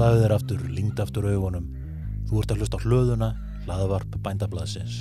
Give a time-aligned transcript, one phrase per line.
[0.00, 1.64] Slaðu þér aftur, lingd aftur augunum.
[2.24, 3.26] Þú ert að hlusta á hlöðuna,
[3.66, 4.94] hlaðavarp bændablaðsins.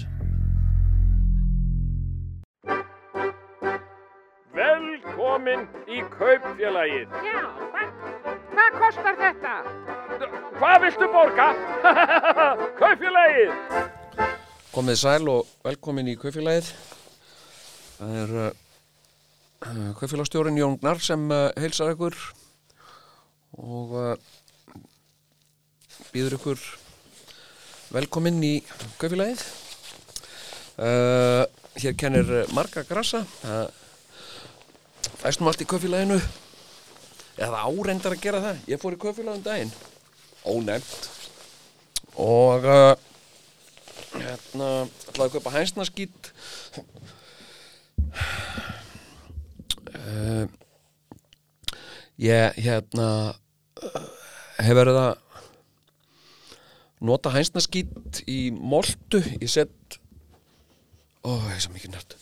[4.58, 7.16] Velkomin í kaupfélagið.
[7.24, 7.40] Já,
[7.72, 7.94] hvað,
[8.50, 9.54] hvað kostar þetta?
[10.58, 11.46] Hvað viltu borga?
[12.82, 13.54] kaupfélagið.
[14.74, 16.74] Komið sæl og velkomin í kaufélagið.
[18.02, 22.20] Það er uh, kaufélagstjórin Jóngnar sem uh, heilsar ykkur
[23.64, 24.36] og uh,
[26.14, 26.62] býður ykkur
[27.94, 28.54] velkomin í
[29.02, 29.44] kaufélagið.
[30.80, 31.44] Uh,
[31.80, 33.26] hér kennir marga grasa.
[33.42, 33.68] Það
[35.24, 36.22] fæst nú allt í kaufélaginu.
[37.40, 38.64] Eða áreindar að gera það.
[38.72, 39.76] Ég fór í kaufélagum daginn.
[40.48, 41.14] Ónefnt.
[42.20, 42.66] Og...
[42.66, 42.96] Uh,
[44.16, 44.70] hérna,
[45.10, 46.30] ætlaði að kaupa hænsnaskýtt
[49.94, 50.46] uh,
[52.20, 54.08] ég hérna uh,
[54.60, 55.12] hef verið að
[57.06, 60.00] nota hænsnaskýtt í moltu, ég sett
[61.24, 62.18] ó, ég er svo mikið nört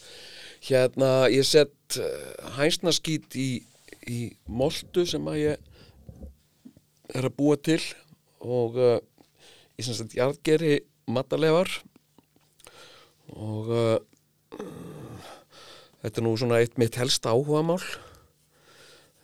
[0.67, 3.49] hérna, ég sett uh, hænsnaskýtt í,
[4.09, 5.67] í moltu sem að ég
[7.15, 7.81] er að búa til
[8.43, 8.97] og uh,
[9.77, 11.71] ég sem sagt jarðgeri matalefar
[13.35, 13.97] og uh,
[16.03, 17.81] þetta er nú svona eitt mitt helsta áhugamál.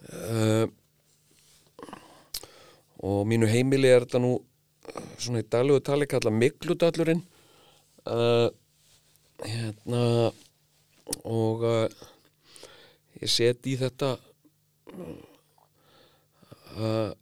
[0.03, 0.67] Uh,
[3.03, 4.33] og mínu heimili er þetta nú
[5.17, 7.21] svona í daglegu tali kalla mikludallurinn
[8.09, 8.49] uh,
[9.43, 10.31] hérna
[11.27, 11.87] og uh,
[13.21, 14.17] ég set í þetta
[14.93, 15.17] uh,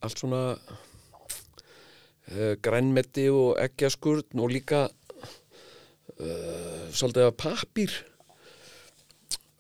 [0.02, 0.56] allt svona
[2.64, 4.90] grænmeti og eggjaskurn og líka
[6.96, 7.92] svolítið af pappír.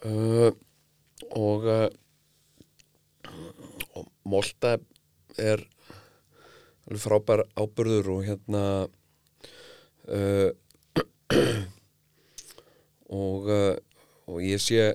[0.07, 0.51] Uh,
[1.35, 1.67] og,
[3.97, 4.77] og molta
[5.35, 5.59] er
[7.01, 8.63] frábær ábyrður og hérna
[10.07, 10.49] uh,
[13.21, 13.75] og, uh,
[14.27, 14.93] og ég sé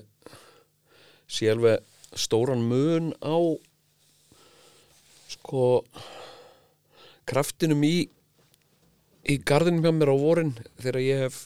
[1.27, 1.83] sé alveg
[2.17, 3.37] stóran mun á
[5.27, 5.83] sko
[7.27, 8.07] kraftinum í
[9.27, 11.39] í gardinum hjá mér á vorin þegar ég hef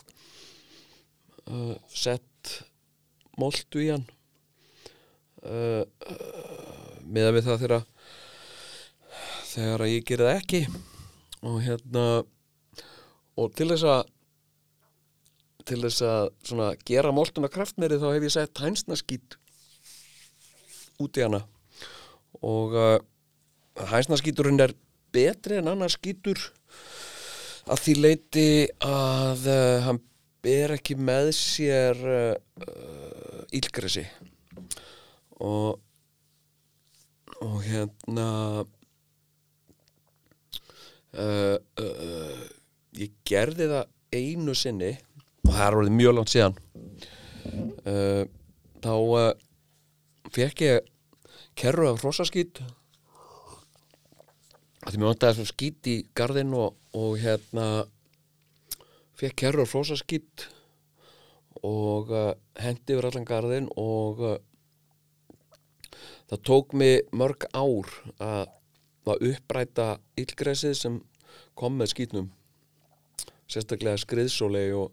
[1.50, 2.52] uh, sett
[3.38, 4.04] moltu í hann.
[5.42, 7.86] Uh, uh, meða við það þegar
[9.52, 10.62] þegar ég gerði það ekki.
[11.42, 12.04] Og hérna
[13.40, 14.02] og til þess að
[15.68, 19.36] til þess að gera moltuna kraftmeri þá hef ég sett hænsnaskít
[21.02, 21.44] út í hana.
[22.42, 22.98] Og uh,
[23.92, 24.74] hænsnaskíturinn er
[25.14, 26.40] betri en annar skítur
[27.70, 28.48] að því leiti
[28.82, 30.02] að uh, hann
[30.42, 32.34] ber ekki með sér uh,
[32.66, 34.06] uh, ílgresi
[35.42, 35.78] og
[37.42, 38.26] og hérna
[41.18, 42.42] uh, uh,
[42.98, 44.92] ég gerði það einu sinni
[45.42, 46.56] og það er orðið mjög langt síðan.
[47.82, 48.22] Uh,
[48.82, 48.94] þá
[50.32, 50.88] fekk ég
[51.58, 52.62] kerru af hrosaskít
[54.82, 57.66] að því mér vantaði svona skít í gardinn og, og hérna
[59.20, 60.48] fekk kerru af hrosaskít
[61.62, 62.10] og
[62.58, 64.24] hendi yfir allan gardinn og
[66.32, 68.48] það tók mig mörg ár að,
[69.08, 69.86] að uppræta
[70.20, 70.98] illgræsið sem
[71.58, 72.28] kom með skítnum.
[73.50, 74.92] Sérstaklega skriðsólei og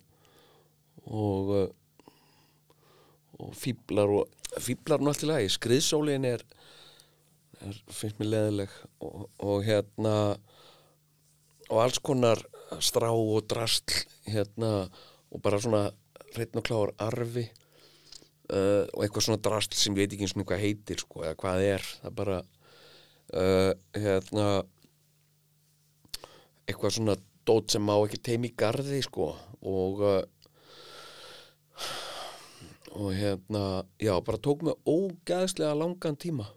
[1.09, 1.73] og
[3.39, 4.27] og fíblar og
[4.99, 6.41] nú allt í lagi, skriðsólin er,
[7.63, 8.73] er finnst mér leðileg
[9.05, 10.15] og, og hérna
[11.69, 12.41] og alls konar
[12.83, 14.89] strá og drastl hérna
[15.29, 15.85] og bara svona
[16.33, 17.45] hreitn og kláður arfi
[18.51, 21.65] uh, og eitthvað svona drastl sem veit ekki eins og hvað heitir sko, eða hvað
[21.69, 21.89] er.
[22.03, 22.39] Það bara
[23.33, 24.47] uh, hérna
[26.69, 27.15] eitthvað svona
[27.47, 29.31] dót sem má ekki teimi í garði sko.
[29.65, 30.21] Og uh,
[32.99, 36.49] og hérna já, bara tók mig ógæðslega langan tíma.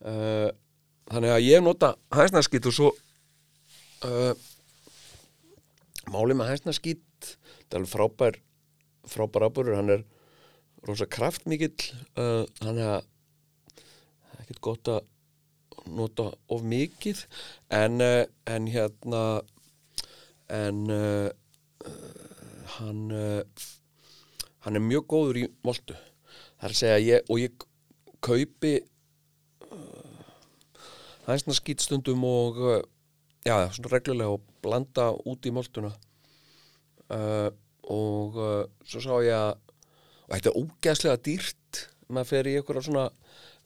[0.00, 0.50] Uh,
[1.10, 2.92] þannig að ég nota hæsnarskýtt og svo
[6.12, 7.30] málið með hæsnarskýtt
[7.70, 8.38] það er frábær
[9.06, 10.04] frábær ábúrur, hann er
[10.86, 11.74] rosa kraftmikill
[12.18, 13.06] uh, hann er
[14.40, 15.04] ekkert gott að
[15.86, 17.22] nota of mikið
[17.74, 19.22] en, uh, en hérna
[20.52, 21.28] en uh,
[22.76, 23.42] hann uh,
[24.66, 25.94] hann er mjög góður í moltu.
[26.58, 27.66] Það er að segja ég og ég
[28.24, 28.72] kaupi
[29.70, 30.24] uh,
[31.28, 32.58] hæsna skýtstundum og
[33.46, 35.92] já, svona reglulega og blanda út í moltuna.
[37.06, 37.52] Uh,
[37.86, 39.54] og uh, svo sá ég að
[40.26, 43.04] og þetta er ógeðslega dýrt maður fer í einhverja svona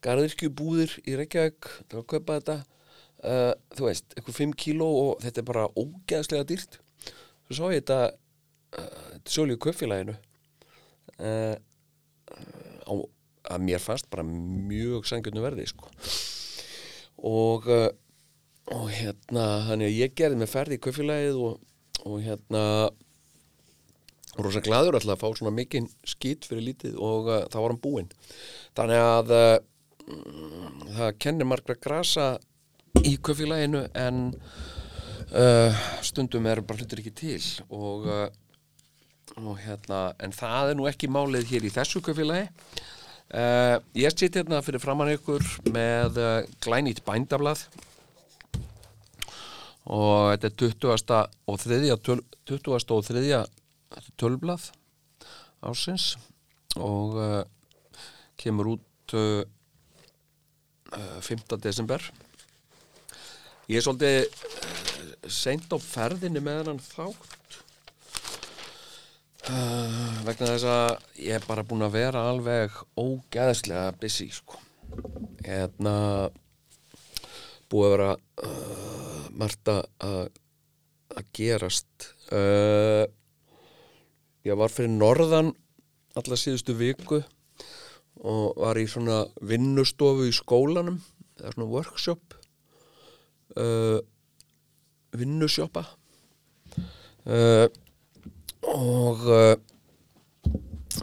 [0.05, 2.59] garðirkjubúðir í Reykjavík til að kaupa þetta.
[3.21, 6.79] Uh, þú veist, eitthvað 5 kíló og þetta er bara ógeðslega dýrt.
[7.47, 11.57] Svo sá ég þetta uh, þetta sjóli í köffélaginu uh,
[12.89, 12.93] á,
[13.53, 15.91] að mér fannst bara mjög sangjörnu verði sko.
[17.29, 17.69] Og
[18.71, 21.63] og hérna, þannig að ég gerði með ferði í köffélagið og,
[22.07, 22.65] og hérna
[24.37, 27.73] og rosa gladur alltaf að fá svona mikinn skýt fyrir lítið og uh, þá var
[27.73, 28.13] hann búinn.
[28.79, 29.57] Þannig að uh,
[30.97, 32.29] það kennir margra grasa
[33.07, 34.31] í köfélaginu en
[35.33, 38.29] uh, stundum er bara hlutur ekki til og, uh,
[39.41, 42.49] og hérna en það er nú ekki málið hér í þessu köfélagi
[43.35, 46.35] uh, ég sitt hérna fyrir framann ykkur með uh,
[46.65, 47.67] glænýtt bændablað
[49.91, 51.15] og þetta er 20.
[51.51, 51.79] og 3.
[52.05, 52.75] Töl, 20.
[52.95, 53.41] og 3.
[54.21, 54.69] tölblað
[55.67, 56.13] ásins
[56.79, 57.41] og uh,
[58.41, 59.43] kemur út uh,
[60.97, 61.57] 5.
[61.63, 62.03] desember.
[63.71, 67.37] Ég er svolítið uh, seint á ferðinni með hann þátt.
[69.51, 70.91] Uh, vegna þess að
[71.23, 74.59] ég er bara búin að vera alveg ógæðslega busy sko.
[75.47, 75.95] Hérna
[77.71, 78.11] búið að vera
[78.49, 82.11] uh, margt að gerast.
[82.31, 83.07] Uh,
[84.47, 85.55] ég var fyrir norðan
[86.19, 87.23] alla síðustu viku
[88.21, 91.01] og var í svona vinnustofu í skólanum
[91.41, 92.37] eða svona workshop
[93.57, 93.99] uh,
[95.17, 95.85] vinnusjoppa.
[97.25, 97.67] Uh,
[98.71, 99.55] og uh,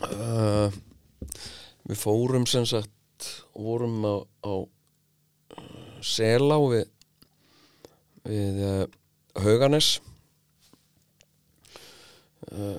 [0.08, 0.78] uh,
[1.88, 4.16] við fórum sem sagt vorum á,
[4.46, 4.54] á
[6.06, 6.86] Selá við,
[8.28, 8.84] við uh,
[9.42, 9.98] Hauganes.
[12.48, 12.78] Uh,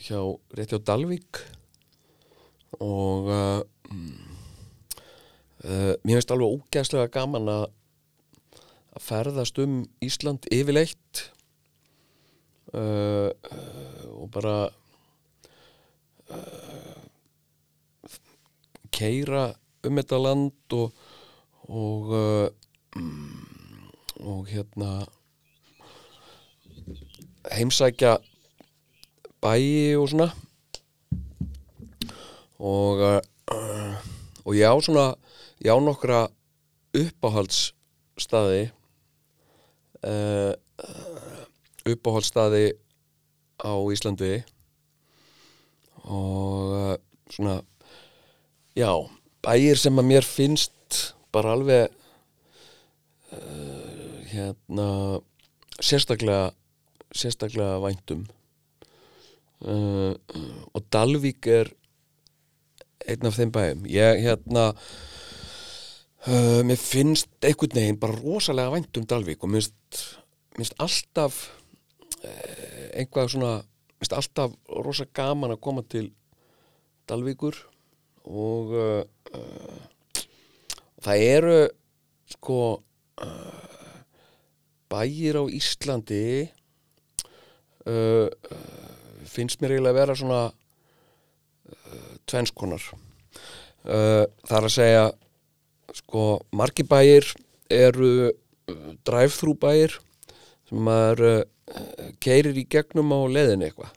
[0.00, 0.22] hjá,
[0.56, 1.42] rétt hjá Dalvík
[2.80, 3.60] og uh,
[5.64, 7.64] uh, mér finnst alveg ógæðslega gaman að
[8.92, 11.28] að ferðast um Ísland yfirleitt.
[12.72, 14.56] Uh, uh, og bara
[16.32, 17.02] uh,
[18.92, 19.50] keira
[19.84, 20.94] um þetta land og
[21.72, 22.48] og uh,
[22.96, 23.90] mm,
[24.24, 25.04] og hérna
[27.52, 28.16] heimsækja
[29.42, 30.30] bæi og svona
[32.62, 33.96] og uh,
[34.46, 35.06] og ég á svona
[35.62, 36.26] ég á nokkra
[36.94, 38.70] uppáhaldsstaði
[40.06, 40.54] uh,
[41.88, 42.72] uppáhaldsstaði
[43.62, 44.42] á Íslandi.
[46.02, 46.94] Og uh,
[47.30, 47.60] svona
[48.74, 48.90] já,
[49.44, 51.90] bæir sem að mér finnst bara alveg
[53.32, 54.88] uh, hérna
[55.78, 56.50] sérstaklega
[57.12, 58.26] sérstaklega væntum.
[59.62, 60.16] Uh,
[60.74, 61.70] og Dalvík er
[63.08, 64.70] einn af þeim bæum ég hérna
[66.28, 69.66] uh, mér finnst einhvern veginn bara rosalega væntum Dalvík og mér
[70.56, 71.44] finnst, alltaf
[72.22, 74.56] uh, einhvað svona mér finnst alltaf
[74.86, 76.12] rosa gaman að koma til
[77.08, 77.58] Dalvíkur
[78.28, 79.02] og uh,
[79.34, 80.22] uh,
[81.02, 81.60] það eru
[82.30, 83.62] sko uh,
[84.92, 86.24] bæir á Íslandi
[87.88, 88.28] uh,
[89.26, 90.42] finnst mér eiginlega að vera svona
[92.30, 95.04] tvenskonar uh, það er að segja
[95.96, 96.26] sko
[96.56, 97.26] margi bæir
[97.72, 99.98] eru uh, drive-thru bæir
[100.68, 103.92] sem maður uh, keirir í gegnum á leðin eitthvað.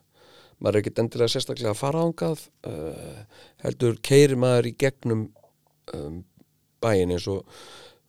[0.60, 3.24] Maður er ekkert endilega sérstaklega að fara ángað uh,
[3.66, 5.26] heldur keirir maður í gegnum
[5.94, 6.22] um,
[6.84, 7.44] bæin eins og,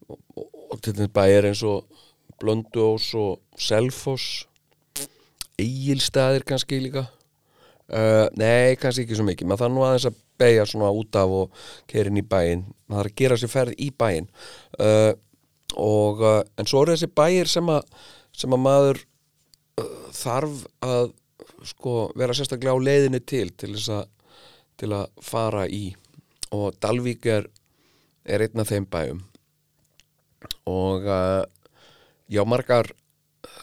[0.07, 2.05] og, og, og til þetta bæir eins og
[2.37, 4.45] Blönduós og Selfoss
[5.57, 7.07] Egilstaðir kannski líka
[7.93, 9.51] uh, nei, kannski ekki svo mikið.
[9.51, 13.13] Maður þarf nú aðeins að beigja svona út af og keirin í bæin maður þarf
[13.13, 14.27] að gera sér ferð í bæin
[14.85, 15.13] uh,
[15.81, 17.87] og uh, en svo eru þessi bæir sem að
[18.37, 19.01] sem að maður
[20.17, 21.15] þarf að
[21.67, 24.05] sko vera sérstaklega á leiðinni til til þess að
[24.77, 25.95] til að fara í.
[26.53, 27.49] Og Dalvík er
[28.29, 29.23] er einn af þeim bæjum.
[30.69, 31.07] Og
[32.29, 32.91] já margar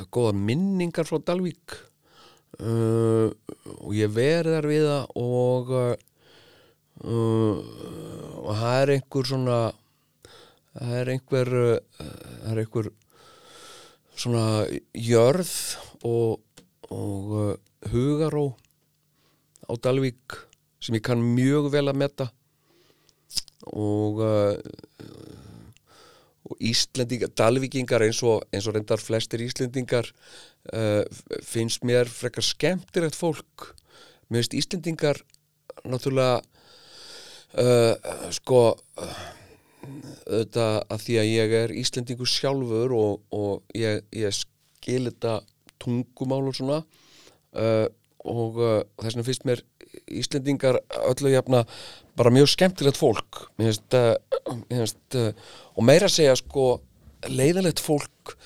[0.10, 1.78] góða minningar frá Dalvík
[2.64, 3.30] uh,
[3.84, 5.94] og ég verið þar við það og uh,
[7.04, 7.58] uh,
[8.44, 9.60] og það er einhver svona
[10.74, 12.92] það er einhver uh, það er einhver
[14.14, 14.46] svona
[14.94, 15.54] jörð
[16.06, 17.58] og, og
[17.92, 18.48] hugaró
[19.66, 20.38] á Dalvík
[20.84, 22.30] sem ég kann mjög vel að metta
[23.72, 24.20] og
[26.44, 30.10] og Íslendingar, Dalvíkingar eins og, eins og reyndar flestir Íslendingar
[30.72, 31.04] uh,
[31.44, 33.74] finnst mér frekar skemmtilegt fólk.
[34.30, 35.20] Mér finnst Íslendingar
[35.84, 36.40] náttúrulega
[37.60, 37.96] uh,
[38.32, 38.62] sko
[39.84, 45.42] auðvitað að því að ég er Íslendingur sjálfur og, og ég, ég skil þetta
[45.84, 47.88] tungumál og svona uh,
[48.24, 49.66] og þess vegna finnst mér
[50.08, 51.66] Íslendingar öllu jafna
[52.18, 53.44] bara mjög skemmtilegt fólk.
[53.60, 53.98] Mér finnst,
[54.72, 56.78] mér finnst og meira segja sko
[57.28, 58.38] leiðilegt fólk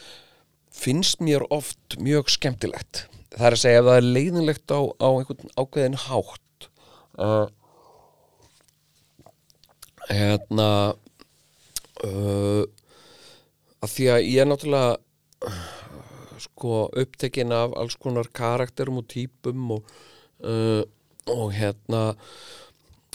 [0.78, 3.06] finnst mér oft mjög skemmtilegt.
[3.34, 6.68] Það er að segja ef það er leiðinlegt á, á einhvern ákveðin hátt
[7.22, 7.48] uh,
[10.10, 10.70] hérna
[12.06, 12.64] uh,
[13.84, 14.96] að því að ég er náttúrulega
[15.48, 15.66] uh,
[16.42, 19.92] sko upptekinn af alls konar karakterum og típum og,
[20.46, 20.82] uh,
[21.34, 22.04] og hérna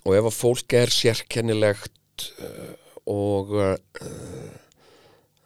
[0.02, 2.72] og ef að fólk er sérkennilegt uh,
[3.10, 3.74] og uh,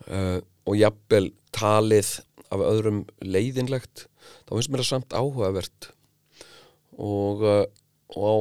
[0.09, 2.17] uh, og jafnvel talið
[2.53, 4.07] af öðrum leiðinlegt
[4.47, 5.91] þá finnst mér það samt áhugavert
[6.97, 7.65] og, uh,
[8.17, 8.37] og á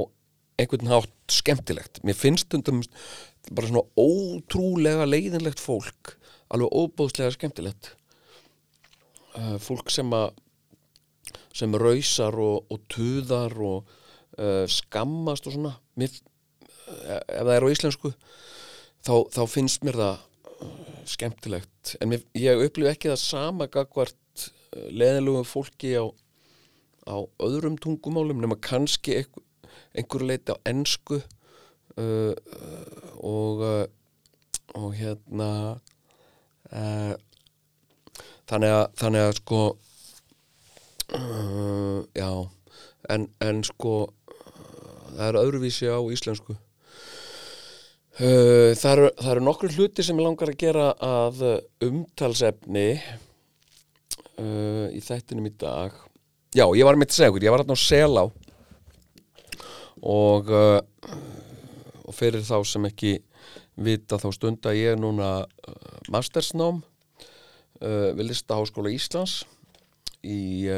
[0.61, 1.99] einhvern hátt skemmtilegt.
[2.05, 2.81] Mér finnst stundum
[3.51, 6.15] bara svona ótrúlega leiðinlegt fólk
[6.53, 7.93] alveg óbóðslega skemmtilegt.
[9.35, 10.33] Uh, fólk sem að
[11.55, 13.91] sem rausar og, og tuðar og
[14.39, 15.75] uh, skammast og svona.
[15.99, 16.11] Mér,
[16.85, 18.11] ef það er á íslensku
[19.05, 20.23] þá, þá finnst mér það
[21.09, 21.95] skemmtilegt.
[22.01, 26.05] En mér, ég upplifu ekki það sama gagvart uh, leðilugum fólki á,
[27.07, 29.45] á öðrum tungumálum nema kannski einhver,
[29.95, 33.85] einhver leiti á ensku uh, uh, og uh,
[34.75, 35.49] og hérna
[36.71, 37.13] uh,
[38.49, 39.61] þannig að þannig að sko
[41.15, 42.29] uh, já
[43.13, 43.95] en, en sko
[45.15, 46.57] það er öðruvísi á íslensku
[48.15, 52.89] það, eru, það eru nokkru hluti sem ég langar að gera að uh, umtalsefni
[54.39, 55.97] uh, í þættinum í dag.
[56.55, 58.23] Já, ég var segja ykkur, ég var hérna á Selá.
[59.99, 60.79] Og uh,
[62.05, 63.17] og fyrir þá sem ekki
[63.75, 65.43] vita þá stunda ég núna
[66.13, 69.41] mastersnám uh, við Listaháskóla Íslands
[70.23, 70.71] í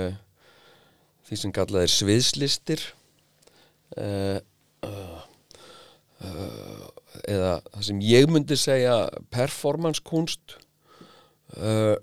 [1.27, 2.81] því sem kallað er sviðslistir.
[3.93, 4.41] Uh,
[7.25, 8.95] eða það sem ég myndi segja
[9.33, 10.57] performance kunst
[11.57, 11.95] uh,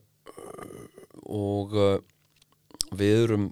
[1.24, 1.98] og uh,
[2.94, 3.48] við erum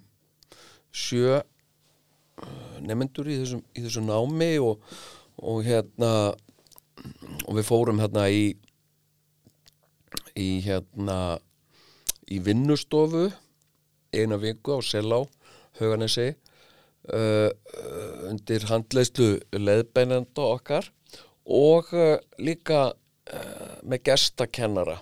[0.92, 4.82] sjö uh, nefnendur í þessum, í þessum námi og,
[5.42, 6.12] og hérna
[7.48, 8.52] og við fórum hérna í
[10.38, 11.38] í hérna
[12.32, 13.28] í vinnustofu
[14.12, 15.22] eina viku á Selá
[15.80, 17.50] Hauganesi uh,
[18.28, 20.90] undir handleyslu leðbeinenda okkar
[21.46, 24.98] og uh, líka uh, með gestakennara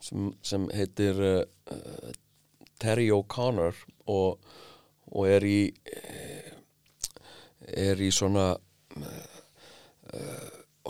[0.00, 2.12] sem, sem heitir uh,
[2.78, 3.74] Terry O'Connor
[4.06, 4.38] og,
[5.10, 5.60] og er í
[7.66, 8.52] er í svona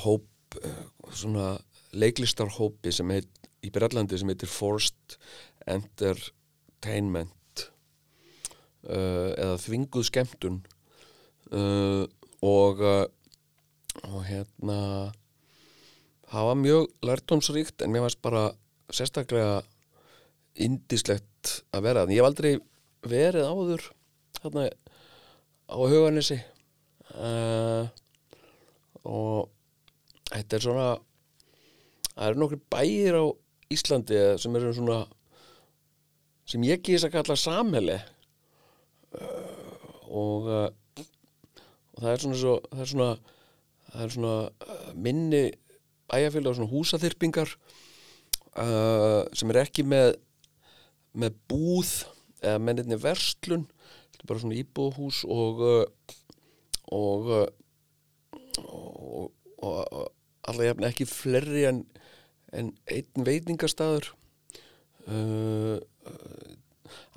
[0.03, 0.59] hóp
[1.15, 1.57] svona
[1.97, 5.17] leiklistarhópi sem heit í Brellandi sem heitir Forced
[5.67, 7.33] Entertainment
[8.87, 10.61] uh, eða þvinguð skemmtun
[11.53, 12.05] uh,
[12.47, 13.05] og uh,
[14.05, 14.79] og hérna
[16.27, 18.49] það var mjög lærtómsríkt en mér varst bara
[18.93, 19.63] sérstaklega
[20.63, 22.53] indislegt að vera þannig ég hef aldrei
[23.07, 23.87] verið áður
[24.43, 24.67] hérna
[25.67, 26.39] á huganissi
[27.17, 27.85] uh,
[29.07, 29.51] og
[30.33, 30.89] þetta er svona
[32.15, 33.25] það eru nokkri bæir á
[33.73, 35.01] Íslandi sem eru svona
[36.47, 39.57] sem ég gís að kalla samheli uh,
[40.07, 40.69] og, uh,
[41.95, 43.11] og það er svona svo, það er svona
[43.97, 45.45] það er svona uh, minni
[46.13, 47.55] ægafélag og svona húsaþyrpingar
[48.61, 50.15] uh, sem er ekki með
[51.17, 51.93] með búð
[52.45, 55.87] eða með nefnir verslun þetta er bara svona íbúðhús og uh,
[56.93, 57.47] og uh,
[58.63, 60.07] og, og, og
[60.49, 61.83] alveg jafn ekki flerri en,
[62.55, 64.13] en einn veitingastæður
[65.11, 65.79] uh,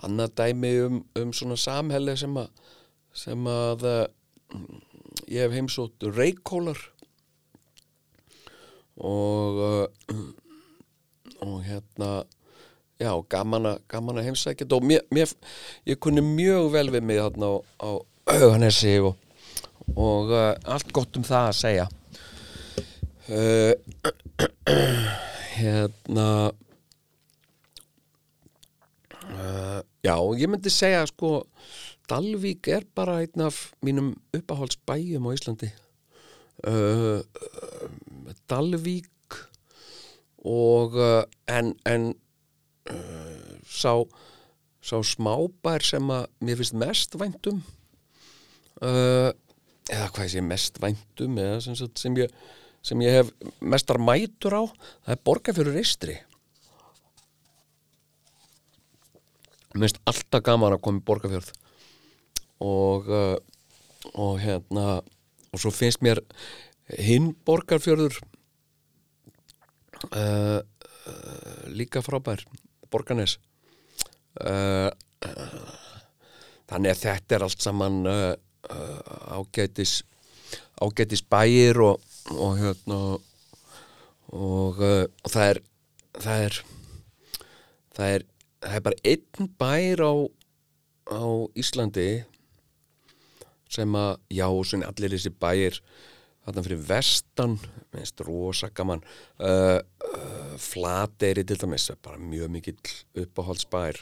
[0.03, 2.49] annað dæmi um, um svona samhelle sem að
[3.15, 4.05] sem að uh,
[5.29, 6.79] ég hef heimsótt reykólar
[8.99, 10.27] og uh,
[11.39, 12.25] og hérna
[12.99, 13.69] já, gaman
[14.19, 15.31] að heimsækja og mér, mér,
[15.87, 17.89] ég kunni mjög vel við mig þarna á,
[18.29, 19.15] auðanessi og,
[19.95, 21.87] og uh, allt gott um það að segja.
[23.29, 23.73] Uh,
[25.59, 26.27] hérna
[29.29, 31.45] uh, já, ég myndi segja sko
[32.09, 35.69] Dalvík er bara einn af mínum uppáhaldsbæjum á Íslandi.
[36.65, 37.21] Uh,
[38.49, 39.37] Dalvík
[40.45, 42.13] og uh, en, en
[42.89, 43.93] uh, sá,
[44.81, 47.61] sá smábær sem að mér finnst mest væntum
[48.81, 49.29] uh,
[49.89, 52.33] eða hvað sé mest væntum eða sem, sem ég
[52.85, 56.17] sem ég hef mestar mætur á það er borgarfjörur eistri
[59.75, 61.51] Mér finnst alltaf gaman að koma í borgarfjörð
[62.59, 63.37] og uh,
[64.13, 64.99] og hérna
[65.49, 66.21] og svo finnst mér
[66.99, 68.15] hinn borgarfjörður
[70.15, 72.45] uh, uh, líka frábær
[72.89, 73.37] borgarnes.
[74.39, 74.89] Uh,
[76.69, 78.33] þannig að þetta er allt saman uh,
[78.69, 80.03] uh, ágætis
[80.79, 81.99] ágætis bæir og,
[82.31, 82.99] og hérna
[84.29, 85.61] og, uh, og það er
[86.19, 86.59] það er
[87.95, 88.27] það er,
[88.63, 90.13] það er bara einn bær á,
[91.09, 91.23] á
[91.59, 92.09] Íslandi
[93.69, 95.77] sem að, já, svona allir þessi bæir
[96.45, 97.57] þarna fyrir vestan
[97.93, 99.03] minnst rosa gaman.
[99.37, 104.01] Uh, uh, Flateyri til dæmis bara mjög mikill uppáhaldsbær.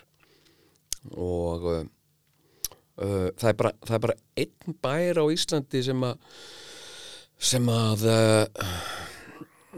[1.15, 1.83] Og uh,
[3.03, 6.33] uh, það, er bara, það er bara einn bær á Íslandi sem að
[7.37, 8.67] sem að uh,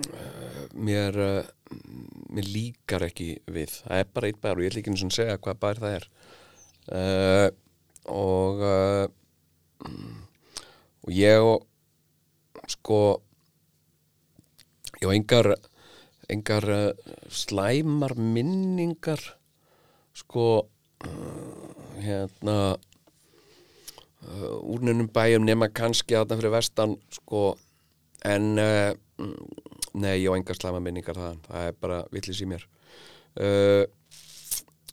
[0.05, 1.17] uh, mér
[2.29, 3.73] mér líkar ekki við.
[3.83, 5.97] Það er bara einn bær og ég ætla ekki sinni að segja hvað bær það
[5.97, 6.05] er.
[8.09, 9.05] Og uh,
[9.79, 11.65] og ég og
[12.69, 12.99] sko
[14.99, 15.53] ég á engar
[16.29, 16.93] engar uh,
[17.29, 19.21] slæmar minningar
[20.13, 20.45] sko
[21.05, 21.69] uh,
[22.03, 22.57] hérna
[24.27, 27.43] uh, úr nefnum bæjum nema kannski að það fyrir vestan sko
[28.27, 32.65] en nei, ég á engar slæmar minningar það, það er bara villis í mér.
[33.39, 33.83] Uh,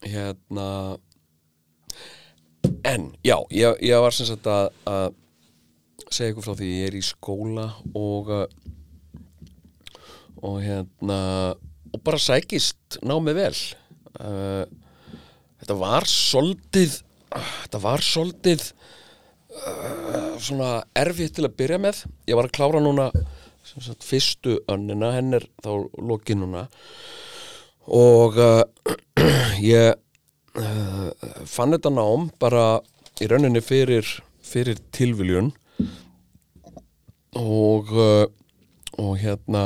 [0.07, 0.69] hérna
[2.87, 5.09] en já, ég, ég var sem sagt að, að
[6.07, 7.67] segja ykkur frá því ég er í skóla
[7.99, 8.47] og uh,
[10.47, 11.21] og hérna
[11.95, 13.57] og bara sækist námið vel.
[14.17, 14.65] Uh,
[15.63, 17.01] þetta var soldið
[17.33, 18.65] þetta var soldið
[19.57, 22.05] uh, svona erfitt til að byrja með.
[22.29, 23.11] Ég var að klára núna
[23.67, 26.67] sagt, fyrstu önnina henn er þá lokið núna.
[27.87, 28.63] Og uh,
[29.63, 29.97] ég
[30.61, 31.11] uh,
[31.49, 32.81] fann þetta nám bara
[33.23, 34.07] í rauninni fyrir,
[34.45, 35.53] fyrir tilviljun
[37.37, 38.27] og uh,
[38.97, 39.65] og hérna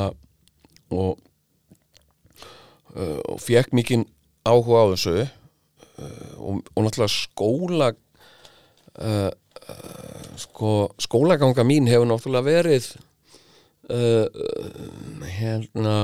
[0.91, 1.19] og
[2.95, 4.05] uh, og fekk mikinn
[4.43, 5.27] áhuga á þessu uh,
[6.37, 7.91] og, og náttúrulega skóla
[10.41, 12.89] sko skólaganga mín hefur náttúrulega verið
[15.31, 15.95] hérna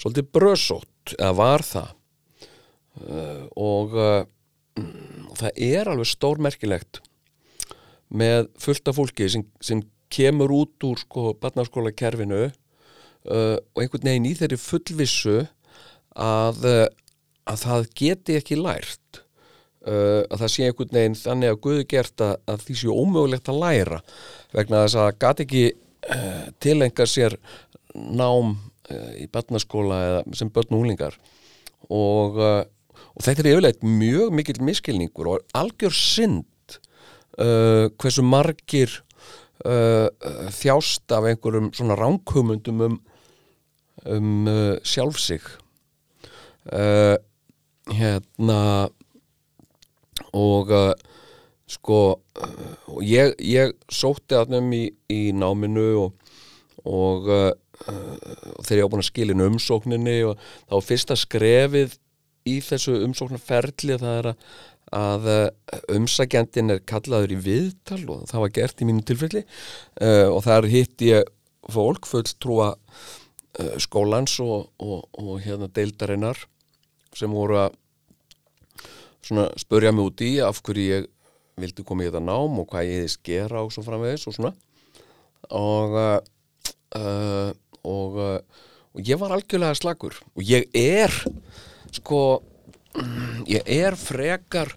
[0.00, 1.99] svolítið brösótt eða var það
[3.00, 4.24] og uh,
[4.78, 7.00] mm, það er alveg stórmerkilegt
[8.10, 14.10] með fullt af fólki sem, sem kemur út úr sko barnaskóla kerfinu uh, og einhvern
[14.10, 15.38] veginn í þeirri fullvissu
[16.18, 16.64] að,
[17.46, 19.20] að það geti ekki lært.
[19.80, 23.60] Að það sé einhvern veginn þannig að Guði gert að, að því sé ómögulegt að
[23.62, 24.00] læra
[24.52, 27.36] vegna þess að það gati ekki uh, tilenga sér
[27.94, 28.52] nám
[28.90, 31.16] uh, í barnaskóla sem börn og úlingar
[31.88, 32.62] og, uh,
[33.16, 36.76] og þetta er yfirleitt mjög mikill miskilningur og algjör synd
[37.40, 39.00] uh, hversu margir
[39.64, 40.08] uh,
[40.54, 43.00] þjást af einhverjum svona ránkumundum um,
[44.06, 45.42] um uh, sjálf sig.
[46.70, 47.16] Uh,
[47.90, 48.90] hérna
[50.36, 50.92] og uh,
[51.70, 56.36] sko uh, og ég, ég sótti að þeim í, í náminu og,
[56.84, 61.96] og uh, þegar ég á búin að skilin umsókninni og þá fyrsta skrefið
[62.48, 64.44] í þessu umsóknarferli það er að,
[64.96, 70.28] að uh, umsækjandin er kallaður í viðtal og það var gert í mínu tilfelli uh,
[70.30, 71.28] og þar hitt ég
[71.70, 76.40] fólk fulltrúa uh, skólans og, og, og hérna deildarinnar
[77.16, 77.78] sem voru að
[79.60, 81.08] spurja mig út í af hverju ég
[81.60, 84.52] vildi koma í þetta nám og hvað ég hefði skera og svo framvegis og svona.
[85.54, 87.50] Og uh,
[87.86, 91.12] og, og ég var algjörlega slagur og ég er
[91.98, 92.22] sko
[93.50, 94.72] ég er frekar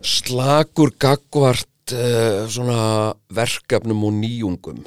[0.00, 4.82] slagur gagvart uh, svona verkefnum og nýjungum.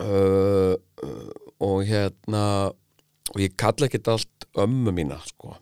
[0.00, 2.44] Uh, uh, og hérna
[3.30, 5.54] og ég kalla ekkert allt ömmu mína sko.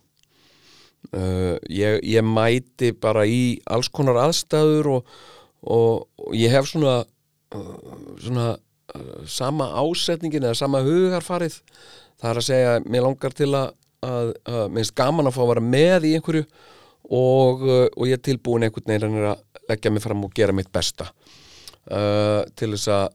[1.12, 5.12] Uh, ég, ég mæti bara í alls konar aðstæður og,
[5.62, 7.02] og, og ég hef svona,
[8.20, 8.54] svona
[9.28, 11.58] sama ásetningin eða sama hugarfarið.
[12.18, 15.52] Það er að segja, mér langar til að, að, að minnst gaman að fá að
[15.52, 16.44] vera með í einhverju
[17.08, 21.08] og, og ég er tilbúin einhvern veginn að leggja mig fram og gera mitt besta
[21.88, 23.14] til þess að,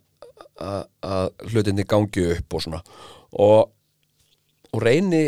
[1.51, 2.79] hlutinni gangi upp og svona.
[3.37, 3.69] Og,
[4.73, 5.27] og reyni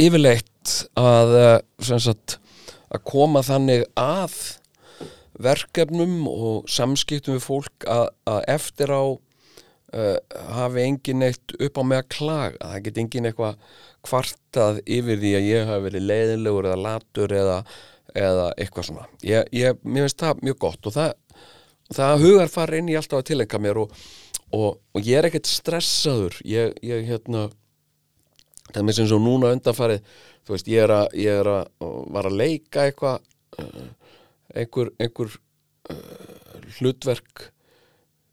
[0.00, 1.34] yfirleitt að,
[1.80, 2.36] sagt,
[2.90, 4.36] að koma þannig að
[5.40, 9.02] verkefnum og samskiptum við fólk að, að eftir á
[9.96, 10.16] uh,
[10.56, 12.58] hafi engin eitt upp á mig að klaga.
[12.62, 17.58] Það geti engin eitthvað kvartað yfir því að ég hafi verið leiðinlegur eða latur eða,
[18.14, 19.06] eða eitthvað svona.
[19.26, 21.14] Ég, ég, mér finnst það mjög gott og það,
[22.00, 23.96] það hugar fara inn í alltaf að tilenga mér og,
[24.56, 26.40] og, og ég er ekkert stressaður.
[26.48, 27.48] Ég, ég hérna
[28.70, 30.02] það er mér sem svo núna undanfarið
[30.46, 33.22] þú veist, ég er að, ég er að var að leika eitthvað
[33.62, 33.88] uh,
[34.54, 35.34] einhver, einhver
[35.92, 37.50] uh, hlutverk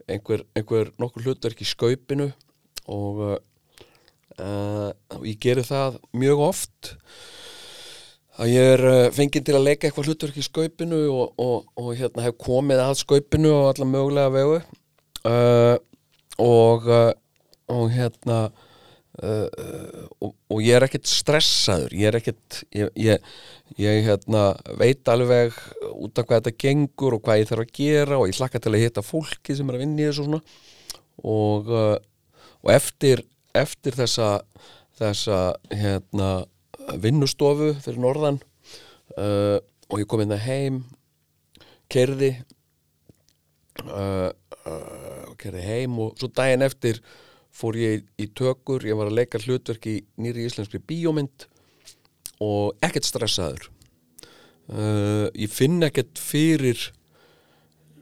[0.08, 2.30] einhver, einhver nokkur hlutverk í skaupinu
[2.88, 4.90] og uh,
[5.28, 6.94] ég geri það mjög oft
[8.38, 11.94] að ég er uh, fenginn til að leika eitthvað hlutverk í skaupinu og, og, og
[11.98, 15.76] hérna hef komið að skaupinu og alla mögulega vegu uh,
[16.38, 16.92] og
[17.68, 18.48] og hérna
[19.18, 19.48] Uh,
[20.22, 23.24] og, og ég er ekkert stressaður ég er ekkert ég, ég,
[23.82, 25.56] ég hérna, veit alveg
[25.90, 28.76] út af hvað þetta gengur og hvað ég þarf að gera og ég hlakka til
[28.76, 30.42] að hitta fólki sem er að vinna í þessu svona.
[31.26, 31.98] Og, uh,
[32.62, 33.26] og eftir
[33.58, 34.30] eftir þessa
[34.98, 35.40] þessa
[35.74, 36.30] hérna,
[37.02, 38.38] vinnustofu fyrir norðan
[39.18, 39.58] uh,
[39.90, 40.82] og ég kom inn að heim
[41.90, 42.36] kerði
[45.38, 47.02] kerði heim og svo daginn eftir
[47.58, 51.48] fór ég í tökur, ég var að leika hlutverk í nýri íslenskri bíómynd
[52.44, 53.70] og ekkert stressaður.
[54.68, 56.92] Uh, ég finn ekkert fyrir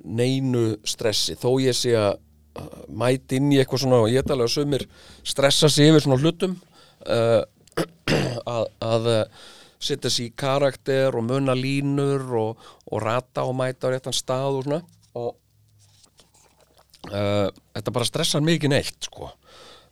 [0.03, 1.37] neinu stressi.
[1.39, 4.87] Þó ég sé að uh, mæti inn í eitthvað svona og ég tala að sumir
[5.23, 6.57] stressa sig yfir svona hlutum
[7.05, 7.43] uh,
[8.55, 9.09] að, að
[9.85, 14.59] setja sér í karakter og munna línur og, og rata og mæta á réttan stað
[14.59, 14.81] og svona.
[15.15, 15.31] Og
[17.13, 19.31] uh, þetta bara stressar mikið neitt sko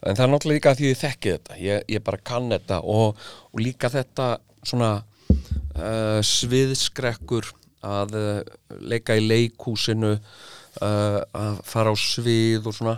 [0.03, 1.57] en það er náttúrulega líka því ég þekki þetta.
[1.63, 3.19] Ég, ég bara kann þetta og,
[3.51, 4.27] og líka þetta
[4.63, 7.49] svona uh, sviðskrekkur
[7.83, 8.41] að uh,
[8.83, 12.97] leika í leikhúsinu uh, að fara á svið og svona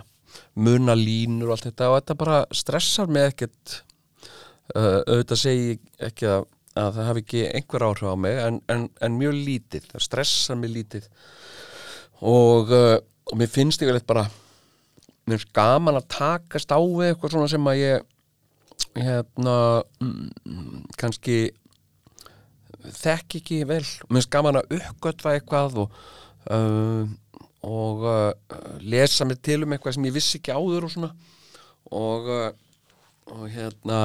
[0.58, 1.90] muna línur og allt þetta.
[1.90, 3.82] Og þetta bara stressar mig ekkert
[4.74, 9.14] auðvitað segi ekki að, að það hafi ekki einhver áhrif á mig en, en, en
[9.14, 11.06] mjög lítið, það stressar mig lítið.
[12.26, 14.24] Og, og mér finnst ég vel eitthvað bara
[15.26, 18.12] mér finnst gaman að takast á við eitthvað svona sem að ég
[18.96, 19.56] hérna
[20.00, 21.38] mm, kannski
[22.86, 23.82] þekk ekki vel.
[23.82, 25.96] Mér finnst gaman að uppgötva eitthvað og
[26.54, 27.06] uh,
[27.66, 28.30] og uh,
[28.86, 31.10] lesa mér til um eitthvað sem ég vissi ekki áður og svona.
[31.90, 32.50] Og, uh,
[33.34, 34.00] og hérna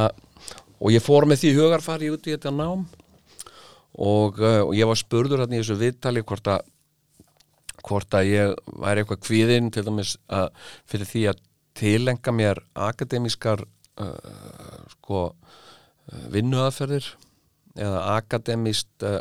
[0.82, 2.88] og ég fór með því hugarfari út í þetta nám.
[3.92, 6.66] Og, uh, og ég var spurður hérna í þessu viðtali hvort að
[7.88, 10.50] hvort að ég væri eitthvað kvíðinn til dæmis að
[10.90, 11.44] fyrir því að
[11.82, 17.08] tilenga mér akademískar uh, sko uh, vinnuaðferðir
[17.80, 19.20] eða akademíst uh,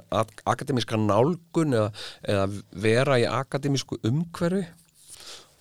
[0.48, 1.90] akademíska nálgun eða,
[2.26, 2.46] eða
[2.82, 4.64] vera í akademísku umhverfi.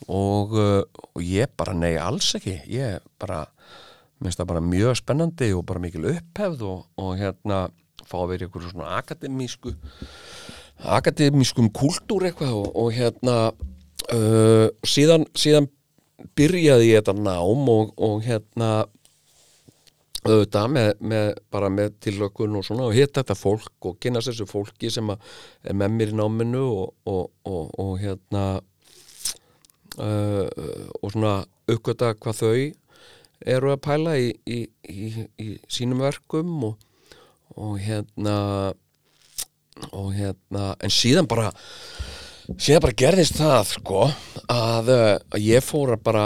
[0.10, 0.82] Og, uh,
[1.14, 2.56] og ég bara nei alls ekki.
[2.72, 3.44] Ég bara,
[4.24, 7.68] minnst það bara mjög spennandi og bara mikil upphefð og, og hérna
[8.10, 9.76] fá að vera einhverju svona akademísku
[10.80, 13.36] akademískum kultúr eitthvað og, og hérna
[14.14, 15.68] uh, síðan, síðan
[16.38, 18.72] byrjaði ég þetta nám og, og hérna
[20.26, 24.48] auðvitað með, með, bara með tillökun og svona og hitta þetta fólk og kynast þessu
[24.50, 28.44] fólki sem er með mér í náminu og, og, hérna
[30.00, 30.46] uh,
[31.00, 31.40] og svona
[31.72, 32.54] uppgöta hvað þau
[33.56, 34.60] eru að pæla í, í,
[34.92, 38.36] í, í sínum verkum og hérna
[39.92, 41.52] og hérna, en síðan bara
[42.58, 44.06] síðan bara gerðist það sko
[44.50, 46.26] að, uh, að ég fór að bara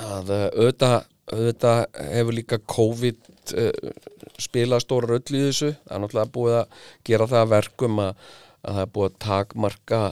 [0.00, 0.96] að uh, auðvitað,
[1.32, 1.80] auðvitað
[2.14, 3.90] hefur líka COVID uh,
[4.40, 5.72] spilað stóra röll í þessu.
[5.84, 6.78] Það er náttúrulega búið að
[7.10, 8.28] gera það að verkum að,
[8.62, 10.02] að það er búið að takmarka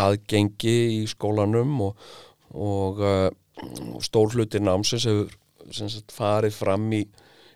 [0.00, 2.08] aðgengi í skólanum og,
[2.56, 3.28] og uh,
[4.04, 5.36] stór hlutir námsins hefur
[5.70, 7.04] sagt, farið fram í,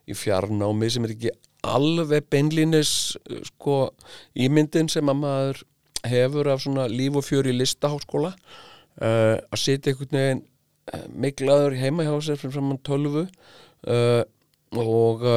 [0.06, 3.14] í fjarnámi sem er ekki alveg beinlínis
[3.50, 3.78] sko
[4.34, 5.62] ímyndin sem að maður
[6.04, 10.42] hefur af svona líf og fjör í listaháskóla uh, að sitja einhvern veginn
[10.92, 14.22] uh, miklaður heima hjá sér fyrir framann tölvu uh,
[14.74, 15.28] og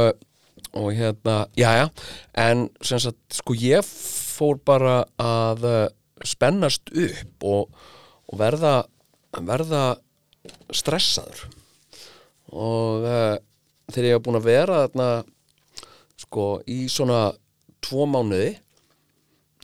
[0.77, 1.89] og hérna, já já
[2.33, 5.63] en sem sagt, sko ég fór bara að
[6.25, 7.71] spennast upp og,
[8.27, 8.73] og verða
[9.31, 9.97] verða
[10.73, 11.47] stressaður.
[12.53, 13.05] Og
[13.91, 15.09] þegar ég hef búin að vera þarna
[16.27, 17.31] sko í svona
[17.83, 18.53] tvo mánuði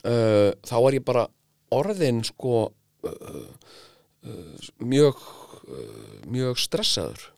[0.08, 1.28] uh, þá er ég bara
[1.74, 3.46] orðin sko uh,
[4.26, 5.22] uh, mjög
[6.28, 7.30] mjög stressaður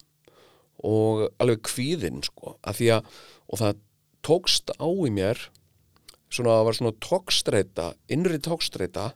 [0.86, 3.12] og alveg kvíðinn sko af því að
[3.46, 3.82] og það
[4.26, 5.38] tókst á í mér
[6.26, 9.12] svona það var svona tókstreita innri tókstreita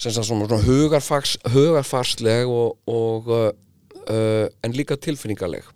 [0.00, 5.66] sem svona, svona hugarfars, hugarfarsleg og, og uh, en líka tilfinningaleg.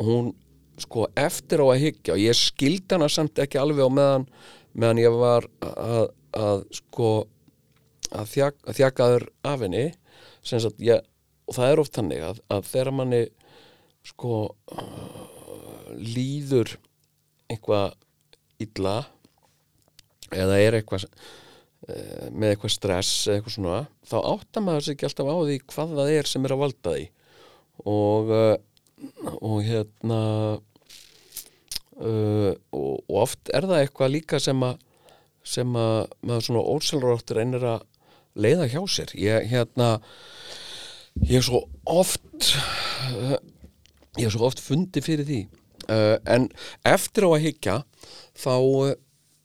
[0.00, 0.30] Og hún
[0.84, 4.26] sko eftir á að hyggja og ég skildi hana samt ekki alveg á meðan
[4.72, 7.10] meðan ég var að, að sko
[8.10, 9.86] að, þjak, að þjakaður af henni.
[10.80, 11.00] Ég
[11.50, 13.20] og það er oft þannig að, að þegar manni
[14.06, 14.34] sko
[14.70, 16.76] uh, líður
[17.50, 17.96] eitthvað
[18.62, 18.94] illa
[20.30, 25.08] eða er eitthvað uh, með eitthvað stress eða eitthvað svona þá áttar maður sig ekki
[25.10, 27.06] alltaf á því hvað það er sem er að valda því.
[27.90, 28.56] Og uh,
[29.40, 30.20] og hérna
[32.00, 34.80] uh, og, og oft er það eitthvað líka sem að
[35.46, 37.86] sem að maður svona óselróttur reynir að
[38.40, 39.14] leiða hjá sér.
[39.16, 39.88] Ég hérna
[41.24, 42.50] ég hef svo oft
[43.08, 43.38] uh,
[44.18, 45.40] ég hef svo oft fundið fyrir því.
[45.90, 46.50] Uh, en
[46.86, 47.78] eftir á að higgja
[48.38, 48.54] þá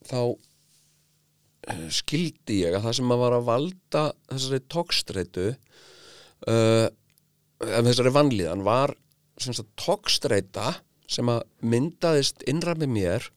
[0.06, 5.48] þá uh, skildi ég að það sem að var að valda þessari tókstreitu
[6.52, 6.88] uh,
[7.63, 8.94] þessari vanlíðan var
[9.80, 10.76] tókstreita
[11.12, 13.30] sem að myndaðist innra með mér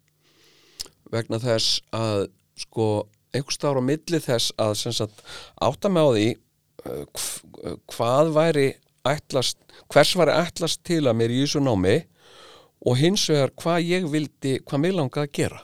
[1.13, 2.29] vegna þess að
[2.59, 2.89] sko
[3.33, 5.25] einhvers staðar á milli þess að sagt
[5.65, 7.03] átta mig á því uh,
[7.65, 8.69] uh, hvað væri
[9.09, 9.59] ætlast,
[9.93, 11.97] hvers væri ætlast til að mér í þessu námi
[12.89, 15.63] og hins vegar hvað ég vildi, hvað mig langaði að gera.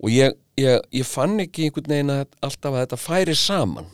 [0.00, 3.90] Og ég, ég, ég fann ekki einhvern veginn að alltaf að þetta færi saman.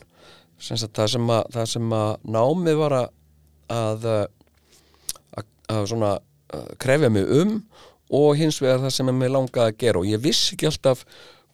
[0.57, 3.11] Sem sagt það sem að, það sem að námið var að
[3.67, 4.07] að,
[5.37, 6.13] að, svona
[6.81, 7.57] krefja mig um
[8.07, 10.01] og hins vegar það sem að mig langaði að gera.
[10.01, 11.03] Og ég vissi ekki alltaf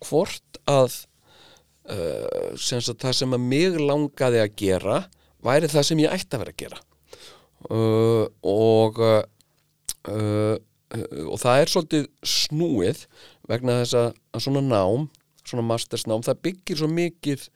[0.06, 0.98] hvort að
[1.90, 5.00] uh, sem það sem að mig langaði að gera
[5.44, 6.84] væri það sem ég ætti að vera að gera.
[7.64, 9.24] Uh, og uh,
[10.12, 10.56] uh,
[11.26, 13.06] og það er svolítið snúið
[13.50, 15.08] vegna þess að, svona nám
[15.44, 17.48] svona mastersnám, það byggir svo mikið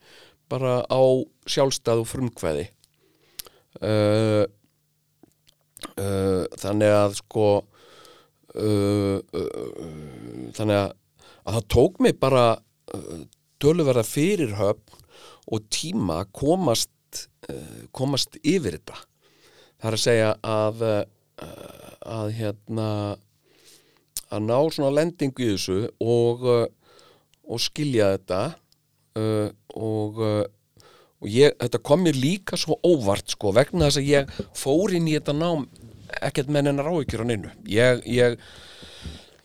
[0.50, 1.02] bara á
[1.48, 2.66] sjálfstæð og frumkvæði.
[3.78, 4.44] Uh,
[5.98, 7.48] uh, þannig að sko
[8.54, 9.18] uh,
[10.56, 10.92] þannig að,
[11.44, 12.46] að það tók mig bara
[13.60, 15.02] töluverða fyrirhöfn
[15.48, 16.92] og tíma komast
[17.96, 18.96] komast yfir þetta.
[19.80, 20.82] Það er að segja að
[22.08, 22.88] að hérna
[24.28, 26.44] að ná svona lendingu í þessu og,
[27.48, 28.40] og skilja þetta
[29.16, 30.20] og,
[31.18, 35.08] og ég, þetta kom mér líka svo óvart sko vegna þess að ég fór inn
[35.10, 35.66] í þetta nám
[36.24, 37.50] ekkert með hennar áhyggjur á neinu.
[37.68, 38.38] Ég, ég,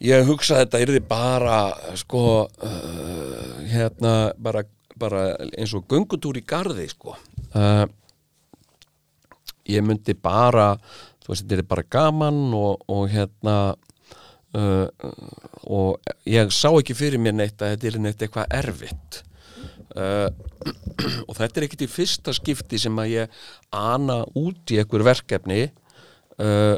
[0.03, 1.57] ég hugsa að þetta yrði bara
[1.99, 4.63] sko uh, hérna bara,
[4.99, 7.17] bara eins og göngutúr í garði sko.
[7.53, 7.85] Uh,
[9.69, 10.73] ég myndi bara
[11.23, 13.57] þú veist, þetta er bara gaman og, og hérna
[14.53, 14.87] uh,
[15.63, 19.23] og ég sá ekki fyrir mér neitt að þetta er neitt eitthvað erfitt
[19.99, 20.29] uh,
[21.27, 23.39] og þetta er ekkit í fyrsta skipti sem að ég
[23.75, 25.61] ana út í einhver verkefni
[26.41, 26.75] uh,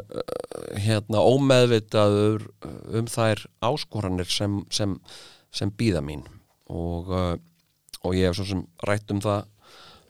[0.80, 2.48] hérna ómeðvitaður
[2.96, 4.96] um þær áskoranir sem, sem,
[5.54, 6.24] sem býða mín.
[6.72, 7.36] Og, uh,
[8.02, 9.46] og ég hef svo sem rætt um það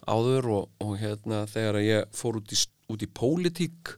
[0.06, 2.58] áður og, og hérna þegar ég fór út í,
[2.94, 3.96] út í pólitík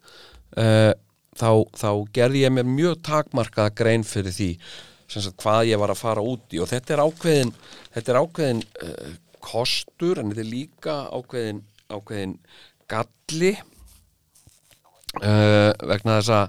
[1.39, 4.49] þá, þá gerði ég mér mjög takmarkaða grein fyrir því
[5.09, 6.61] sagt hvað ég var að fara út í.
[6.63, 7.53] Og þetta er ákveðin,
[7.95, 9.11] þetta er ákveðin uh,
[9.45, 12.35] kostur en þetta er líka ákveðin, ákveðin
[12.91, 13.53] galli
[15.23, 16.47] uh, vegna þess að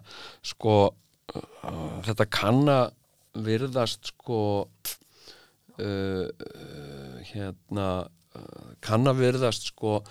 [0.52, 2.88] sko uh, þetta kann að
[3.46, 4.40] virðast sko
[7.30, 7.88] hérna
[8.84, 10.02] kann að virðast sko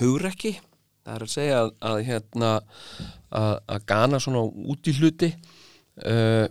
[0.00, 0.54] hugrekki.
[1.04, 2.50] Það er að segja að, að hérna
[3.28, 4.42] að, að gana svona
[4.72, 5.28] út í hluti
[6.04, 6.46] uh,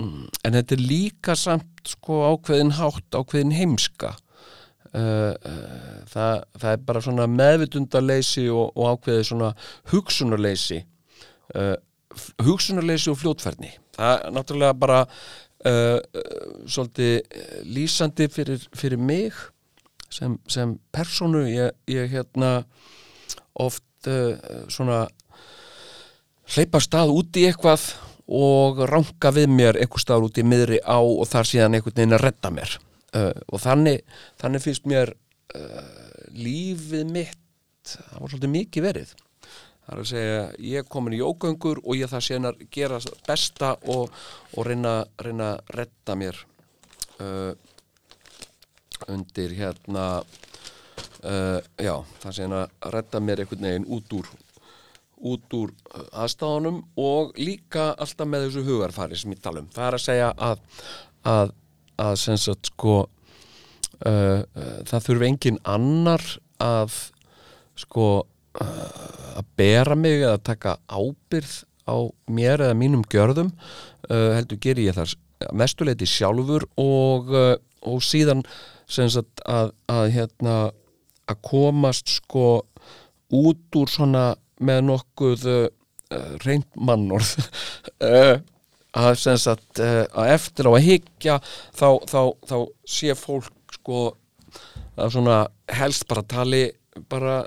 [0.00, 4.14] en þetta er líka samt sko ákveðin hátt, ákveðin heimska.
[4.90, 9.50] Uh, uh, það, það er bara svona meðvitundarleysi og, og ákveðið svona
[9.92, 10.80] hugsunarleysi.
[11.54, 11.76] Uh,
[12.42, 15.04] hugsunarleysi og fljótferðni það er náttúrulega bara
[15.60, 19.36] svolítið lýsandi fyrir, fyrir mig
[20.08, 21.42] sem, sem persónu.
[21.52, 22.62] Ég, ég hérna
[23.60, 24.08] oft
[24.72, 25.02] svona
[26.54, 27.84] hleypa stað út í eitthvað
[28.30, 32.16] og ranka við mér einhver stað út í miðri á og þar síðan einhvern veginn
[32.16, 32.76] að redda mér.
[33.10, 34.04] Uh, og þannig,
[34.38, 35.10] þannig finnst mér
[35.58, 35.86] uh,
[36.36, 37.40] lífið mitt
[37.86, 39.14] það var svolítið mikið verið.
[39.80, 43.72] Það er að segja ég komin í ógöngur og ég það síðan að gera besta
[43.90, 44.12] og,
[44.54, 46.44] og reyna, reyna að redda mér.
[47.20, 47.52] Uh,
[49.10, 54.30] undir hérna uh, já, það síðan að redda mér einhvern veginn út úr
[55.20, 59.70] út úr uh, aðstáðunum og líka alltaf með þessu hugarfari sem ég tala um.
[59.74, 60.66] Það er að segja að,
[61.28, 61.54] að,
[62.00, 66.24] að sagt sko uh, uh, það þurfi engin annar
[66.60, 66.96] að
[67.80, 71.96] sko uh, að bera mig eða taka ábyrð á
[72.30, 75.16] mér eða mínum gjörðum uh, heldur ger ég það
[75.56, 77.56] mestuleiti sjálfur og, uh,
[77.88, 78.44] og síðan
[78.90, 79.70] sagt að,
[80.10, 80.54] hérna
[81.46, 82.64] komast sko
[83.30, 85.66] út úr svona með nokkuð uh,
[86.44, 87.36] reynd mannorð
[88.04, 88.36] uh,
[89.00, 91.36] að sagt að eftir á að hyggja
[91.78, 92.56] þá, þá, þá
[92.90, 94.00] sé fólk sko
[94.98, 95.36] að svona
[95.70, 96.64] helst bara tali
[97.08, 97.44] bara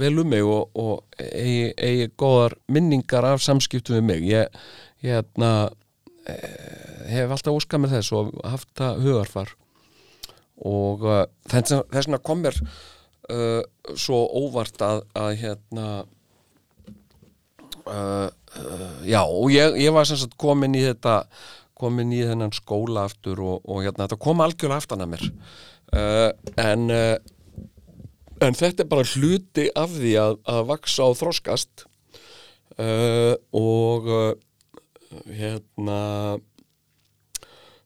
[0.00, 4.28] vel um mig og, og eigi, eigi góðar minningar af samskiptum við mig.
[4.30, 4.60] Ég,
[5.04, 6.38] ég eh,
[7.10, 9.52] hef alltaf óskað með þess og haft það hugarfar.
[10.70, 11.04] Og
[11.48, 13.62] þess vegna kom mér uh,
[13.96, 15.86] svo óvart að, að hérna
[17.90, 21.24] uh, uh, já og ég, ég var sem sagt komin í þetta
[21.80, 25.28] komin í þennan skóla aftur og, og hérna þetta kom algjörlega aftan að mér.
[25.90, 26.90] Uh, en
[28.40, 31.86] en þetta er bara hluti af því að, að vaksa og þroskast.
[32.80, 34.06] Uh, og
[35.26, 35.98] hérna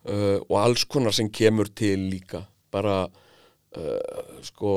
[0.04, 2.42] og alls konar sem kemur til líka.
[2.68, 3.06] Bara
[4.44, 4.74] sko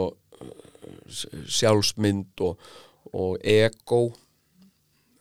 [1.11, 2.69] sjálfsmynd og,
[3.11, 4.05] og ego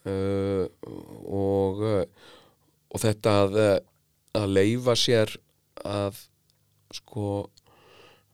[0.07, 0.65] uh,
[1.27, 2.03] og uh,
[2.97, 3.77] og þetta að, uh,
[4.41, 5.33] að leifa sér
[5.85, 6.21] að
[6.95, 7.27] sko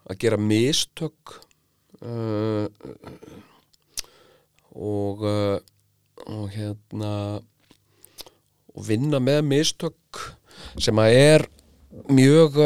[0.07, 1.37] að gera mistök
[2.03, 2.69] uh,
[4.73, 5.59] og uh,
[6.23, 7.15] og hérna
[8.73, 10.21] og vinna með mistök
[10.81, 11.45] sem að er
[12.07, 12.61] mjög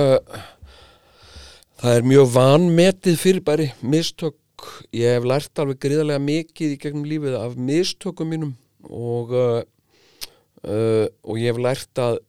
[1.80, 4.36] það er mjög vanmetið fyrirbæri mistök.
[4.92, 8.54] Ég hef lært alveg gríðarlega mikið í gegnum lífið af mistökum mínum
[8.90, 9.60] og uh,
[10.64, 12.20] uh, og ég hef lært að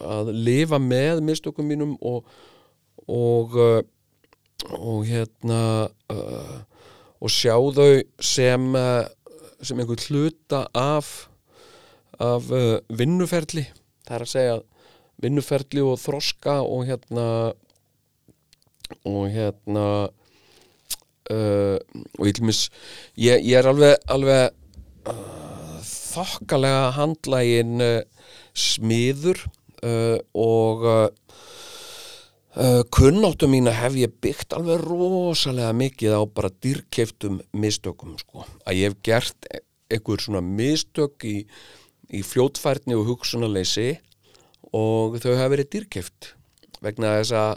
[0.00, 2.24] að lifa með mistökum mínum og
[3.10, 3.82] og uh,
[4.78, 6.58] og hérna uh,
[7.22, 9.04] og sjá þau sem uh,
[9.62, 11.28] sem einhver hluta af
[12.22, 13.66] af uh, vinnuferli.
[14.06, 14.56] Það er að segja
[15.22, 17.26] vinnuferli og þroska og hérna
[19.08, 19.86] og hérna
[21.32, 22.40] og ég,
[23.16, 24.50] ég, er alveg alveg
[26.14, 29.40] þokkalega handlægin uh, smiður
[29.82, 30.86] uh, og
[32.52, 38.44] Uh, kunnáttu mína hef ég byggt alveg rosalega mikið á bara dýrkeiftum mistökum sko.
[38.68, 41.46] að ég hef gert e- einhver svona mistök í,
[42.12, 43.94] í fljótfærni og hugsunarleysi
[44.68, 46.34] og þau hafa verið dýrkeift
[46.84, 47.56] vegna þess að,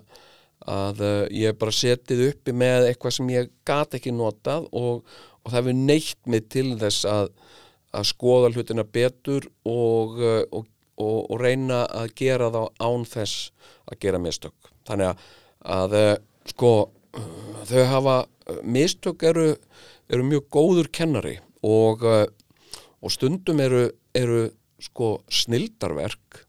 [0.64, 1.04] að
[1.44, 5.04] ég bara setið uppi með eitthvað sem ég gat ekki notað og,
[5.44, 7.34] og það hefur neitt mig til þess að,
[7.96, 10.68] að skoða hlutina betur og, uh, og,
[11.00, 13.52] og, og reyna að gera þá án þess
[13.90, 14.72] að gera mistök.
[14.86, 15.26] Þannig að,
[15.76, 16.16] að eh,
[16.52, 16.72] sko
[17.18, 17.30] eh,
[17.70, 18.18] þau hafa
[18.64, 19.48] mistök eru,
[20.12, 22.26] eru mjög góður kennari eh,
[23.02, 24.48] og stundum eru, eru
[24.82, 26.42] sko snildarverk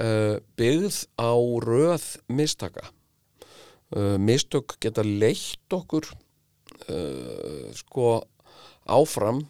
[0.00, 1.32] uh, byggð á
[1.64, 2.88] röð mistaka.
[3.94, 6.08] Uh, mistök geta leitt okkur
[6.88, 8.24] uh, sko
[8.90, 9.44] áfram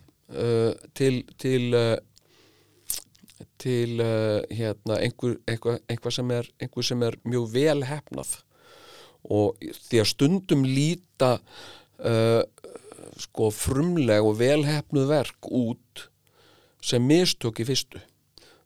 [0.97, 1.75] til til
[3.59, 8.37] til uh, hérna, einhver, einhver, einhver, sem er, einhver sem er mjög vel hefnað
[9.25, 11.39] og því að stundum líta
[12.05, 12.43] uh,
[13.21, 16.09] sko frumleg og vel hefnuð verk út
[16.85, 18.01] sem mistök í fyrstu.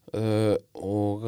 [0.08, 1.26] Uh, og,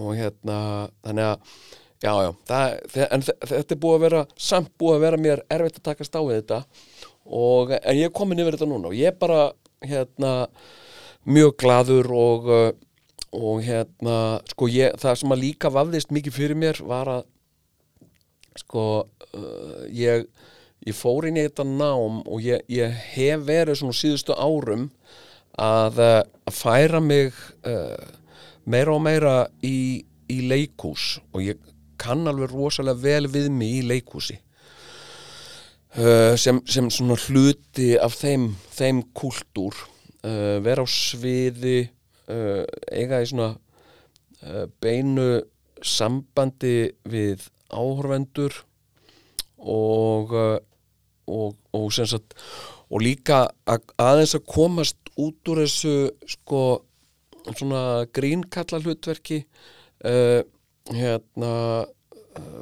[0.00, 1.52] og hérna þannig að
[1.98, 5.80] já já það, en þetta er búið að vera samt búið að vera mér erfitt
[5.80, 6.60] að takast á við þetta
[7.28, 9.50] og, en ég er komin yfir þetta núna og ég er bara
[9.84, 10.48] hérna
[11.28, 12.70] mjög gladur og, uh,
[13.36, 17.26] og hérna, sko ég, það sem að líka vafðist mikið fyrir mér var að
[18.64, 20.26] sko uh, ég,
[20.86, 24.88] ég fór inn í þetta nám og ég, ég hef verið svona síðustu árum
[25.58, 27.36] að, uh, að færa mig
[27.68, 28.08] uh,
[28.68, 31.60] meira og meira í, í leikús og ég
[31.98, 34.38] kann alveg rosalega vel við mig í leikúsi
[35.98, 39.76] uh, sem, sem svona hluti af þeim, þeim kultúr
[40.24, 41.88] uh, vera á sviði
[42.30, 43.54] uh, eiga í svona
[44.78, 45.40] beinu
[45.82, 48.54] sambandi við áhorvendur
[49.58, 50.30] og
[51.26, 52.36] og, og sagt
[52.86, 55.96] og líka að, aðeins að komast út úr þessu
[56.36, 56.60] sko
[57.50, 59.40] svona grínkalla hlutverki
[59.98, 61.52] hérna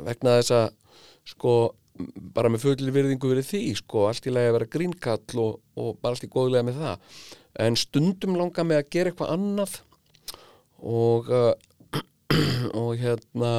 [0.09, 0.67] vegna þess að
[1.29, 1.55] sko
[2.37, 5.99] bara með fulli virðingu verið því sko allt í lagi að vera grínkall og, og
[6.01, 7.11] bara allt í góðlega með það.
[7.67, 9.79] En stundum langar mig að gera eitthvað annað
[10.85, 11.53] og uh,
[12.83, 13.53] og hérna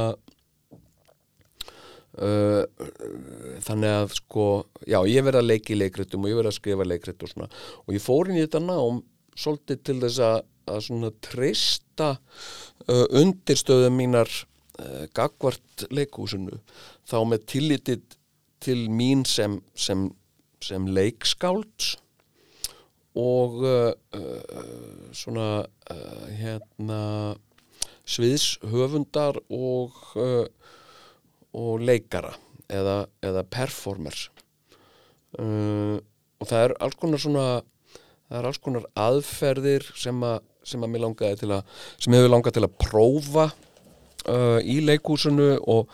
[2.21, 2.63] uh,
[3.65, 4.47] þannig að sko
[4.85, 7.49] já, ég verið að leiki leikritum og ég verið að skrifa leikrit og svona.
[7.85, 9.01] Og ég fór inn í þetta nám
[9.38, 10.38] svolítið til þess að,
[10.73, 16.61] að svona treysta uh, undirstöðu mínar uh, gagvart leikhúsinu.
[17.07, 18.16] Þá með tillitið
[18.64, 20.08] til mín sem, sem,
[20.64, 21.91] sem leikskáld
[23.18, 27.01] og uh, uh, svona uh, hérna
[28.08, 29.95] sviðshöfundar og,
[31.58, 32.32] og leikara
[32.72, 34.28] eða, eða performers
[35.39, 35.97] uh,
[36.38, 37.47] og það er alls konar svona
[38.28, 42.34] það er alls konar aðferðir sem að, sem að mér langaði til að sem hefur
[42.34, 45.93] langað til að prófa uh, í leikhúsinu og,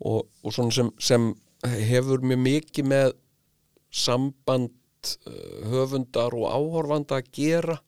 [0.00, 1.30] og, og svona sem, sem
[1.64, 3.12] hefur mjög mikið með
[3.94, 4.72] samband
[5.28, 7.78] uh, höfundar og áhorfanda að gera.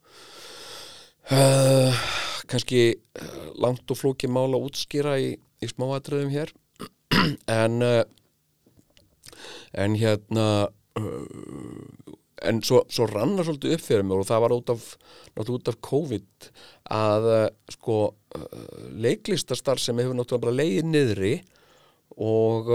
[1.27, 2.05] Uh,
[2.47, 6.55] kannski uh, langt og flóki mál að útskýra í, í smáatriðum hér.
[7.51, 8.03] En uh,
[9.77, 10.47] en hérna
[10.99, 11.27] uh,
[12.47, 14.87] en svo, svo rann það svolítið upp fyrir mér og það var út af,
[15.43, 16.49] út af COVID
[16.93, 17.29] að
[17.73, 17.97] sko
[18.93, 21.33] leiklistastar sem hefur náttúrulega bara leiðið niðri
[22.21, 22.71] og,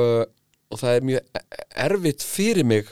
[0.72, 1.46] og það er mjög
[1.86, 2.92] erfitt fyrir mig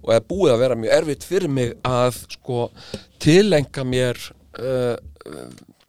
[0.00, 2.68] og er búið að vera mjög erfitt fyrir mig að sko
[3.22, 4.20] tilenga mér
[4.60, 4.96] uh,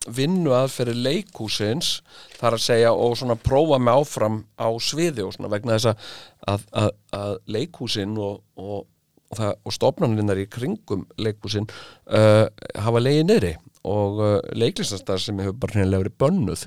[0.09, 1.99] vinnu aðferði leikúsins
[2.39, 6.63] þar að segja og svona prófa mig áfram á sviði og svona vegna þess að,
[6.82, 8.88] að, að, leikúsin og, og,
[9.29, 12.47] og, og stofnaninnar í kringum leikúsin uh,
[12.82, 13.53] hafa leiði niðri
[13.88, 16.65] og uh, leiklistastar sem hefur bara hreinlega verið bönnuð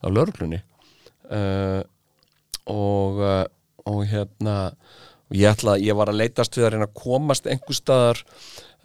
[0.00, 0.62] á lörglunni
[1.28, 1.82] uh,
[2.70, 3.44] og, uh,
[3.90, 4.56] og hérna
[5.34, 8.20] ég ætla, ég var að leitast við að reyna að komast einhver staðar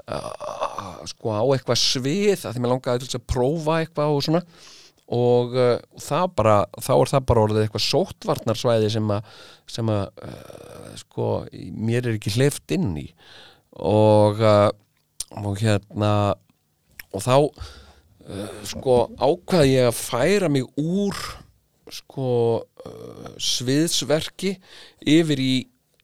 [0.06, 4.44] uh, sko á eitthvað svið að því mér langaði til að prófa eitthvað og svona.
[5.16, 9.34] Og uh, það bara, þá er það bara orðið eitthvað sóttvarnarsvæði sem að,
[9.70, 11.30] sem að uh, sko,
[11.74, 13.10] mér er ekki hleyft inn í.
[13.86, 14.70] Og uh,
[15.36, 16.12] og hérna
[17.16, 17.36] og þá
[18.66, 21.18] sko ákvaði ég að færa mig úr
[21.94, 22.30] sko
[22.64, 24.56] uh, sviðsverki
[25.06, 25.54] yfir í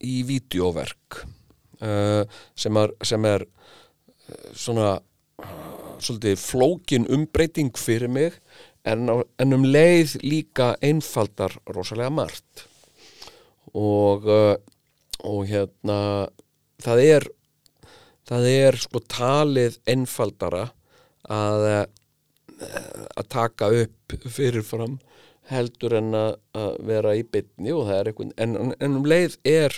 [0.02, 1.22] í vídeoverk
[1.82, 2.24] uh,
[2.58, 8.38] sem er, sem er uh, svona uh, svolítið flókin umbreyting fyrir mig
[8.88, 12.66] en, á, en um leið líka einfaldar rosalega margt.
[13.78, 14.56] Og uh,
[15.22, 16.28] og hérna
[16.82, 17.26] það er
[18.26, 20.64] það er sko talið einfaldara
[21.30, 21.66] að
[22.62, 24.98] að taka upp fyrirfram
[25.50, 26.36] heldur en að,
[26.86, 29.78] vera í bytni og það er eitthvað en, en um leið er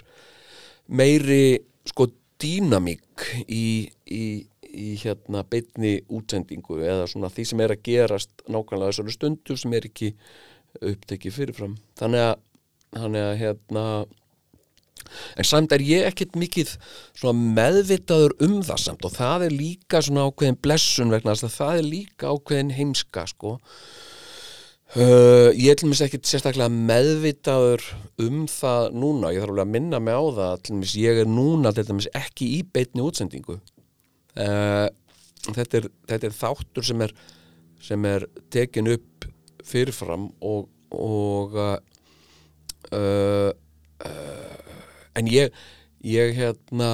[0.88, 2.09] meiri sko
[2.43, 4.24] dýnamík í, í,
[4.68, 9.78] í hérna bytni útsendingu eða svona því sem er að gerast nákvæmlega þessari stundu sem
[9.78, 10.11] er ekki
[10.82, 11.78] upptekið fyrirfram.
[11.99, 12.36] Þannig að,
[12.97, 13.86] þannig að hérna
[15.38, 16.74] en samt er ég ekkert mikið
[17.57, 22.34] meðvitaður um það samt og það er líka svona ákveðin blessun vegna það er líka
[22.34, 23.57] ákveðin heimska sko
[24.93, 27.81] Uh, ég er til dæmis ekkert sérstaklega meðvitaður
[28.21, 31.31] um það núna, ég þarf alveg að minna mig á það til dæmis ég er
[31.33, 33.55] núna til dæmis ekki í beitni útsendingu.
[34.37, 34.85] Uh,
[35.47, 37.15] þetta, er, þetta er þáttur sem er,
[37.81, 39.25] sem er tekin upp
[39.65, 41.57] fyrirfram og, og
[42.93, 43.49] uh,
[45.17, 45.57] en ég
[46.03, 46.89] ég hérna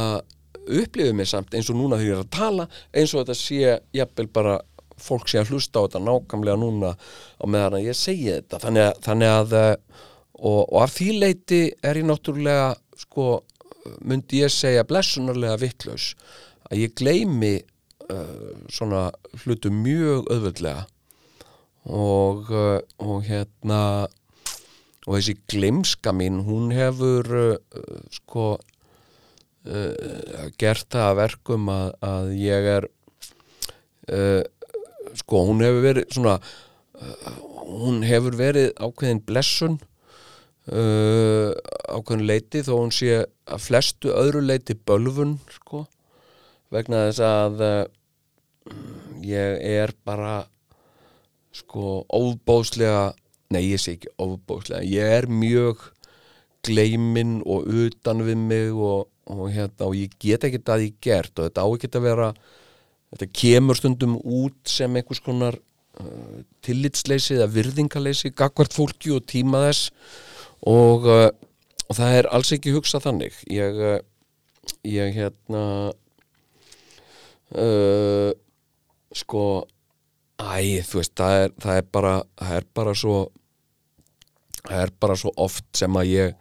[0.69, 3.77] upplifið mig samt eins og núna þegar ég er að tala eins og þetta sé
[3.95, 4.59] jafnvel bara
[5.03, 8.61] fólk sé að hlusta á þetta nákvæmlega núna á meðan að ég segi þetta.
[8.65, 9.57] Þannig að, þannig að
[10.39, 13.41] og, og af því leiti er ég náttúrulega sko,
[14.05, 16.13] myndi ég segja blessunarlega vittlaus
[16.69, 19.09] að ég gleymi uh, svona
[19.43, 20.85] hlutu mjög öðvöldlega
[21.89, 23.81] og, uh, og hérna
[25.07, 27.55] og þessi gleymska mín hún hefur uh,
[28.13, 28.57] sko
[30.57, 32.85] gert það að verkum að, að ég er
[35.17, 37.37] sko hún hefur verið svona uh,
[37.69, 39.77] hún hefur verið ákveðin blessun
[40.71, 41.53] uh,
[41.89, 45.85] ákveðin leiti þó hún sé að flestu öðru leiti bölfun sko
[46.73, 47.85] vegna þess að uh,
[49.25, 50.43] ég er bara
[51.55, 53.09] sko óbóðslega
[53.53, 55.89] nei ég sé ekki óbóðslega ég er mjög
[56.65, 61.39] gleimin og utan við mig og, og, hérna, og ég get ekki það ég gert
[61.39, 62.29] og þetta á ekki að vera
[63.13, 69.65] þetta kemur stundum út sem einhvers konar uh, tillitsleysi eða virðingaleysi gagvart fólki og tíma
[69.67, 69.89] þess.
[70.69, 71.29] Og, uh,
[71.87, 73.41] og það er alls ekki hugsað þannig.
[73.53, 73.99] Ég, uh,
[74.85, 75.65] ég hérna
[77.55, 78.31] uh,
[79.15, 79.43] sko
[80.39, 83.19] æ, þú veist, það er, það er bara það er bara svo
[84.59, 86.35] það er bara svo oft sem að ég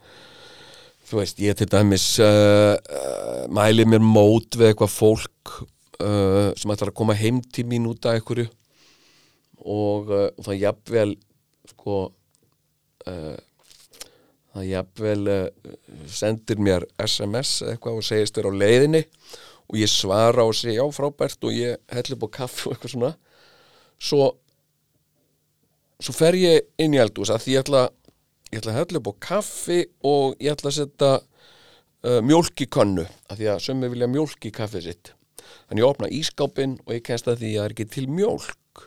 [1.09, 5.55] þú veist, ég til dæmis uh, uh, mæli mér mót við eitthvað fólk
[6.03, 8.47] uh, sem ætlar að koma heim til mín út af einhverju.
[9.59, 11.15] Og uh, það jafnvel
[11.73, 13.37] sko uh,
[14.55, 15.77] það jafnvel uh,
[16.09, 19.05] sendir mér SMS eitthvað og segist þér á leiðinni.
[19.69, 22.95] Og ég svara og segja já frábært og ég helli upp á kaffi og eitthvað
[22.95, 23.15] svona.
[23.99, 24.31] Svo
[25.99, 27.87] svo fer ég inn í eldús að ég ætla,
[28.53, 32.69] ég ætla að hella upp á kaffi og ég ætla að setja uh, mjólk í
[32.71, 35.13] könnu að því að sömmi vilja mjólk í kaffið sitt
[35.69, 38.85] þannig ég opna ískápin og ég kennst að því að það er ekki til mjólk.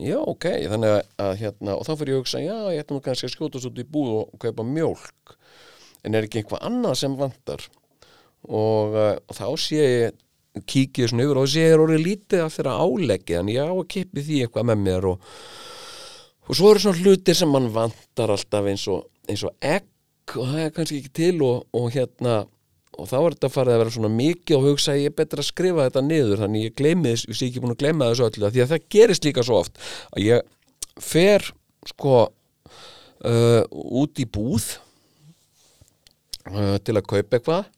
[0.00, 2.96] Já ok, þannig að, að hérna og þá fyrir ég að hugsa, já ég ætla
[2.96, 5.36] nú kannski að skjóta svo í búð og kaupa mjólk.
[6.06, 7.64] En er ekki einhvað annað sem vantar?
[8.46, 10.20] Og, uh, og þá sé ég
[10.66, 13.74] kíkið svona yfir og sé ég er orðið lítið af þeirra áleggi þannig ég á
[13.74, 15.28] að kippi því eitthvað með mér og
[16.50, 20.48] og svo eru svona hlutir sem mann vantar alltaf eins og, eins og egg og
[20.48, 22.40] það er kannski ekki til og, og hérna
[23.00, 25.48] og þá er þetta farið að vera svona mikið og hugsa ég er betra að
[25.48, 28.50] skrifa þetta niður þannig ég gleymi þess, ég sé ekki búin að gleyma þessu öllu
[28.52, 29.80] því að það gerist líka svo oft
[30.10, 30.52] að ég
[31.00, 31.48] fer
[31.88, 32.14] sko
[33.24, 34.68] uh, út í búð
[36.50, 37.70] uh, til að kaupa eitthvað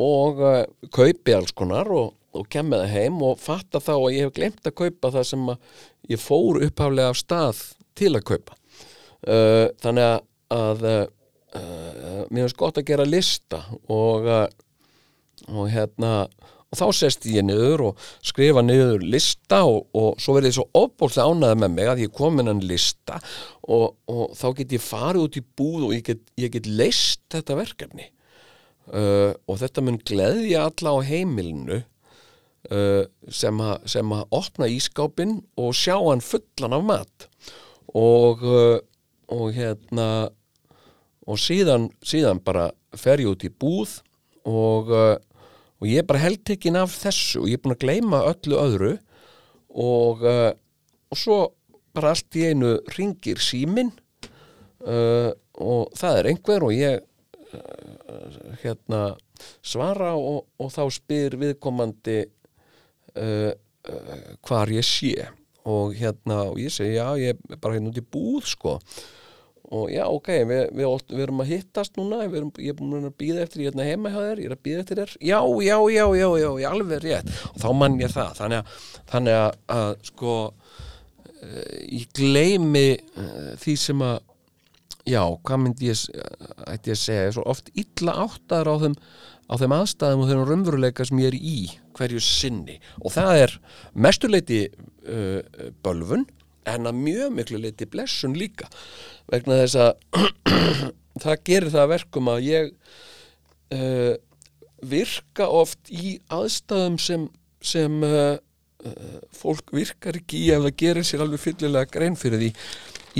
[0.00, 0.62] og uh,
[0.94, 4.36] kaupi alls konar og, og kem með það heim og fatta þá að ég hef
[4.38, 5.52] glemt að kaupa það sem
[6.10, 7.64] ég fór upphaflega af stað
[7.98, 8.56] til að kaupa.
[9.20, 10.20] Uh, þannig að,
[10.56, 10.86] að
[11.58, 14.46] uh, mér finnst gott að gera lista og, uh,
[15.50, 16.14] og hérna
[16.70, 20.66] og þá sest ég niður og skrifa niður lista og, og svo verði ég svo
[20.78, 23.18] ofbólslega ánæði með mig að ég kom inn hann lista
[23.66, 27.24] og, og þá get ég farið út í búð og ég get, ég get leist
[27.34, 28.10] þetta verkefni.
[28.90, 31.80] Uh, og þetta mun gleðja alla á heimilinu
[32.70, 37.28] uh, sem að opna ískápin og sjá hann fullan af mat.
[37.98, 38.78] Og, uh,
[39.30, 40.30] og hérna
[41.30, 44.00] og síðan, síðan bara fer ég út í búð
[44.48, 45.16] og, uh,
[45.80, 48.92] og ég er bara heldtekinn af þessu og ég er búin að gleyma öllu öðru
[49.70, 50.50] og, uh,
[51.10, 51.40] og svo
[51.94, 53.92] bara allt í einu ringir símin
[54.86, 59.02] uh, og það er einhver og ég uh, hérna
[59.62, 62.22] svara og, og þá spyr viðkomandi
[63.16, 63.52] uh,
[64.44, 65.14] hvar ég sé.
[65.70, 68.76] Og hérna og ég segi já ég er bara hérna út í búð sko.
[68.76, 69.18] og
[69.92, 73.44] já ok við, við, við erum að hittast núna erum, ég er búin að býða
[73.44, 75.12] eftir ég er hérna heima hjá þér ég er að býða eftir þér.
[75.30, 77.30] Já já já já já, já alveg rétt.
[77.52, 78.80] Og þá mann ég það þannig að,
[79.12, 84.18] þannig að, að sko uh, ég gleymi uh, því sem að
[85.10, 86.10] já, hvað myndi ég s-
[86.70, 88.98] ætti ég að segja, er svo oft illa áttaður á þeim,
[89.50, 91.54] á þeim aðstæðum og þeim raunveruleika sem ég er í
[91.98, 92.76] hverju sinni.
[93.06, 93.54] Og það er
[94.06, 95.40] mesturleiti uh,
[95.86, 96.26] bölvun
[96.68, 98.68] en að mjög miklu leiti blessun líka
[99.30, 99.92] vegna þess að
[101.24, 102.70] það gerir það að verkum að ég
[103.76, 104.14] uh,
[104.90, 107.26] virka oft í aðstæðum sem,
[107.62, 112.42] sem uh, uh, fólk virkar ekki í ef það gerir sér alveg fyllilega grein fyrir
[112.42, 112.50] því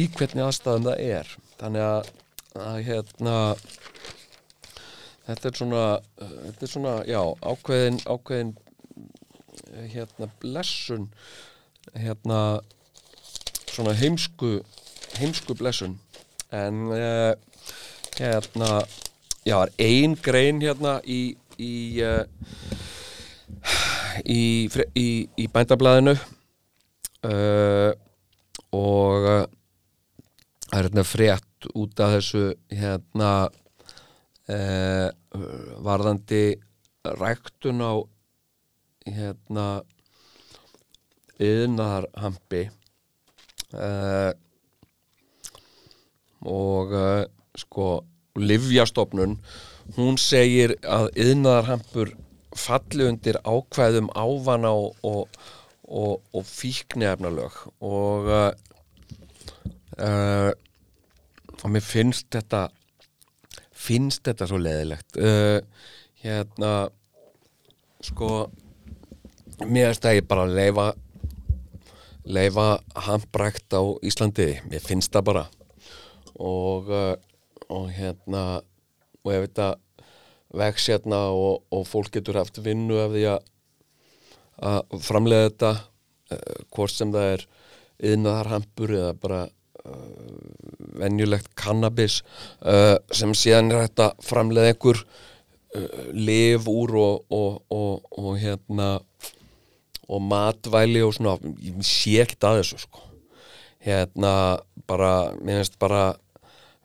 [0.01, 1.37] í hvernig aðstæðum það er.
[1.61, 2.11] Þannig að,
[2.65, 3.37] að hérna
[5.29, 5.85] þetta er svona
[6.17, 8.53] þetta er svona, já, ákveðin ákveðin
[9.91, 11.09] hérna blessun
[11.95, 12.41] hérna
[13.81, 14.61] svona heimsku
[15.17, 15.97] heimsku blessun.
[16.53, 17.33] En uh,
[18.19, 18.83] hérna
[19.47, 22.25] já, er ein grein hérna í í uh,
[24.25, 25.07] í, í,
[25.37, 26.13] í bændablaðinu
[27.25, 27.93] uh,
[28.77, 29.29] og
[30.69, 33.33] það er hérna frétt út af þessu hérna
[35.87, 36.59] varðandi
[37.21, 38.03] ræktun á
[39.07, 39.67] hérna
[41.39, 42.65] yðnaðarhampi
[43.75, 44.33] uh,
[46.47, 47.25] og uh,
[47.59, 47.91] sko
[48.39, 49.39] livjastofnun
[49.97, 52.15] hún segir að yðnaðarhampur
[52.57, 55.29] falli undir ákvæðum ávana og, og,
[55.85, 58.51] og, og fíknefnalög og uh,
[59.99, 60.51] uh,
[61.61, 62.69] og mér finnst þetta
[63.81, 65.61] finnst þetta svo leðilegt uh,
[66.23, 66.73] hérna
[68.05, 68.49] sko
[69.67, 70.91] mér finnst að ég bara leifa
[72.25, 74.61] leifa handbrækt á Íslandi.
[74.71, 75.45] Mér finnst það bara.
[76.37, 77.15] Og, uh,
[77.69, 78.61] og hérna
[79.21, 79.71] og ef þetta
[80.57, 83.49] vex hérna og, og fólk getur haft vinnu af því að
[84.61, 87.47] að framlega þetta uh, hvort sem það er
[88.11, 90.37] yðnaðarhampur eða bara uh,
[91.01, 92.21] venjulegt kannabis
[92.61, 95.05] uh, sem síðan er þetta framlega einhver
[96.11, 98.97] lif úr og, og hérna
[100.11, 103.07] og matvæli og svona ég sé ekkert að þessu sko.
[103.81, 104.33] Hérna
[104.91, 106.03] bara, mér finnst bara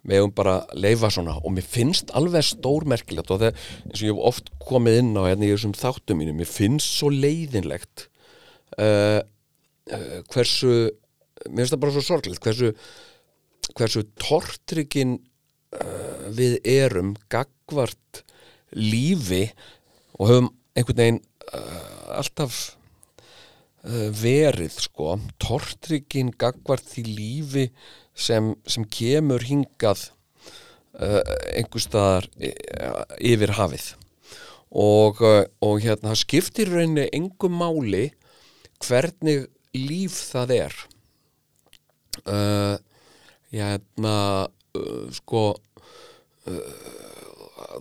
[0.05, 4.11] við hefum bara leifa svona og mér finnst alveg stórmerkilegt og það eins og ég
[4.11, 8.05] hef oft komið inn á hérna í þessum þáttum mínu, mér finnst svo leiðinlegt
[8.78, 10.76] uh, uh, hversu
[11.49, 12.71] mér finnst það bara svo sorglegt hversu,
[13.73, 18.23] hversu tortryggin uh, við erum gagvart
[18.78, 19.47] lífi
[20.19, 21.23] og höfum einhvern veginn
[22.15, 22.76] alltaf
[23.86, 27.65] verið sko tortryggin gagvart því lífi
[28.17, 30.07] sem, sem kemur hingað
[30.97, 31.21] uh,
[31.53, 33.91] einhver staðar uh, yfir hafið.
[34.75, 35.21] Og,
[35.63, 38.09] og hérna það skiptir rauninni engum máli
[38.83, 39.45] hvernig
[39.77, 40.79] líf það er.
[42.25, 42.75] Uh,
[43.53, 44.17] hérna
[44.75, 45.45] uh, sko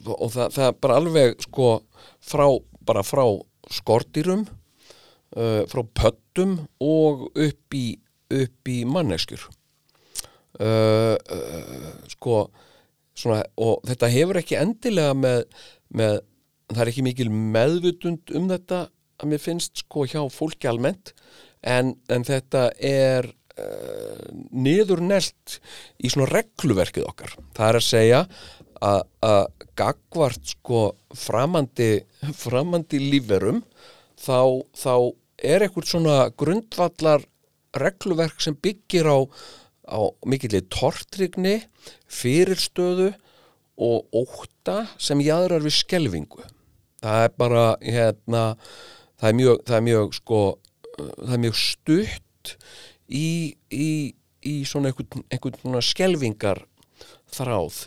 [0.05, 1.67] og það, það er bara alveg sko
[2.25, 2.47] frá,
[2.87, 3.25] bara frá
[3.73, 4.47] skortýrum
[5.37, 7.87] uh, frá pöttum og upp í,
[8.33, 9.47] upp í manneskjur.
[10.55, 12.45] Uh, uh, sko
[13.19, 15.47] svona, og þetta hefur ekki endilega með,
[15.95, 16.19] með
[16.71, 18.85] það er ekki mikil meðvutund um þetta
[19.21, 21.15] að mér finnst sko hjá fólki almennt
[21.63, 25.59] en, en þetta er uh, niður nelt
[25.99, 27.35] í svona regluverkið okkar.
[27.57, 28.23] Það er að segja
[28.85, 30.81] að, gagvart sko
[31.17, 32.05] framandi,
[32.37, 33.63] framandi lífverum
[34.21, 34.95] þá, þá
[35.45, 37.25] er eitthvað svona grundvallar
[37.75, 39.19] regluverk sem byggir á,
[39.91, 41.61] á mikillir tortrygni,
[42.09, 43.13] fyrirstöðu
[43.75, 46.45] og óta sem jáðrar við skelvingu.
[47.05, 48.45] Það er bara, hérna,
[49.21, 50.43] það er mjög, það er mjög sko,
[50.97, 52.55] það er mjög stutt
[53.09, 53.29] í,
[53.69, 53.91] í,
[54.47, 56.63] í svona einhvern, einhvern svona skelvingar
[57.35, 57.81] þráð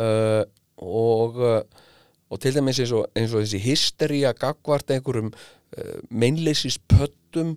[0.00, 0.44] uh,
[0.78, 1.88] og, uh,
[2.32, 5.32] og til dæmis eins og, eins og þessi hystería gagvart einhverjum
[6.10, 7.56] meinleysis pöttum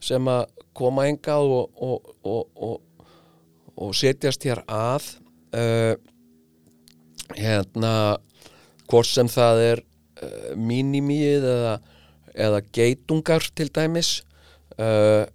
[0.00, 0.46] sem að
[0.76, 2.80] koma engað og, og, og,
[3.76, 5.12] og, setjast hér að.
[5.50, 5.94] Uh,
[7.36, 7.92] hérna
[8.90, 11.74] hvort sem það er uh, mínimíð eða,
[12.34, 14.20] eða geitungar til dæmis.
[14.78, 15.26] Uh,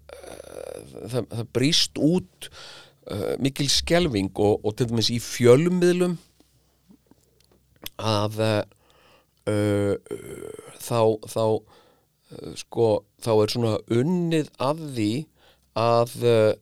[1.11, 2.49] það, það brýst út
[3.37, 6.15] mikil skelving og, til dæmis í fjölmiðlum
[8.01, 8.39] að
[10.81, 11.43] þá þá
[12.59, 12.89] sko
[13.23, 15.11] þá er svona unnið að því
[15.75, 16.53] að, uh,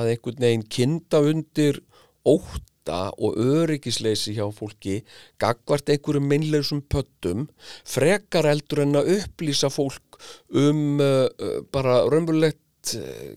[0.00, 1.80] að einhvern veginn kinda undir
[2.26, 5.00] ótta og öryggisleysi hjá fólki
[5.40, 7.46] gagvart einhverjum minnlegsum pöttum
[7.86, 10.18] frekar eldur en að upplýsa fólk
[10.56, 11.28] um uh,
[11.72, 13.36] bara raunverulegt uh,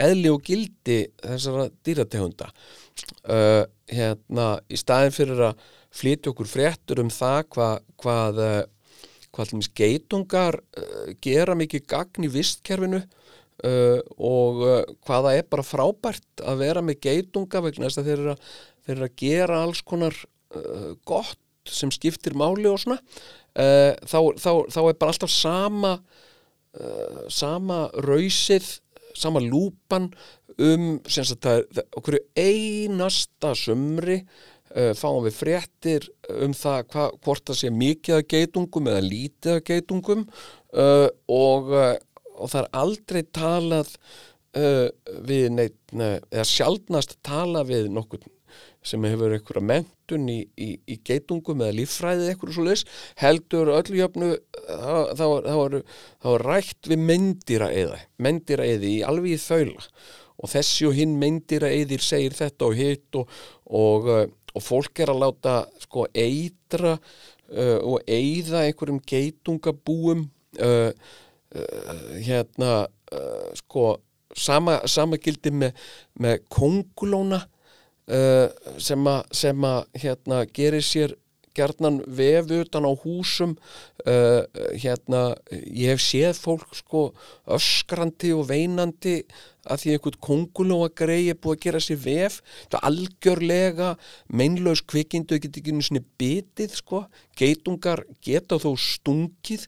[0.00, 2.50] eðli og gildi þessara dýrategunda.
[3.26, 5.64] Uh, hérna í staðin fyrir að
[5.94, 7.68] flytja okkur fréttur um það hva,
[8.02, 8.60] hvað uh,
[9.34, 14.76] hvað allir geitungar uh, gera mikið gagn í vistkerfinu uh, og uh,
[15.06, 18.52] hvaða er bara frábært að vera með geitunga vegna þess að þeir eru að,
[18.84, 23.00] þeir eru að gera alls konar uh, gott sem skiptir máli og svona
[23.54, 25.92] þá, þá, þá er bara alltaf sama
[27.32, 28.66] sama rausið
[29.16, 30.10] sama lúpan
[30.60, 36.08] um sagt það, það, okkur einasta sumri uh, fáum við fréttir
[36.42, 41.70] um það hva, hvort það sé mikið af geitungum eða lítið af geitungum uh, og,
[41.70, 41.94] uh,
[42.34, 43.92] og það er aldrei talað
[44.58, 44.88] uh,
[45.28, 48.24] við neitt, ne, eða sjaldnast tala við nokkur
[48.84, 52.82] sem hefur einhverja mentun í, í, í geitungum eða líffræðið eitthvað svo leis,
[53.20, 54.34] heldur öllu jöfnu
[55.16, 55.78] þá er,
[56.42, 59.88] rætt við mendýra eða mendýra eði í alveg í þaula.
[60.34, 63.30] Og þessi og hinn mendýra eðir segir þetta og hitt og,
[63.64, 64.10] og,
[64.54, 70.26] og fólk er að láta sko eitra uh, og eigða einhverjum geitungabúum
[70.62, 72.84] uh, uh, hérna
[73.58, 73.96] sko
[74.34, 75.74] sama, sama gildi með,
[76.18, 78.48] með kongulóna uh,
[78.78, 81.14] sem að hérna, gerir sér
[81.56, 83.56] gerðnan vef utan á húsum
[84.06, 84.42] uh,
[84.74, 87.08] hérna ég hef séð fólk sko
[87.56, 89.20] öskrandi og veinandi
[89.64, 92.38] að því einhvern kongulóa grei er búið að gera sér vef.
[92.68, 93.90] Er algjörlega
[94.28, 97.04] meinlaus kvikindu ekki ekki einu svona bitið sko.
[97.38, 99.66] Geitungar geta þó stungið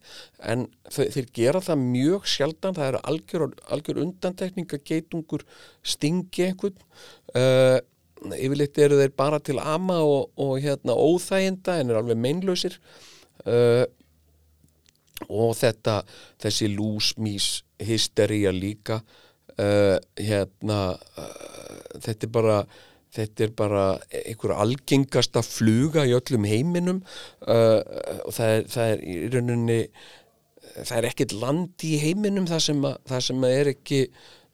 [0.52, 2.76] en þeir gera það mjög sjaldan.
[2.76, 5.46] Það eru algjör, algjör undantekning að geitungur
[5.86, 6.76] stingi einhvern
[7.34, 7.78] uh,
[8.24, 12.78] yfirleitt eru þeir bara til ama og, og hérna óþæginda en er alveg meinlausir.
[13.46, 13.84] Uh,
[15.32, 16.00] og þetta
[16.42, 17.46] þessi lúsmís
[17.80, 22.58] hystería líka uh, hérna uh, þetta er bara
[23.16, 27.02] þetta er bara einhver algengasta fluga í öllum heiminum.
[27.40, 27.80] Uh,
[28.26, 29.80] og það er, það er í rauninni
[30.76, 34.00] það er ekkert land í heiminum það sem, að, það sem er ekki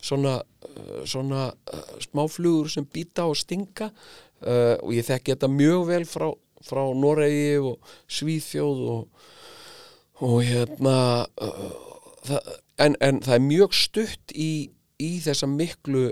[0.02, 0.38] svona,
[0.68, 6.06] uh, svona uh, smáflugur sem býta og stinga uh, og ég þekki þetta mjög vel
[6.08, 6.28] frá,
[6.66, 9.24] frá Noregi og Svíþjóð og,
[10.22, 10.98] og hérna
[11.42, 11.72] uh,
[12.26, 14.52] það, en, en það er mjög stutt í,
[14.98, 16.10] í þessa miklu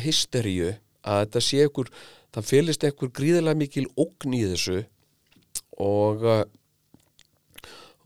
[0.00, 0.74] hysteríu
[1.06, 1.90] að þetta sé ykkur
[2.34, 4.82] það fylgist ykkur gríðilega mikil ógn í þessu
[5.80, 6.24] og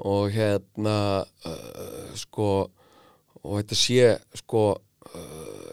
[0.00, 2.70] og hérna uh, sko
[3.40, 4.06] og þetta sé
[4.40, 4.62] sko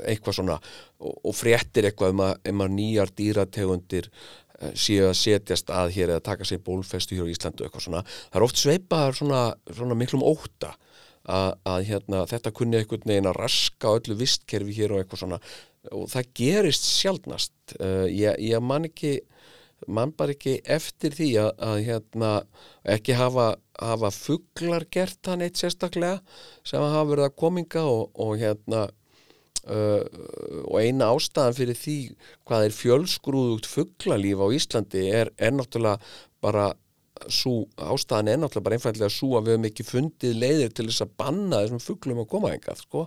[0.08, 5.16] eitthvað svona og, og fréttir eitthvað um að, um að nýjar dýrategundir uh, séu að
[5.20, 8.04] setjast að hér eða taka sér bólfestu hér á Íslandu eitthvað svona.
[8.32, 10.74] Það er oft sveipaðar svona, svona miklum óta
[11.28, 15.42] að, að hérna, þetta kunni einhvern veginn að raska öllu vistkerfi hér og eitthvað svona.
[15.96, 19.20] Og það gerist sjálfnast uh, ég, ég man ekki
[19.86, 22.30] man bara ekki eftir því að, að hérna,
[22.96, 26.24] ekki hafa, hafa fugglar gert hann eitt sérstaklega
[26.66, 28.88] sem hafa verið að kominga og, og hérna
[29.68, 31.98] uh, og eina ástæðan fyrir því
[32.48, 35.98] hvað er fjölsgrúðugt fugglalíf á Íslandi er, er náttúrulega
[36.44, 36.70] bara
[37.34, 41.06] svo, ástæðan er náttúrulega bara einfallega svo að við hefum ekki fundið leiðir til þess
[41.06, 43.06] að banna þessum fugglum að koma engað sko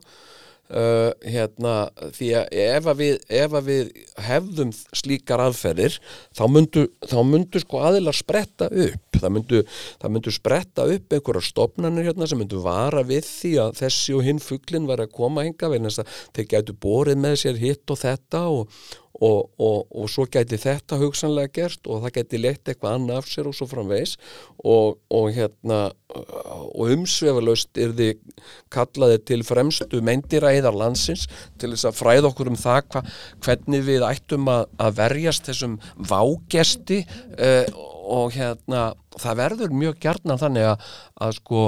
[0.71, 3.89] Uh, hérna, því að ef að við, ef að við
[4.23, 5.97] hefðum slíkar aðferðir
[6.31, 9.18] þá myndu, þá myndu sko aðilar spretta upp.
[9.18, 9.64] Það myndu,
[9.99, 14.25] það myndu spretta upp einhverja stopnarnir hérna sem myndu vara við því að þessi og
[14.29, 17.91] hinn fugglin var að koma hinga vegna þess að þeir gætu borið með sér hitt
[17.91, 18.81] og þetta og,
[19.21, 23.29] og, og, og svo gæti þetta hugsanlega gert og það gæti lett eitthvað annað af
[23.29, 24.16] sér og svo framvegs
[24.64, 28.41] og hérna og umsvefalaust er þið
[28.73, 31.27] kallaði til fremstu meindiræðar landsins
[31.61, 33.05] til þess að fræða okkur um það hva,
[33.45, 35.77] hvernig við ættum að, að verjast þessum
[36.11, 37.68] vágesti uh,
[38.11, 38.91] og hérna
[39.21, 40.91] það verður mjög gjarnan þannig að,
[41.21, 41.64] að sko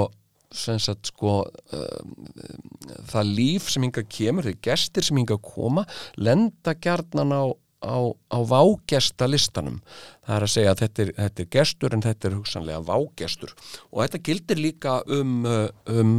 [0.53, 1.41] Sagt, sko,
[1.73, 5.85] uh, það líf sem hinga kemur, þeir gestir sem hinga koma
[6.21, 7.43] lenda gjarnan á,
[7.83, 9.81] á, á vágesta listanum
[10.23, 13.53] það er að segja að þetta er, þetta er gestur en þetta er hugsanlega vágestur.
[13.91, 16.13] Og þetta gildir líka um, um,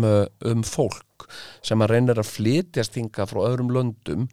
[0.51, 1.29] um fólk
[1.65, 4.27] sem að reynir að flytjast hinga frá öðrum löndum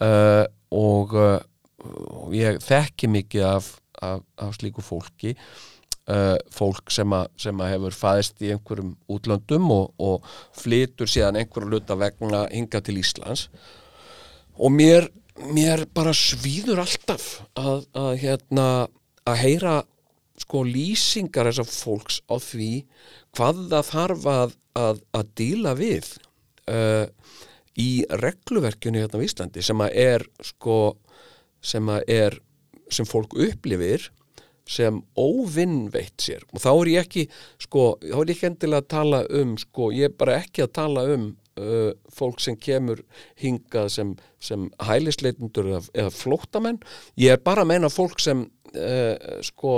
[0.00, 1.40] uh, og, uh,
[1.82, 5.34] og ég þekki mikið af, af, af slíku fólki
[6.10, 10.26] uh, fólk sem að, sem að hefur fæðist í einhverjum útlöndum og, og
[10.58, 13.46] flytur síðan einhverju luta vegna hinga til Íslands.
[14.60, 15.08] Og mér,
[15.54, 18.66] mér bara svíður alltaf að, að, hérna,
[19.28, 19.76] að heyra
[20.40, 22.72] sko lýsingar þessar fólks á því
[23.36, 24.54] hvað það þarf að,
[25.14, 26.14] að díla við
[26.70, 27.06] uh,
[27.80, 27.90] í
[28.22, 30.78] regluverkjunni hérna á Íslandi sem að er sko
[31.60, 32.38] sem að er
[32.90, 34.08] sem fólk upplifir
[34.70, 36.44] sem óvinnveitt sér.
[36.54, 37.26] Og þá er ég ekki
[37.62, 40.74] sko, þá er ég ekki endilega að tala um sko, ég er bara ekki að
[40.78, 41.26] tala um
[41.60, 43.02] uh, fólk sem kemur
[43.40, 46.80] hingað sem, sem hælisleitundur eða, eða flóttamenn.
[47.20, 49.14] Ég er bara að meina fólk sem uh,
[49.46, 49.76] sko,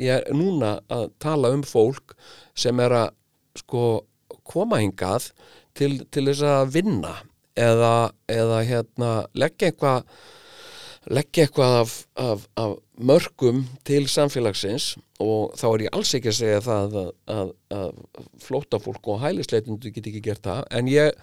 [0.00, 2.16] ég er núna að tala um fólk
[2.58, 3.16] sem er að
[3.60, 3.84] sko
[4.46, 5.30] koma hingað
[5.76, 7.14] til, til þess að vinna
[7.58, 10.06] eða, eða hérna leggja eitthvað
[11.08, 16.38] leggja eitthvað af, af, af mörgum til samfélagsins og þá er ég alls ekki að
[16.40, 17.94] segja það að, að, að
[18.44, 20.60] flótafólk og hælisleitundu get ekki gert það.
[20.76, 21.16] En ég,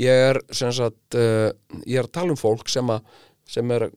[0.00, 1.50] ég er sagt, uh,
[1.84, 3.04] ég er að tala um fólk sem að,
[3.50, 3.88] sem er,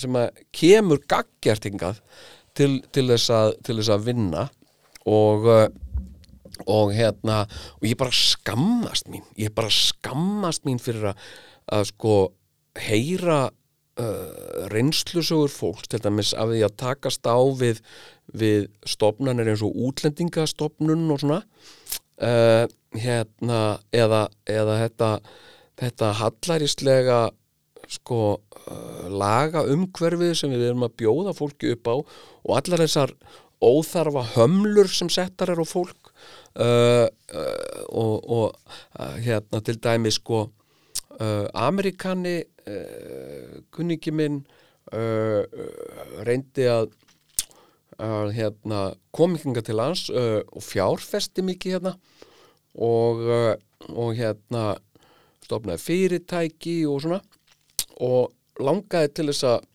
[0.00, 2.00] sem að kemur gaggjartingað
[2.56, 4.48] til, til, þess til þess að vinna
[5.08, 5.68] og uh,
[6.68, 7.44] og hérna
[7.78, 9.24] og ég bara skammast mín.
[9.38, 11.24] Ég bara skammast mín fyrir að,
[11.72, 12.16] að sko
[12.80, 13.48] heyra
[14.00, 17.82] uh, reynslusögur fólks til dæmis af því að takast á við,
[18.32, 21.40] við stopnarnir eins og útlendingastopnun og svona
[22.24, 22.64] uh,
[22.96, 23.60] hérna
[23.94, 25.10] eða, eða þetta,
[25.82, 27.20] þetta hallaríslega
[27.90, 33.14] sko uh, laga umhverfið sem við erum að bjóða fólki upp á og allar þessar
[33.60, 36.14] óþarfa hömlur sem settar er á fólk
[36.56, 38.72] og, og
[39.20, 40.46] hérna til dæmi sko
[41.20, 42.38] Amerikani
[43.74, 44.38] kunningi minn
[46.24, 46.94] reyndi að,
[48.00, 48.80] að hérna,
[49.12, 51.94] kominginga til hans og fjárfesti mikið hérna.
[52.80, 53.20] Og,
[53.90, 54.64] og hérna
[55.44, 57.20] stofnaði fyrirtæki og svona.
[58.00, 59.68] Og langaði til þess að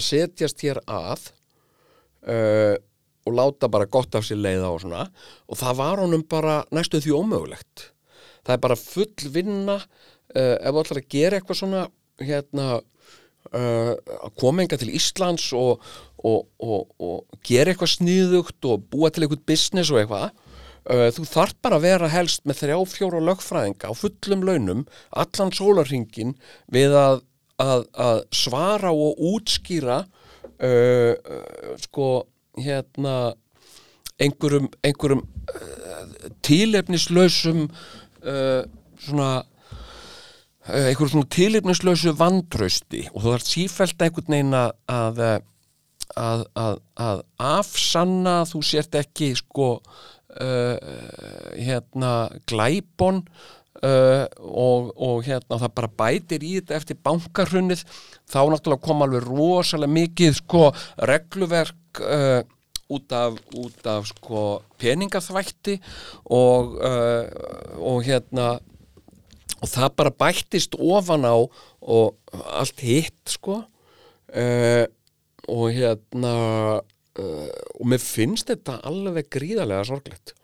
[0.00, 1.30] setjast hér að
[2.28, 2.76] uh,
[3.28, 5.06] og láta bara gott af sér leiða og svona.
[5.50, 7.90] Og það var honum bara næstu því ómögulegt.
[8.46, 9.76] Það er bara full vinna
[10.34, 11.86] uh, ef þú ætlar að gera eitthvað svona
[12.20, 15.82] hérna uh, að koma enga til Íslands og,
[16.22, 21.26] og, og, og gera eitthvað sníðugt og búa til eitthvað business og eitthvað uh, þú
[21.32, 26.36] þarf bara að vera helst með þrjá fjóra lögfræðinga á fullum launum allan sólarringin
[26.72, 27.22] við að,
[27.62, 30.04] að, að svara og útskýra
[31.80, 32.06] sko
[32.60, 33.32] hérna
[34.20, 35.22] einhverjum, einhverjum
[35.54, 38.62] uh, tílefnislausum uh,
[39.00, 39.30] svona
[40.68, 45.22] einhverjum svona tílefnislausu vandrausti og þú þarf sífælt einhvern veginn að að,
[46.18, 50.76] að, að, að afsanna þú sért ekki sko uh,
[51.56, 53.24] hérna glæbon
[53.80, 57.84] Uh, og, og hérna það bara bætir í þetta eftir bankarhunnið
[58.28, 60.64] þá náttúrulega kom alveg rosalega mikið sko
[61.08, 62.42] regluverk uh,
[62.92, 64.42] út af, út af sko
[64.82, 65.78] peningaþvætti
[66.34, 68.50] og, og hérna
[69.60, 73.60] og það bara bættist ofan á og allt hitt sko.
[74.30, 74.86] Uh,
[75.50, 76.34] og hérna
[76.78, 77.48] uh,
[77.80, 80.34] og mér finnst þetta alveg gríðarlega sorglegt.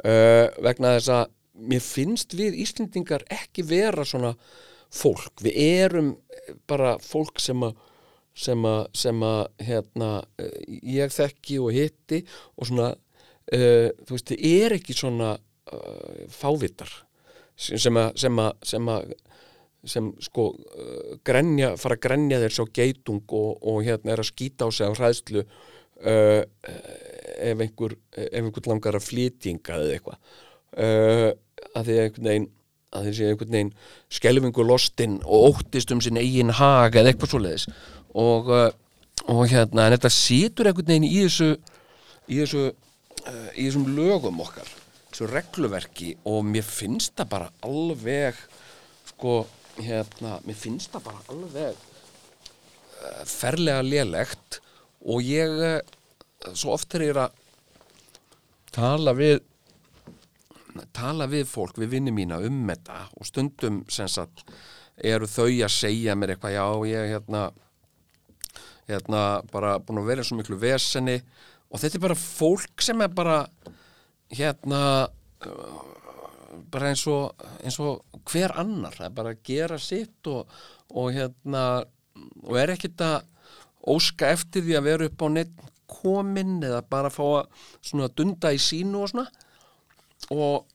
[0.00, 1.34] Uh, vegna þess að
[1.68, 4.32] mér finnst við Íslendingar ekki vera svona
[4.94, 6.14] fólk, við erum
[6.70, 7.76] bara fólk sem að
[8.38, 10.08] sem að, sem að hérna,
[10.86, 12.20] ég þekki og hitti
[12.54, 12.92] og svona
[13.50, 15.32] þú veist, þið er ekki svona
[16.30, 16.92] fávitar
[17.58, 19.14] sem að sem að, sem að
[19.88, 24.30] sem sko uh, grenja, fara að grenja þeir svo geitung og, og hérna er að
[24.32, 26.42] skýta á sig á hræðslu uh,
[27.38, 30.18] ef einhver ef einhver langar að flytjinga eða eitthvað.
[30.78, 31.30] Uh,
[31.74, 32.50] að því einhvern veginn
[32.88, 33.72] að því sé einhvern veginn
[34.18, 37.68] skelfingu lostinn og óttist um sinn eigin hag eða eitthvað svoleiðis.
[38.18, 38.70] Og, uh,
[39.28, 41.54] og hérna en þetta situr einhvern veginn í þessu
[42.28, 44.77] í þessu uh, í þessum lögum okkar
[45.18, 48.36] þessu regluverki og mér finnst það bara alveg
[49.10, 49.40] sko
[49.82, 54.60] hérna mér finnst það bara alveg uh, ferlega lélegt
[55.02, 55.80] og ég uh,
[56.52, 57.34] svo oft er ég að
[58.70, 59.40] tala við
[60.94, 64.44] tala við fólk, við vinni mína um þetta og stundum sagt
[65.02, 67.48] eru þau að segja mér eitthvað já ég hérna
[68.86, 71.18] hérna bara búin að vera í svo miklu veseni.
[71.68, 73.42] Og þetta er bara fólk sem er bara
[74.34, 74.80] hérna
[76.68, 80.48] bara eins og, eins og hver annar, það er bara að gera sitt og,
[80.92, 81.64] og hérna
[82.44, 83.18] og er ekkit að
[83.88, 88.52] óska eftir því að vera upp á neitt komin eða bara fá að svona dunda
[88.52, 89.28] í sínu og svona.
[90.34, 90.66] Og,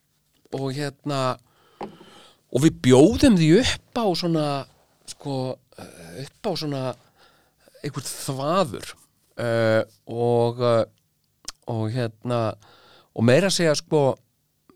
[0.56, 1.20] og hérna
[2.54, 4.48] og við bjóðum því upp á svona
[5.10, 5.38] sko
[6.24, 6.84] upp á svona
[7.84, 8.94] einhvern þvaður
[9.44, 10.84] uh, og uh,
[11.72, 12.40] og hérna
[13.14, 14.04] og meira að segja sko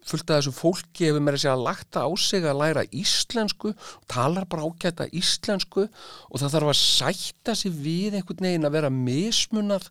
[0.08, 3.74] fullt af þessu fólki hefur meira að segja lagt á sig að læra íslensku
[4.08, 8.94] talar bara ágæta íslensku og það þarf að sætta sig við einhvern veginn að vera
[8.94, 9.90] mismunað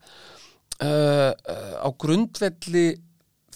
[0.81, 2.87] uh, uh, á grundvelli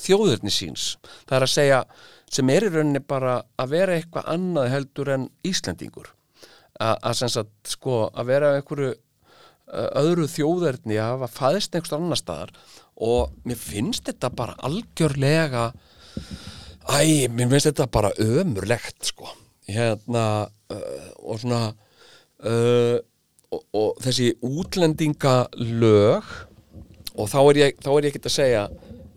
[0.00, 0.94] þjóðurni síns.
[1.28, 1.82] Það er að segja
[2.30, 6.12] sem er í rauninni bara að vera eitthvað annað heldur en Íslendingur.
[6.80, 8.94] A að sem sagt sko að vera einhverju
[9.70, 12.54] öðru þjóðurni að hafa fæðist einhverstu annar staðar
[13.00, 15.70] og mér finnst þetta bara algjörlega
[16.90, 19.30] æ, mér finnst þetta bara ömurlegt sko.
[19.70, 20.24] Hérna
[20.72, 22.98] uh, og svona uh,
[23.50, 26.30] og, og þessi útlendingalög
[27.16, 28.64] og þá er ég, þá er ég ekki að segja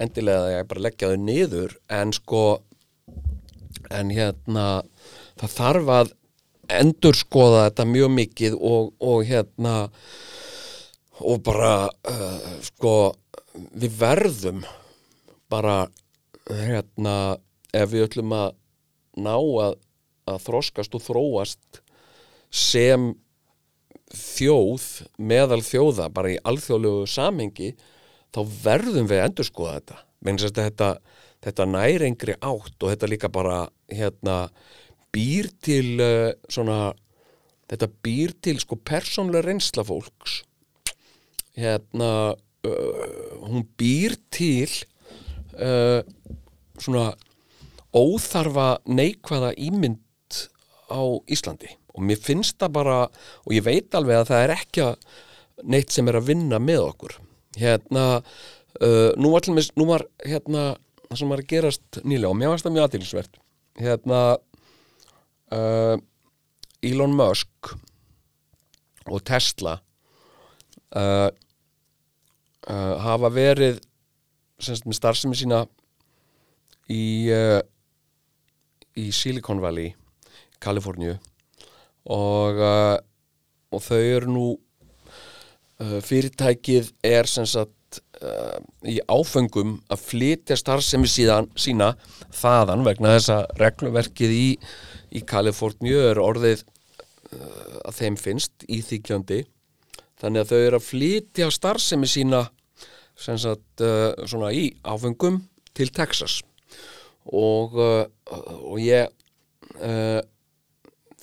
[0.02, 2.44] endilega að ég bara leggja þau niður en sko
[3.94, 4.68] en hérna
[5.40, 6.14] það þarf að
[6.74, 9.76] endurskoða þetta mjög mikið og, og hérna
[11.24, 11.76] og bara
[12.10, 12.96] uh, sko
[13.54, 14.64] við verðum
[15.52, 15.88] bara
[16.50, 17.38] hérna
[17.74, 18.56] ef við ætlum að
[19.24, 19.76] ná að,
[20.30, 21.82] að þroskast og þróast
[22.54, 23.12] sem
[24.14, 24.86] þjóð
[25.18, 27.74] meðal þjóða bara í alþjóðlegu samhengi
[28.34, 30.00] þá verðum við að endurskoða þetta.
[30.24, 30.90] Minnst að þetta,
[31.46, 33.58] þetta nærengri átt og þetta líka bara
[33.92, 34.38] hérna
[35.14, 36.94] býr til uh, svona
[37.70, 40.42] þetta býr til sko persónlega reynsla fólks
[41.58, 42.34] hérna
[42.68, 44.70] uh, hún býr til
[45.58, 46.02] uh,
[46.80, 47.12] svona
[47.94, 50.40] óþarfa neikvæða ímynd
[50.90, 51.70] á Íslandi.
[51.94, 54.90] Og mér finnst það bara og ég veit alveg að það er ekki
[55.70, 57.20] neitt sem er að vinna með okkur.
[57.60, 60.74] Hérna uh, nú, var, með, nú var hérna
[61.14, 63.40] það sem var að gerast nýlega og mér varst það mjög aðtilsvert
[63.80, 64.20] hérna
[65.54, 65.96] uh,
[66.84, 67.74] Elon Musk
[69.10, 69.78] og Tesla
[70.96, 71.30] uh,
[72.70, 73.82] uh, hafa verið
[74.64, 75.64] semst með starfsemi sína
[76.92, 77.04] í
[77.34, 77.62] uh,
[79.00, 79.94] í Silicon Valley
[80.64, 81.18] Kaliforníu.
[82.14, 82.98] Og, uh,
[83.74, 91.10] og þau eru nú uh, fyrirtækið er sem sagt uh, í áfengum að flytja starfsemi
[91.10, 91.94] síðan, sína
[92.36, 94.48] þaðan vegna þess að regluverkið í,
[95.16, 99.44] í Kaliforníu er orðið uh, að þeim finnst íþykjandi
[100.24, 102.46] þannig að þau eru að flytja starfsemi sína
[103.20, 105.44] sagt uh, svona í áfengum
[105.76, 106.40] til Texas.
[107.30, 108.08] Og, uh,
[108.64, 109.12] og ég
[109.84, 110.20] uh,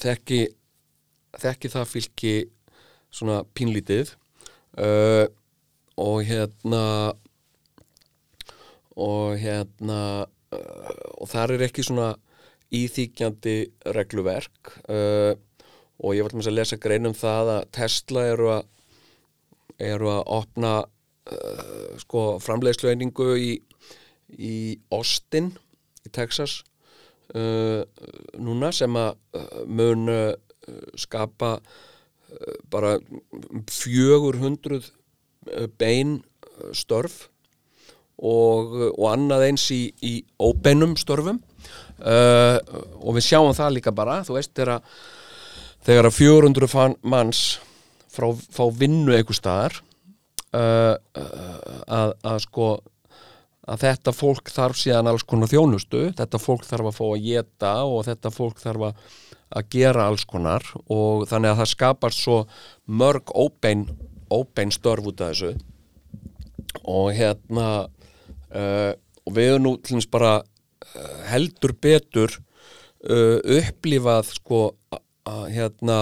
[0.01, 0.45] þekki
[1.41, 2.35] þekki það fylki
[3.11, 4.15] svona pínlítið.
[4.79, 5.27] Uh,
[6.01, 6.85] og hérna
[9.01, 10.01] og hérna
[10.55, 12.13] uh, og þar er ekki svona
[12.75, 13.57] íþýkjandi
[13.97, 14.77] regluverk.
[14.87, 15.35] Uh,
[16.01, 18.69] og ég var til að lesa grein um það að Tesla eru að
[19.81, 23.53] eru að opna uh, sko framleiðslueiningu í,
[24.37, 24.57] í
[24.95, 25.53] Austin
[26.07, 26.61] í Texas
[27.35, 27.83] uh,
[28.39, 30.33] núna sem að uh, mun uh,
[30.99, 32.97] skapa uh, bara
[33.71, 36.21] 400 uh, bein
[36.77, 37.29] störf
[38.21, 41.41] og, og annað eins í, í óbeinum störfum.
[42.01, 42.61] Uh,
[43.01, 44.93] og við sjáum það líka bara þú veist þegar að
[45.85, 47.43] þegar að 400 fan, manns
[48.11, 49.81] frá, fá vinnu einhver staðar
[50.55, 52.71] uh, uh, að, að sko
[53.71, 57.73] að þetta fólk þarf síðan alls konar þjónustu, þetta fólk þarf að fá að geta
[57.87, 59.03] og þetta fólk þarf að,
[59.61, 62.39] að gera alls konar og þannig að það skapar svo
[62.87, 63.87] mörg óbein,
[64.33, 65.53] óbein störf út af þessu.
[66.87, 68.93] Og hérna uh,
[69.27, 72.35] og við erum nú til dæmis bara uh, heldur betur
[73.07, 74.63] uh, upplifað sko
[75.29, 76.01] að hérna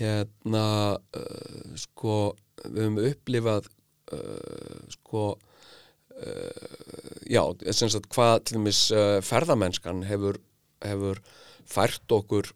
[0.00, 2.16] hérna uh, sko
[2.64, 3.68] við höfum upplifað
[4.16, 8.86] uh, sko uh, já, sem sagt hvað til dæmis
[9.26, 10.40] ferðamennskan hefur,
[10.84, 11.22] hefur
[11.68, 12.50] fært okkur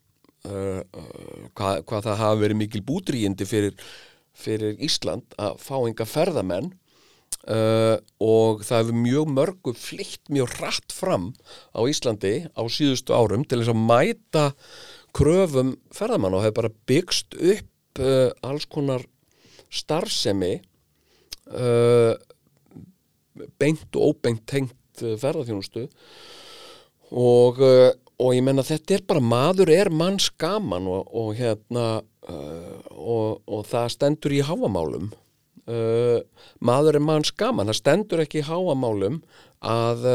[0.45, 3.79] hvað, hvað það hafa verið mikil búdrýjindi fyrir,
[4.37, 6.69] fyrir Ísland að fá enga ferðamenn
[7.49, 11.31] uh, og það hefur mjög mörgu flytt mjög rætt fram
[11.77, 14.45] á Íslandi á síðustu árum til þess að mæta
[15.15, 19.05] kröfum ferðamann og hefur bara byggst upp uh, alls konar
[19.75, 20.55] starfsemi
[21.55, 22.15] uh,
[23.61, 25.87] beint og óbeint tengt uh, ferðarþjónustu
[27.15, 31.87] og, uh, og ég menna þetta er bara maður er manns gaman og, og hérna
[32.25, 35.11] og, og það stendur í háamálum
[36.65, 37.69] maður er manns gaman.
[37.69, 39.19] Það stendur ekki í háamálum
[39.65, 40.07] að,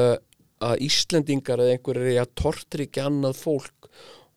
[0.58, 3.90] að Íslendingar eða einhverjir er að tortrykja annað fólk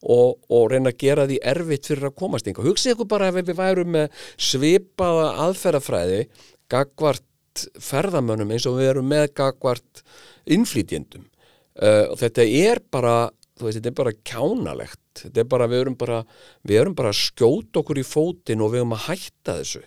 [0.03, 2.67] og, og reyna að gera því erfitt fyrir að komast yngur.
[2.71, 6.25] Hugsið ykkur bara ef við værum með svipaða aðferðafræði
[6.73, 10.03] gagvart ferðamönnum eins og við erum með gagvart
[10.51, 11.29] innflýtjendum.
[11.73, 13.17] Uh, og þetta er bara,
[13.61, 15.01] veist, þetta er bara kjánalegt.
[15.23, 16.23] Þetta er bara, við erum bara,
[16.69, 19.85] við erum bara að skjóta okkur í fótinn og við erum að hætta þessu.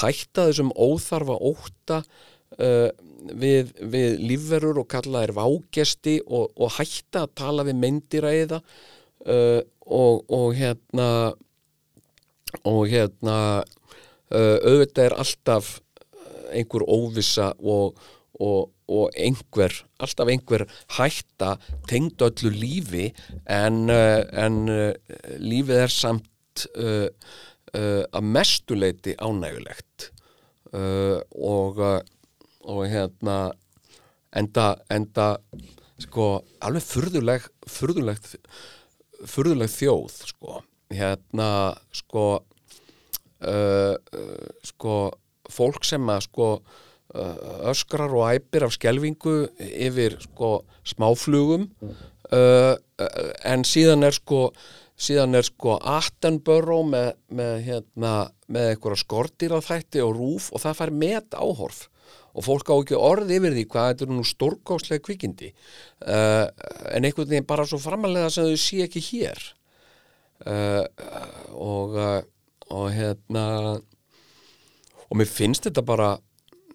[0.00, 2.90] Hætta þessum óþarfa óta uh,
[3.38, 8.60] við, við lífverur og kalla þær vágesti og, og hætta að tala við meindiræða
[9.26, 11.08] uh, og, og hérna
[12.66, 15.76] og hérna uh, auðvitað er alltaf
[16.50, 17.98] einhver óvissa og,
[18.40, 20.66] og, og einhver, alltaf einhver
[20.96, 21.54] hætta
[21.90, 23.10] tengd öllu lífi
[23.46, 27.06] en, uh, en uh, lífið er samt uh,
[27.76, 30.10] uh, að mestuleiti ánægulegt
[30.74, 32.00] uh, og uh,
[32.68, 33.52] og hérna
[34.36, 35.36] enda, enda
[36.00, 36.84] sko alveg
[37.68, 38.36] furðulegt
[39.28, 40.60] furðuleg þjóð sko.
[40.90, 41.50] Hérna
[41.94, 44.96] sko uh, uh, sko
[45.50, 51.68] fólk sem að sko uh, öskrar og æpir af skelvingu yfir sko smáflugum
[52.30, 54.52] en síðan er sko
[55.00, 58.12] síðan er sko Attenborough með, með hérna
[58.50, 61.80] með einhverja skortýraþætti og rúf og það fær met áhorf
[62.30, 65.52] og fólk á ekki orð yfir því hvað þetta er nú stórkáslega kvikindi.
[66.02, 66.46] Uh,
[66.94, 69.40] en einhvern veginn bara svo framalega sem þau sé ekki hér.
[70.40, 70.84] Uh,
[71.52, 72.20] og uh,
[72.70, 73.44] og hérna
[75.10, 76.10] og mér finnst þetta bara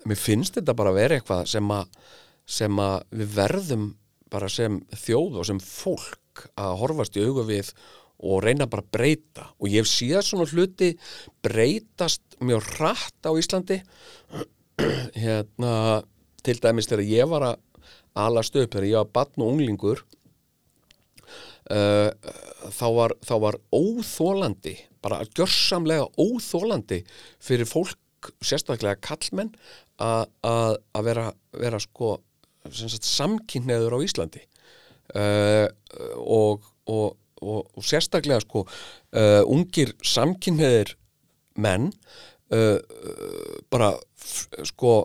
[0.05, 1.99] mér finnst þetta bara að vera eitthvað sem að
[2.45, 3.85] sem að við verðum
[4.33, 7.71] bara sem þjóð og sem fólk að horfast í augu við
[8.25, 9.47] og reyna bara að breyta.
[9.59, 10.91] Og ég hef síðan svona hluti
[11.43, 13.79] breytast mjög rætt á Íslandi
[15.25, 16.03] hérna
[16.45, 17.61] til dæmis þegar ég var að
[18.15, 20.03] alast upp, þegar ég var batn og unglingur
[21.71, 22.11] uh,
[22.71, 27.03] þá, var, þá var óþólandi bara gjörsamlega óþólandi
[27.43, 29.51] fyrir fólk, sérstaklega kallmenn
[30.01, 32.17] að vera, vera sko
[32.65, 34.41] samkynneður á Íslandi.
[35.13, 35.67] Uh,
[36.17, 40.95] og, og, og, og sérstaklega sko uh, ungir samkynneðir
[41.61, 41.91] menn
[42.53, 42.77] uh,
[43.71, 43.93] bara
[44.67, 44.97] sko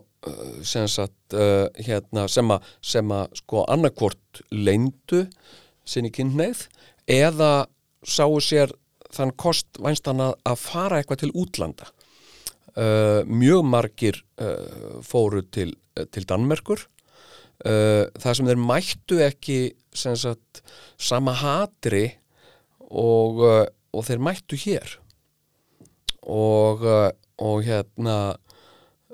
[0.60, 1.32] sem, sagt,
[1.80, 5.22] hérna, sem að sem að sko annarkvort leindu
[5.88, 6.66] sinni kynneið
[7.08, 7.52] eða
[8.04, 8.74] sáu sér
[9.14, 11.90] þann kost vænstan að, að fara eitthvað til útlanda.
[12.70, 16.84] Uh, mjög margir uh, fóru til, uh, til Danmerkur.
[17.60, 19.58] Uh, það sem þeir mættu ekki
[19.96, 20.62] sem sagt
[21.00, 22.06] sama hatri
[22.86, 24.94] og, uh, og þeir mættu hér.
[26.22, 27.10] Og, uh,
[27.40, 28.16] og hérna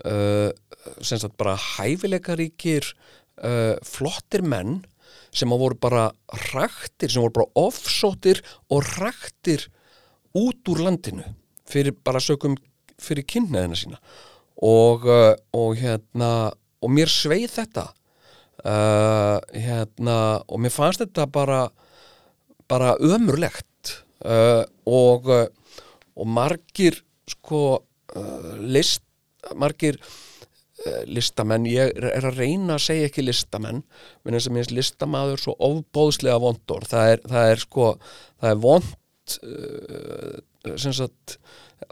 [0.05, 0.51] uh,
[1.01, 2.87] sem sagt bara hæfileikaríkir
[3.43, 4.83] uh, flottir menn
[5.37, 6.07] sem að voru bara
[6.53, 8.41] raktir, sem voru bara offsóttir
[8.73, 9.67] og raktir
[10.37, 11.27] út úr landinu
[11.69, 12.57] fyrir bara sökum
[13.03, 14.01] fyrir kynneðina sína.
[14.57, 17.91] Og, uh, og hérna og mér sveið þetta
[18.65, 20.19] uh, hérna
[20.49, 21.67] og mér fannst þetta bara
[22.67, 25.29] bara ömurlegt uh, og
[26.17, 27.83] og margir sko
[28.63, 29.03] list
[29.55, 33.83] margir uh, listamenn, ég er að reyna að segja ekki listamenn,
[34.25, 36.87] menn þess að minnst listamaður svo ofbóðslega vondor.
[36.89, 37.91] Það það er sko,
[38.41, 41.39] það er vond uh, sem sagt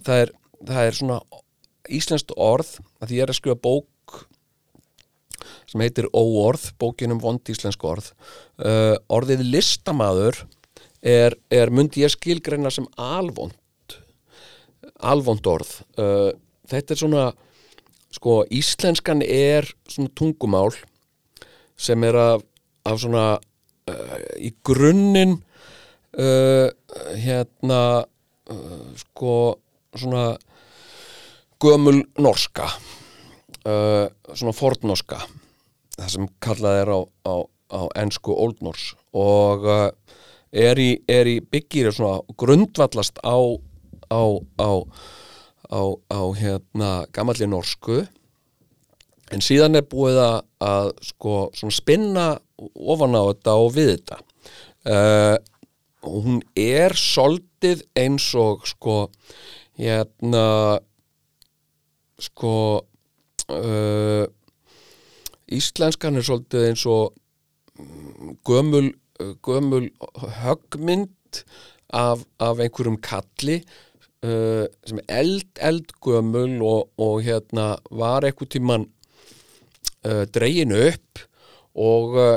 [0.02, 0.34] það er,
[0.64, 1.20] það er svona
[1.94, 3.90] íslenskt orð, að því ég er að skrifa bók
[5.68, 8.12] sem heitir Óorð, bókin um vond íslensk orð.
[8.56, 10.44] Uh, orðið listamaður
[11.04, 13.56] er, er myndi ég skilgreina sem alvond
[15.02, 15.70] alvond orð.
[15.98, 16.30] Uh,
[16.70, 17.24] þetta er svona
[18.14, 20.74] sko íslenskan er svona tungumál
[21.74, 22.44] sem er af,
[22.86, 23.26] af svona
[23.90, 25.36] uh, í grunninn
[26.14, 26.68] uh,
[27.18, 27.82] hérna
[29.00, 29.34] sko
[29.96, 30.34] svona
[31.62, 32.66] gömul norska
[33.64, 35.16] svona fornnorska
[35.94, 37.34] það sem kallað er á, á,
[37.72, 39.64] á ensku Old Norse og
[40.52, 41.38] er í, í
[41.88, 43.38] svona grundvallast á
[44.10, 44.24] á,
[44.60, 44.70] á,
[45.70, 48.04] á, á hérna gamalli norsku.
[49.32, 51.36] En síðan er búið að, að sko
[51.72, 52.34] spinna
[52.74, 54.20] ofan á þetta og við þetta.
[54.84, 55.36] Uh,
[56.04, 59.06] og hún er soldið eins og sko
[59.80, 60.44] hérna
[62.20, 62.52] sko
[63.48, 64.26] uh,
[65.52, 67.14] íslenskan er svolítið eins og
[67.78, 68.92] mm, gömul,
[69.44, 69.88] gömul
[70.42, 71.42] höggmynd
[71.94, 73.62] af, af einhverjum kalli
[74.24, 78.88] uh, sem er eld, eldgömul og, og hérna var eitthvað tíman
[80.06, 81.24] uh, dregin upp
[81.74, 82.36] og, uh,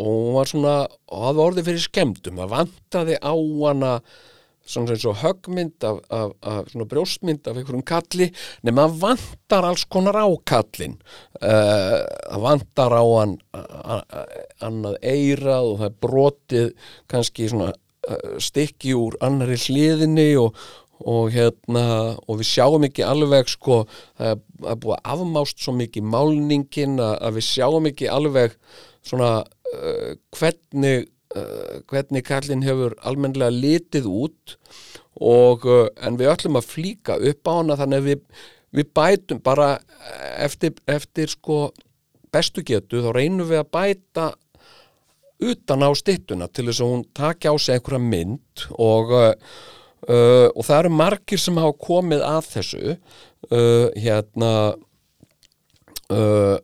[0.00, 3.94] og hún var svona og það var orðið fyrir skemmtum það vantaði á hana
[4.70, 8.30] svona eins og höggmynd af, af, af svona brjóstmynd af einhverjum kalli
[8.66, 10.98] nema það vantar alls konar á kallin
[11.42, 11.98] uh,
[12.30, 13.38] það vantar á hann
[14.60, 16.68] annað eirað og það brotið
[17.10, 20.54] kannski svona uh, stykki úr annari hliðinni og,
[21.00, 21.84] og hérna
[22.26, 23.82] og við sjáum ekki alveg sko
[24.18, 28.56] búið að afmást svo mikið málningin að, að við sjáum ekki alveg
[29.06, 34.56] svona uh, hvernig uh, hvernig kallinn hefur almennlega litið út.
[35.20, 38.44] Og uh, en við ætlum að flíka upp á hana þannig að við,
[38.80, 39.72] við bætum bara
[40.38, 41.70] eftir, eftir sko
[42.30, 44.30] bestu getu þá reynum við að bæta
[45.40, 49.32] utan á styttuna til þess að hún taki á sig einhverja mynd og, uh,
[50.10, 52.96] uh, og það eru margir sem hafa komið að þessu.
[53.50, 54.52] Uh, hérna
[56.10, 56.56] uh,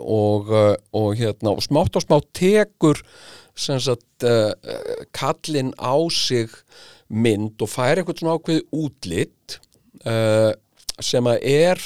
[0.00, 0.52] og,
[0.96, 3.02] og hérna og smátt og smátt tekur
[3.56, 4.24] sagt
[5.16, 6.52] kallinn á sig
[7.08, 9.58] mynd og fær eitthvað svona ákveði útlit
[10.06, 10.52] uh,
[11.02, 11.82] sem að er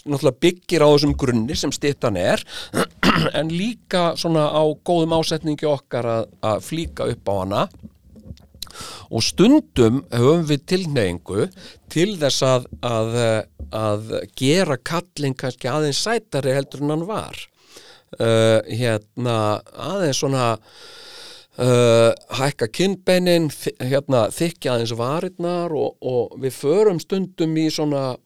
[0.00, 2.42] náttúrulega byggir á þessum grunni sem stittan er
[3.38, 7.64] en líka svona á góðum ásetningi okkar að, að flíka upp á hana
[9.10, 11.48] og stundum höfum við tilneyingu
[11.92, 13.18] til þess að, að,
[13.74, 17.44] að gera kallin kannski aðeins sætari heldur en hann var.
[18.18, 22.10] Uh, hérna aðeins svona uh,
[22.40, 23.46] hækka kinnbeinin
[23.78, 28.16] hérna þykja aðeins varirnar og, og við förum stundum í svona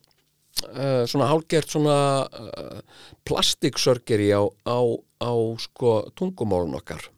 [0.72, 2.80] uh, svona hálgert svona uh,
[3.26, 4.80] plastiksörgeri á, á,
[5.20, 7.08] á sko tungumálun okkar.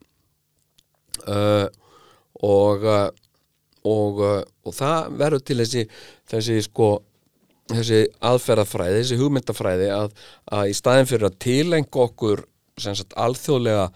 [1.26, 1.66] Uh,
[2.44, 3.06] og uh,
[3.86, 5.84] og, uh, og það verður til þessi
[6.26, 6.90] þessi sko
[7.70, 10.12] þessi aðferðafræði, þessi hugmyndafræði að,
[10.54, 12.44] að í staðin fyrir að tilenga okkur
[12.78, 13.88] sagt alþjóðlega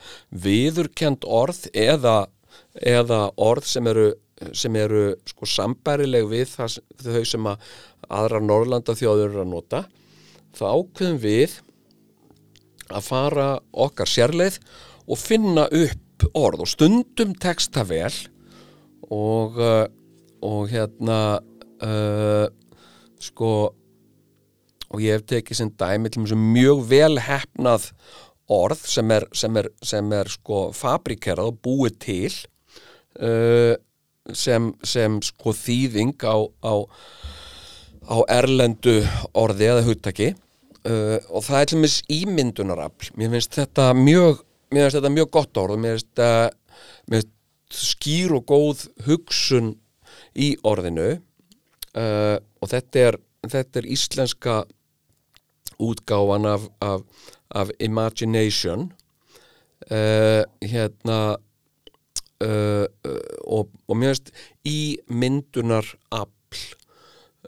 [0.46, 2.24] viðurkend orð eða,
[2.80, 4.10] eða orð sem eru
[4.56, 7.72] sem eru sko sambærileg við það, þau sem að
[8.08, 9.82] aðra Norrlanda þjóður eru að nota
[10.56, 11.58] þá ákveðum við
[12.90, 14.56] að fara okkar sérleið
[15.06, 16.64] og finna upp orð.
[16.64, 18.14] Og stundum tekst það vel
[19.10, 19.84] og, uh,
[20.46, 21.20] og hérna
[21.82, 22.46] uh,
[23.20, 23.52] sko
[24.90, 27.90] og ég hef tekið sem dæmi til þess mjög vel hefnað
[28.50, 32.32] orð sem er, sem er, sem er sko fabrikerað og búið til
[33.22, 33.74] uh,
[34.34, 36.74] sem, sem sko þýðing á, á,
[38.10, 39.00] á erlendu
[39.38, 40.32] orði eða hugtaki.
[40.80, 43.10] Uh, og það er til mis ímyndunarafl.
[43.20, 44.40] Mér finnst þetta mjög
[44.72, 46.22] mér finnst þetta mjög gott orð mér finnst,
[47.10, 47.30] finnst
[47.70, 49.74] skýr og góð hugsun
[50.34, 51.20] í orðinu.
[51.90, 54.56] Uh, og þetta er, þetta er íslenska
[55.80, 57.04] útgáfan af, af,
[57.50, 58.90] af imagination.
[59.90, 61.36] Uh, hérna
[62.44, 64.32] uh, uh, og, og mér finnst
[64.68, 66.62] í myndunar afl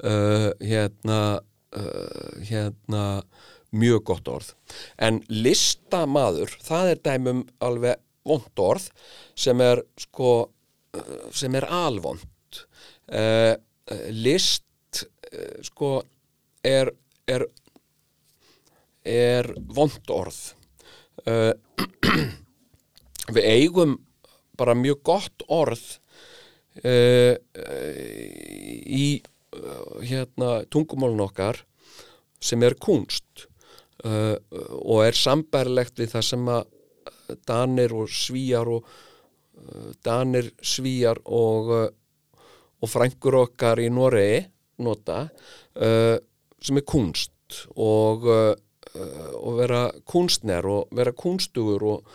[0.01, 1.21] uh, hérna
[1.77, 3.05] uh, hérna
[3.73, 4.53] mjög gott orð.
[5.01, 8.89] En listamaður það er dæmum alveg vond orð
[9.35, 10.33] sem er sko
[11.33, 12.23] sem er alvond
[13.13, 13.55] uh,
[14.13, 16.01] list uh, sko
[16.65, 16.93] er
[17.27, 17.47] er
[19.03, 20.39] er vond orð.
[21.27, 21.53] Uh,
[23.35, 23.97] við eigum
[24.59, 25.83] bara mjög gott orð
[28.93, 29.07] í
[30.09, 31.59] hérna tungumálun okkar
[32.41, 33.45] sem er kunst
[34.01, 36.71] og er sambærlegt við það sem að
[37.49, 42.41] Danir og Svíjar og uh, Danir, Svíjar og, uh,
[42.83, 44.43] og frængur okkar í Noregi
[44.83, 46.17] nota uh,
[46.63, 47.31] sem er kunst
[47.77, 52.13] og, og vera kunstner og vera kunstugur og,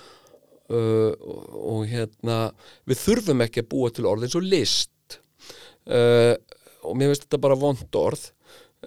[0.72, 2.38] og, hérna
[2.89, 5.19] við þurfum ekki að búa til orð eins og list.
[5.85, 8.23] Og mér finnst þetta bara vond orð.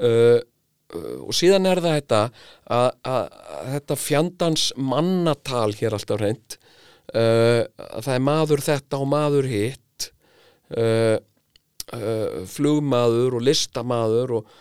[0.00, 0.40] Uh,
[0.96, 3.24] og síðan er það þetta að, að,
[3.56, 6.56] að þetta fjandans mannatal hér alltaf reynd
[7.14, 10.08] uh, að það er maður þetta og maður hitt
[10.76, 11.16] uh,
[11.94, 14.54] uh, flugmaður og listamaður og,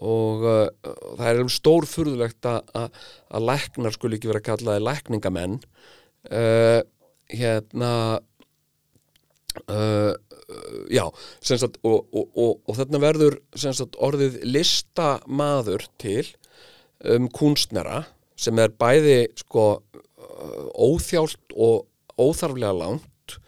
[0.00, 3.04] og það er alveg stórfurðulegt að, að,
[3.50, 5.58] læknar skuli ekki vera kallaði lækningamenn.
[7.30, 7.90] Hérna
[10.92, 11.04] já,
[11.42, 16.24] sem sagt, og, og, og, og þarna verður sagt, orðið listamaður til
[17.10, 18.04] um kunstnera
[18.40, 21.86] sem er bæði sko uh, óþjált og
[22.20, 23.38] óþarflega langt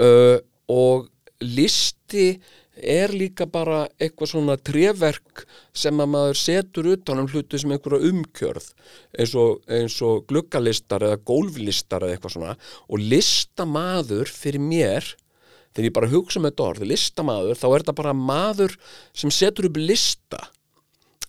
[0.00, 0.38] uh,
[0.72, 1.10] og
[1.44, 2.36] listi
[2.76, 5.44] er líka bara eitthvað svona treverk
[5.76, 8.66] sem að maður setur utan um hluti sem einhverja umkjörð
[9.16, 12.56] eins og, eins og gluggalistar eða gólflistar eða eitthvað svona.
[12.92, 15.08] Og listamaður fyrir mér
[15.76, 18.76] þegar ég bara hugsa með þetta orð, listamaður, þá er þetta bara maður
[19.12, 20.40] sem setur upp lista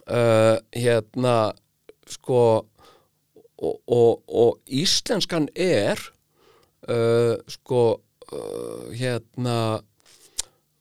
[0.08, 1.36] uh, hérna
[2.08, 2.42] sko
[3.58, 6.00] og, og, og íslenskan er
[6.88, 9.84] uh, sko uh, hérna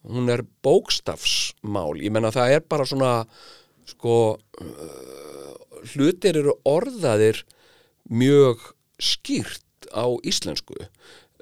[0.06, 1.98] hún er bókstafsmál.
[1.98, 3.12] Ég menna það er bara svona
[3.90, 5.55] sko uh,
[5.94, 7.43] hlutir eru orðaðir
[8.06, 8.62] mjög
[9.02, 10.76] skýrt á íslensku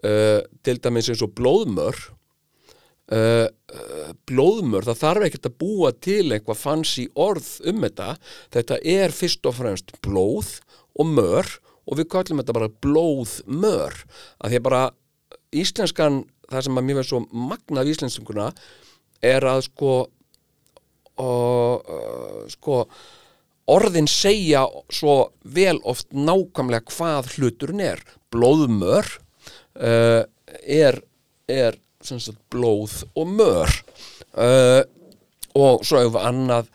[0.04, 1.98] uh, til dæmis eins og blóðmör.
[3.12, 3.48] Uh,
[4.28, 8.14] blóðmör það þarf ekkert að búa til eitthvað fancy orð um þetta.
[8.54, 10.58] Þetta er fyrst og fremst blóð
[10.94, 13.98] og mör og við kallum þetta bara blóðmör.
[14.40, 14.84] Að því að bara
[15.54, 18.48] íslenskan það sem að mér veist svo magnað í íslenskuna
[19.24, 19.92] er að sko
[21.14, 22.84] og, uh, sko
[23.70, 28.02] orðin segja svo vel oft nákvæmlega hvað hluturinn er.
[28.34, 29.20] Blóðmör
[29.78, 30.22] uh,
[30.62, 31.00] er,
[31.50, 33.72] er sagt, blóð og mör.
[34.34, 34.82] Uh,
[35.54, 36.70] og svo hefur annað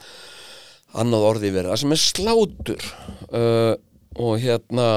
[0.98, 2.86] annað orði verið sem er slátur.
[3.30, 3.76] Uh,
[4.20, 4.88] og hérna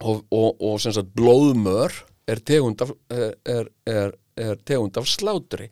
[0.00, 1.94] og, og, og sagt blóðmör
[2.30, 5.68] er tegund af, er, er, er, tegund af slátri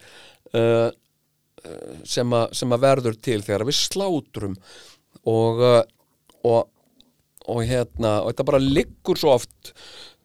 [0.55, 0.89] uh,
[2.07, 4.55] sem, að verður til þegar við slátrum.
[5.29, 5.59] Og,
[6.47, 6.69] og,
[7.51, 9.73] og hérna og þetta bara liggur svo oft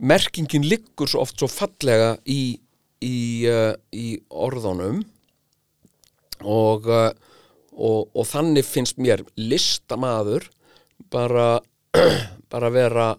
[0.04, 2.56] merkingin liggur svo oft svo fallega í,
[3.04, 3.18] í,
[3.50, 5.04] uh, í orðunum.
[6.44, 7.12] Og, uh,
[7.74, 10.50] og, og þannig finnst mér listamaður
[11.14, 11.62] bara
[12.54, 13.14] bara vera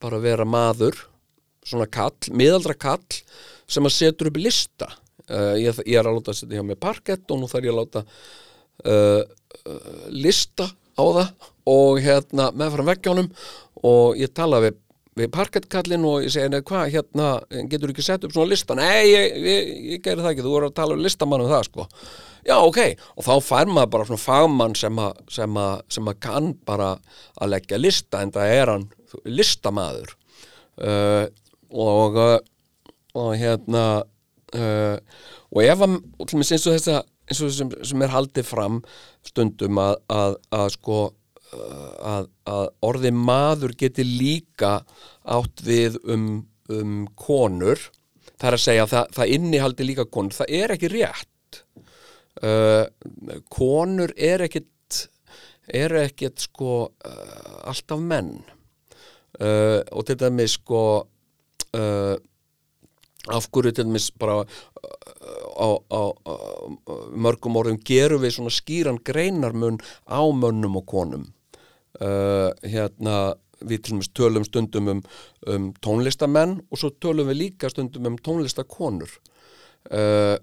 [0.00, 0.96] bara vera maður
[1.66, 3.20] svona kall, miðaldra kall
[3.70, 4.88] sem að setur upp lista.
[5.30, 7.74] Uh, ég, ég er að láta að setja hjá mig parkett og nú þarf ég
[7.74, 8.06] að láta
[10.08, 10.64] lista
[10.96, 13.28] á það og hérna meðfram veggjónum
[13.86, 14.78] og ég tala við,
[15.18, 17.30] við parkettkallin og ég segi, hvað, hérna
[17.70, 20.70] getur ekki sett upp svona lista, nei, ég, ég, ég gerir það ekki, þú voru
[20.70, 21.88] að tala um listamann um það, sko.
[22.46, 22.78] Já, ok,
[23.18, 26.94] og þá fær maður bara svona fagmann sem að, sem að, sem að kann bara
[27.36, 28.86] að leggja lista en það er hann
[29.26, 30.14] listamaður.
[30.80, 31.26] Uh,
[31.70, 32.38] og uh,
[33.14, 33.84] og hérna
[34.54, 34.96] uh,
[35.50, 37.00] og ef að eins og þess að
[37.30, 38.80] eins og sem, sem er haldið fram
[39.26, 40.36] stundum að, að,
[40.74, 41.00] sko
[41.52, 44.80] að, að orði maður geti líka
[45.24, 47.82] átt við um, um konur.
[48.40, 51.62] Það er að segja að það, það innihaldi líka konur, það er ekki rétt.
[52.40, 52.86] Uh,
[53.52, 54.68] konur er ekkit
[55.70, 58.38] er ekkit sko uh, alltaf menn.
[59.40, 60.82] Uh, og til dæmis sko
[61.76, 62.16] uh,
[63.30, 66.34] af hverju til dæmis bara á, á, á
[67.14, 69.78] mörgum orðum gerum við svona skýran greinarmun
[70.08, 71.28] á mönnum og konum
[72.00, 73.20] uh, hérna
[73.60, 75.00] við til dæmis tölum stundum um,
[75.48, 79.12] um tónlistamenn og svo tölum við líka stundum um tónlistakonur.
[79.90, 80.36] Uh,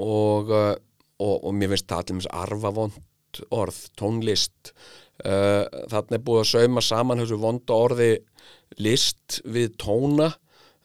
[0.00, 0.74] og, uh,
[1.20, 4.74] og, og mér finnst það til dæmis arfavond orð, tónlist.
[5.20, 8.12] Uh, þarna er búið að sauma saman þessu vonda orði
[8.78, 10.32] list við tóna.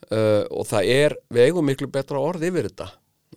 [0.05, 2.85] Og það er, við eigum miklu betra orð yfir þetta.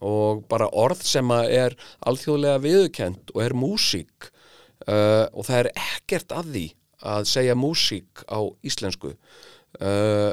[0.04, 1.72] Og bara orð sem er
[2.04, 4.28] alþjóðlega viðukent og er músík
[4.86, 6.64] uh, og það er ekkert að því
[7.08, 9.14] að segja músík á íslensku.
[9.78, 10.32] Uh,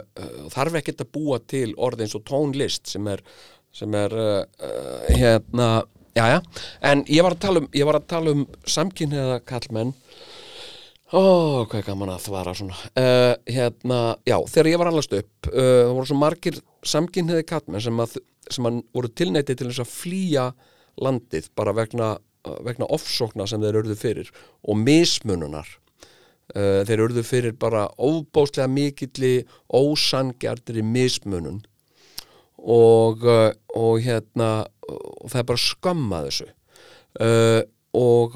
[0.53, 3.21] þarf ekkert að búa til orð eins og tónlist sem er,
[3.75, 4.15] sem er
[5.11, 5.83] hérna,
[6.15, 6.39] já já.
[6.81, 9.93] En ég var að tala um, var að um samkynniða kallmenn
[11.13, 11.21] Ó,
[11.69, 12.77] hvað er gaman að þvara svona.
[12.97, 17.83] Uh, hérna, já, þegar ég var allast upp uh, það voru svo margir samkynniði kallmenn
[17.85, 18.15] sem að,
[18.49, 20.45] sem að voru tilneitið til þess að flýja
[21.05, 22.09] landið bara vegna,
[22.65, 24.31] vegna ofsókna sem þeir örðu fyrir
[24.65, 25.67] og mismununar.
[26.53, 31.63] Uh, þeir örðu fyrir bara óbáslega mikilli ósangjarnir í mismunun.
[32.55, 36.49] Og, uh, og hérna og það er bara skömma þessu.
[37.15, 37.61] Uh,
[37.95, 38.35] og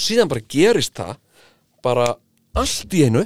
[0.00, 1.12] síðan bara gerist það
[1.84, 2.06] bara
[2.58, 3.22] allt í einu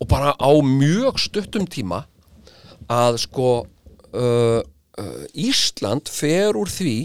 [0.00, 2.06] og bara á mjög stuttum tíma
[2.90, 3.50] að sko
[5.36, 6.96] Ísland fer úr því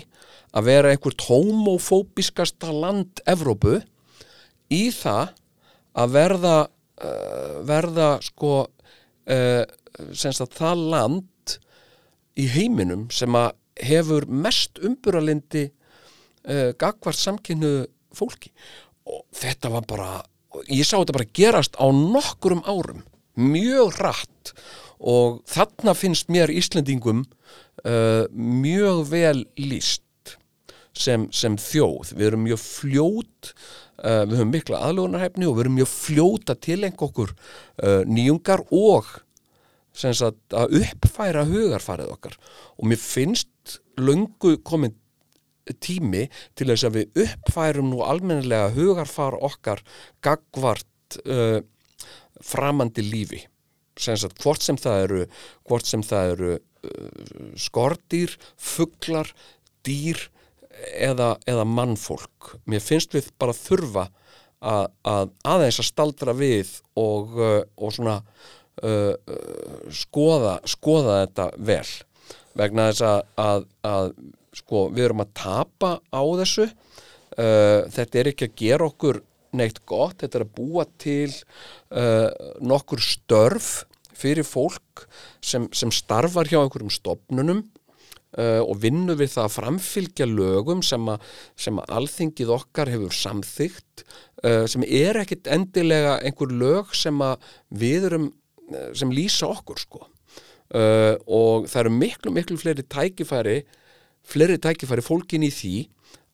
[0.56, 3.80] að vera einhvert homofóbiskasta land Evrópu
[4.74, 5.34] í það
[5.98, 9.64] að verða uh, verða sko uh,
[10.14, 11.58] semst að það land
[12.38, 13.56] í heiminum sem að
[13.88, 18.52] hefur mest umburalindi uh, gagvart samkynnu fólki.
[19.08, 20.10] Og þetta var bara
[20.72, 23.04] ég sá þetta bara gerast á nokkurum árum
[23.38, 24.54] mjög rætt
[24.98, 27.26] og þarna finnst mér Íslendingum
[27.86, 30.07] uh, mjög vel líst
[30.98, 32.16] sem, sem þjóð.
[32.18, 36.62] Við erum mjög fljót uh, við höfum mikla aðlugunarhæfni og við erum mjög fljót að
[36.68, 39.10] tilengja okkur uh, nýjungar og
[39.98, 42.38] sagt, að uppfæra hugarfarið okkar.
[42.78, 44.96] Og mér finnst löngu komin
[45.84, 49.84] tími til þess að við uppfærum nú almennilega hugarfar okkar
[50.24, 51.60] gagvart uh,
[52.44, 53.44] framandi lífi.
[53.98, 55.22] Sagt, hvort sem það eru
[55.84, 59.34] sem það eru uh, skordýr, fuglar
[59.88, 60.28] dýr
[60.94, 62.54] eða, eða mannfólk.
[62.70, 64.08] Mér finnst við bara þurfa
[64.60, 71.50] að, að aðeins að staldra við og, uh, og svona uh, uh, skoða skoða þetta
[71.70, 71.88] vel.
[72.58, 74.12] Vegna þess að, að, að
[74.58, 76.70] sko, við erum að tapa á þessu.
[77.38, 79.22] Uh, þetta er ekki að gera okkur
[79.58, 81.30] neitt gott, þetta er að búa til
[81.94, 82.30] uh,
[82.62, 83.86] nokkur störf
[84.18, 85.06] fyrir fólk
[85.44, 87.62] sem, sem starfar hjá einhverjum stopnunum
[88.36, 91.24] uh, og vinnur við það að framfylgja lögum sem að,
[91.60, 94.06] sem að alþingið okkar hefur samþygt
[94.44, 97.50] uh, sem er ekkit endilega einhver lög sem að
[97.84, 100.06] við erum uh, sem lýsa okkur sko.
[100.68, 103.62] Uh, og það eru miklu miklu fleiri tækifæri
[104.28, 105.78] fleiri tækifæri fólkin í því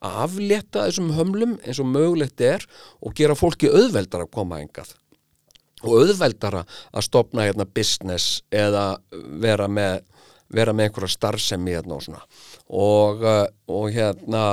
[0.03, 2.65] að aflétta þessum hömlum eins og mögulegt er
[2.99, 4.95] og gera fólki auðveldar að koma engað
[5.83, 6.63] og auðveldara
[6.93, 8.97] að stopna hérna business eða
[9.43, 10.01] vera með,
[10.53, 12.23] vera með einhverja starfsemi hérna og svona.
[12.69, 14.45] Og, uh, og hérna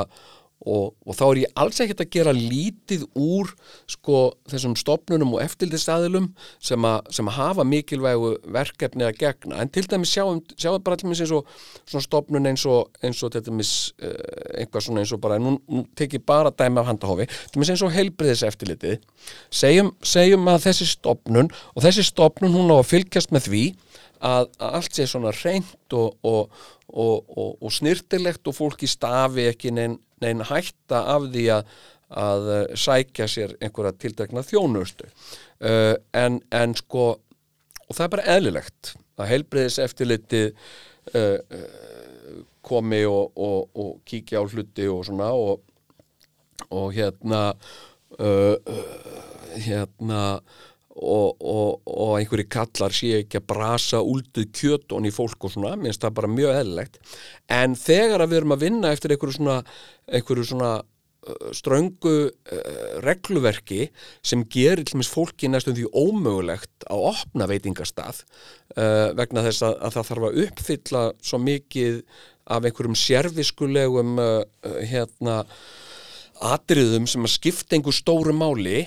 [0.60, 3.48] og, og þá er ég alls ekkert að gera lítið úr
[3.88, 4.18] sko
[4.50, 6.26] þessum stopnunum og eftirlistæðilum
[6.60, 9.62] sem, sem að hafa mikilvægu verkefni að gegna.
[9.62, 11.48] En til dæmis sjáum, sjáum bara dæmis eins og
[11.88, 13.72] svona stopnun eins og, eins og til dæmis
[14.04, 14.12] uh,
[14.60, 17.86] einhvað svona eins og bara nú, nú tekið bara dæmi af handahofi til dæmis eins
[17.86, 18.98] og heilbriðis eftirlitið
[19.48, 23.64] segjum, segjum að þessi stopnun og þessi stopnun hún á að fylgjast með því
[24.20, 26.60] að, að allt sé svona reynd og, og,
[26.90, 31.74] og, og snirtilegt og fólki stafi ekki neinn nein hætta af því að,
[32.20, 32.48] að
[32.78, 35.08] sækja sér einhverja tildekna þjónustu.
[35.60, 37.06] Uh, en, en sko
[37.90, 44.88] og það er bara eðlilegt að heilbreyðis eftirlitið uh, uh, komi og, kíkja á hluti
[44.90, 45.66] og svona og,
[46.94, 47.40] hérna
[49.56, 50.20] hérna
[50.90, 55.76] og, og, og einhverju kallar sé ekki að brasa úlduð kjötun í fólk og svona,
[55.78, 57.00] minnst það bara mjög eðlilegt.
[57.52, 59.60] En þegar að við erum að vinna eftir einhverju svona,
[60.10, 60.72] einhverju svona
[61.52, 62.14] ströngu
[63.04, 63.90] regluverki
[64.24, 68.22] sem gerir til mis fólki næstum því ómögulegt að opna veitingastað
[69.18, 72.00] vegna þess að, að það þarf að uppfylla svo mikið
[72.50, 74.40] af einhverjum sérviskulegum uh,
[74.88, 75.42] hérna
[76.40, 78.86] atriðum sem að skipta einhver stóru máli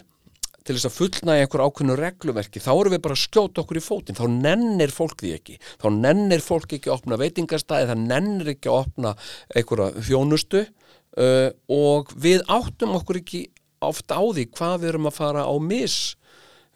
[0.64, 3.84] til þess að fullnægja einhver ákveðnu regluverki þá erum við bara að skjóta okkur í
[3.84, 4.18] fótinn.
[4.18, 5.58] Þá nennir fólk því ekki.
[5.82, 9.14] Þá nennir fólk ekki að opna veitingastæði það nennir ekki að opna
[9.54, 13.44] einhverja þjónustu uh, og við áttum okkur ekki
[13.84, 15.98] oft á því hvað við erum að fara á mis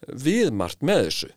[0.07, 1.31] viðmart með þessu.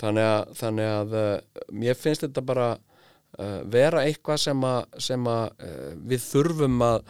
[0.00, 5.28] Þannig að, þannig að uh, mér finnst þetta bara uh, vera eitthvað sem að, sem
[5.28, 7.04] að uh, við þurfum að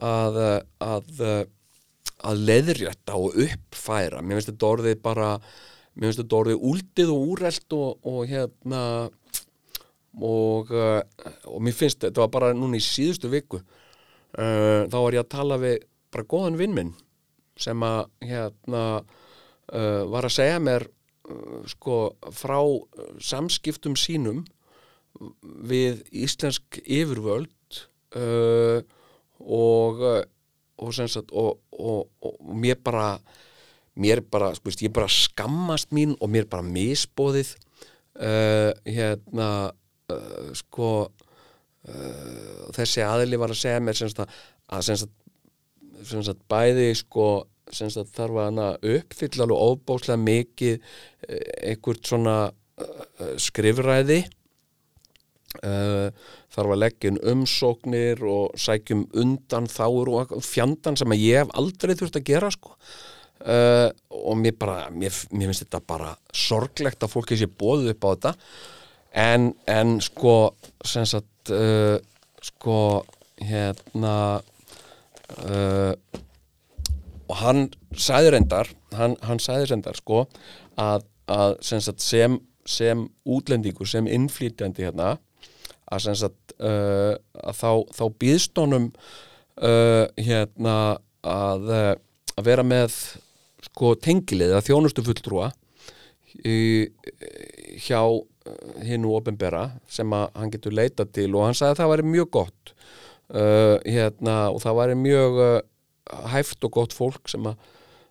[0.00, 1.42] að, uh, að, uh,
[2.24, 4.22] að leðrétta og uppfæra.
[4.22, 5.30] Mér finnst þetta orðið bara
[5.94, 8.82] mér finnst þetta orðið úldið og úrelt og, og hérna
[10.14, 11.00] og, uh,
[11.50, 15.32] og mér finnst þetta var bara núna í síðustu viku uh, þá var ég að
[15.34, 15.78] tala við
[16.14, 16.92] bara góðan vinn minn
[17.58, 21.98] sem að hérna uh, var að segja mér uh, sko
[22.34, 22.58] frá
[23.22, 24.44] samskiptum sínum
[25.44, 27.52] við íslensk yfirvöld
[29.38, 30.00] og
[30.84, 33.08] og, sagt, og, og, mér bara
[33.94, 39.48] mér bara, sko veist, ég bara skammast mín og mér bara misbóðið uh, hérna
[40.10, 44.34] uh, sko uh, þessi aðili var að segja mér sem sagt,
[44.66, 45.14] að sem sagt,
[46.04, 47.28] sem sagt bæði sko
[47.72, 54.24] sem sagt þarf að hana uppfylla alveg óbáslega mikið eh, einhvert svona uh, skrifræði
[55.62, 56.10] Uh,
[56.54, 61.94] þarf að leggja inn umsóknir og sækjum undan þáur og fjandan sem ég hef aldrei
[61.94, 62.74] þurft að gera sko.
[63.44, 68.06] Uh, og mér bara, mér, mér finnst þetta bara sorglegt að fólki sé bóðið upp
[68.06, 68.34] á þetta.
[69.24, 70.36] En, en sko
[70.84, 71.96] sem sagt uh,
[72.42, 72.78] sko
[73.44, 74.16] hérna
[77.24, 77.64] og hann
[77.96, 80.24] sæði reyndar hann, hann sæði reyndar sko
[80.80, 82.36] að, að sem sagt sem,
[82.68, 85.14] sem útlendingur, sem innflýtjandi hérna
[85.94, 87.14] að sagt uh,
[87.44, 90.76] að þá, þá býðst honum uh, hérna
[91.24, 91.92] að, uh,
[92.34, 92.96] að vera með
[93.64, 95.50] sko tengilið að þjónustu fulltrúa
[96.44, 96.88] í,
[97.80, 98.00] hjá
[98.84, 102.74] hinnu ofinbera sem hann getur leita til og hann sagði að það væri mjög gott
[103.32, 105.56] uh, hérna og það væri mjög uh,
[106.34, 107.56] hæft og gott fólk sem að,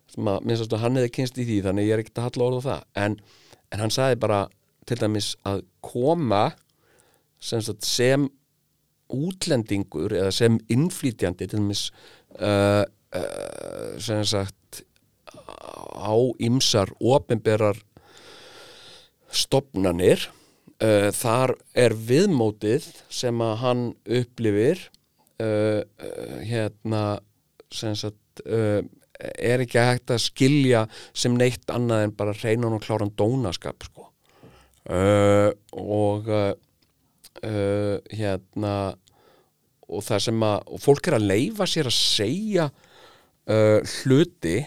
[0.10, 2.66] sem að minnst hann hefði kynst í því þannig ég er ekkert að halla orða
[2.68, 2.84] það.
[3.06, 3.18] En,
[3.74, 4.42] en hann sagði bara
[4.90, 6.44] til dæmis að koma
[7.44, 8.28] sem, sem
[9.14, 11.88] útlendingur eða sem innflýtjandi til dæmis
[12.40, 14.84] uh, uh, sem sagt
[15.94, 17.78] á ymsar ofinberar
[19.34, 20.28] stopnanir
[20.82, 23.86] uh, þar er viðmótið sem að hann
[24.22, 24.88] upplifir
[25.44, 27.06] uh, uh, hérna
[27.74, 28.82] sem sagt uh,
[29.20, 34.10] er ekki hægt að skilja sem neitt annað en bara reynan og kláran dónaskap sko.
[34.84, 36.28] Uh, og
[37.46, 38.76] uh, hérna
[39.90, 44.58] og það sem að og fólk er að leifa sér að segja uh, hluti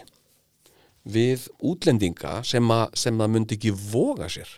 [1.07, 4.49] við útlendinga sem að, sem að myndi ekki voga sér.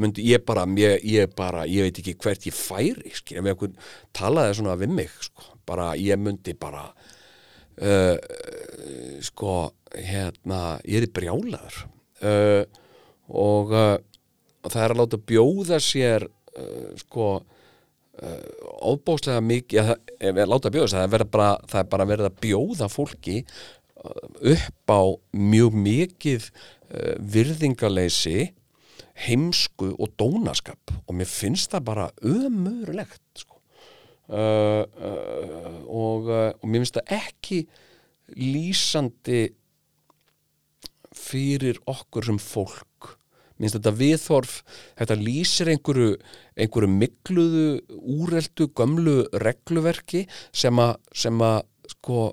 [0.00, 3.74] Myndi ég bara, ég, ég bara ég veit ekki hvert ég færi skil, ef einhvern
[4.16, 8.16] talaði svona við mig sko, bara ég myndi bara uh,
[9.24, 9.56] sko
[9.92, 11.82] hérna, ég er brjálaður.
[12.22, 12.64] Uh,
[13.32, 13.96] og uh,
[14.68, 18.40] það er að láta bjóða sér uh, sko uh,
[18.92, 22.40] óbóðslega mikið ef ég láta bjóða sér, það er, bara, það er bara verið að
[22.46, 25.02] bjóða fólki uh, upp á
[25.32, 26.50] mjög mikið
[27.32, 28.50] virðingaleysi
[29.26, 33.58] heimsku og dónaskap og mér finnst það bara ömurlegt sko.
[34.32, 37.60] uh, uh, og, uh, og mér finnst það ekki
[38.38, 39.42] lýsandi
[41.12, 42.88] fyrir okkur sem fólk
[43.62, 44.58] minnst þetta viðþorf
[44.98, 46.16] þetta lýsir einhverju
[46.58, 47.66] einhverju mikluðu,
[48.18, 51.62] úreldu gömlu regluverki sem að sem að
[51.94, 52.32] sko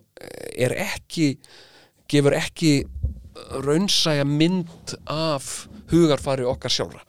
[0.57, 1.35] er ekki
[2.09, 2.73] gefur ekki
[3.63, 7.03] raunsæja mynd af hugarfari okkar sjálfra.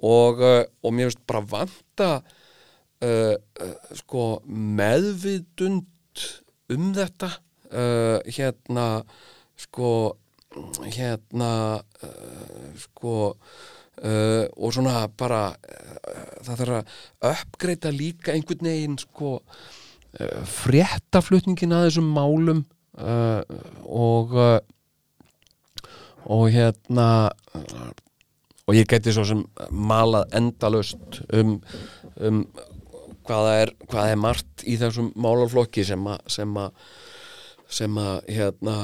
[0.00, 2.10] Og, uh, og mér finnst bara vanta
[3.04, 6.24] uh, uh, sko meðvitund
[6.72, 7.32] um þetta
[7.74, 8.86] uh, hérna
[9.60, 9.90] sko
[10.90, 18.98] hérna uh, sko uh, og svona bara uh, það þarf að uppgreita líka einhvern veginn
[19.00, 19.38] sko
[20.50, 22.64] fréttaflutningin að þessum málum
[23.86, 24.32] og
[26.26, 27.06] og hérna
[28.66, 31.60] og ég geti svo sem malað endalust um,
[32.18, 32.42] um
[33.28, 36.18] hvaða er, hvað er margt í þessum málarflokki sem að,
[37.70, 38.76] sem að hérna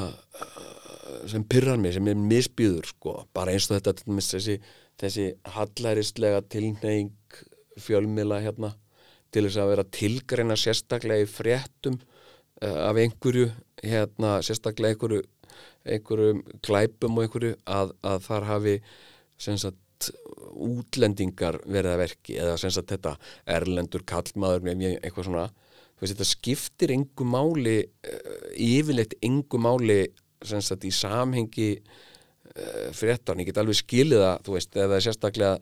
[1.31, 4.57] sem pyrrar mig, sem er misbýður sko, bara eins og þetta dæmis þessi,
[5.01, 7.41] þessi hallærislega tilneying
[7.83, 8.73] fjölmiðla hérna
[9.35, 13.51] til þess að vera tilgreina sérstaklega í fréttum uh, af einhverju
[13.85, 15.25] hérna, sérstaklega einhverju
[15.87, 18.77] einhverjum glæpum og einhverju að, að þar hafi
[19.39, 20.11] sagt
[20.57, 23.15] útlendingar verið að verki eða sagt þetta
[23.57, 25.47] erlendur kallmaður með eitthvað svona.
[25.97, 30.03] Veist þetta skiptir engu máli uh, yfirleitt engu máli
[30.47, 35.55] sagt í samhengi uh, fréttan, ég get alveg skilið það þú veist, eða sérstaklega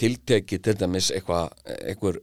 [0.00, 2.18] tilteki til dæmis eitthvað einhver,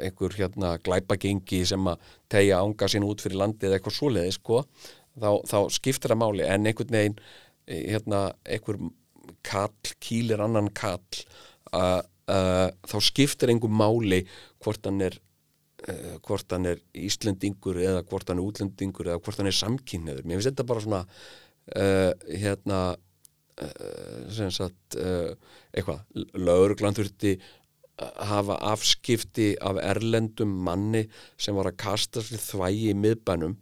[0.00, 4.62] einhver hérna glæpagengi sem að tegja ánga sín út fyrir landið eða eitthvað svoleiði sko.
[5.12, 6.44] Þá, þá skiptir það máli.
[6.48, 8.80] En einhvern veginn eh, hérna einhver
[9.46, 11.22] kall, kýlir annan kall
[11.72, 14.22] að þá skiptir einhver máli
[14.62, 15.18] hvort hann er
[15.88, 20.26] uh, hvort hann er Íslendingur eða hvort hann er útlendingur eða hvort hann er samkynniður.
[20.26, 21.02] Mér finnst þetta bara svona
[21.76, 22.82] uh, hérna
[24.32, 26.00] sem sagt eitthvað,
[26.34, 27.36] lauruglan þurfti
[28.00, 31.04] hafa afskipti af erlendum manni
[31.40, 33.56] sem var að kasta sér þvægi í miðbænum.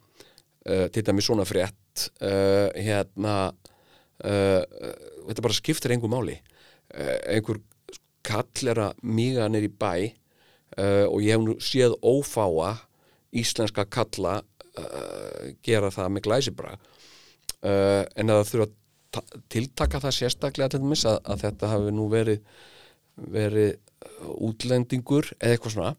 [0.60, 4.62] Uh, til dæmi svona frétt uh, hérna uh,
[5.26, 6.36] þetta bara skiptir einhver máli.
[6.90, 7.60] Einhver
[8.26, 9.92] kall er að míga nýr í bæ
[10.80, 12.72] og ég hef nú séð ófáa
[13.36, 14.40] íslenska kalla
[15.62, 16.72] gera það með glæsibra
[17.60, 18.68] en að það þurfa
[19.52, 22.44] tiltaka það sérstaklega til dæmis að, að þetta hafi nú verið
[23.20, 23.74] verið
[24.40, 25.90] útlendingur eða eitthvað svona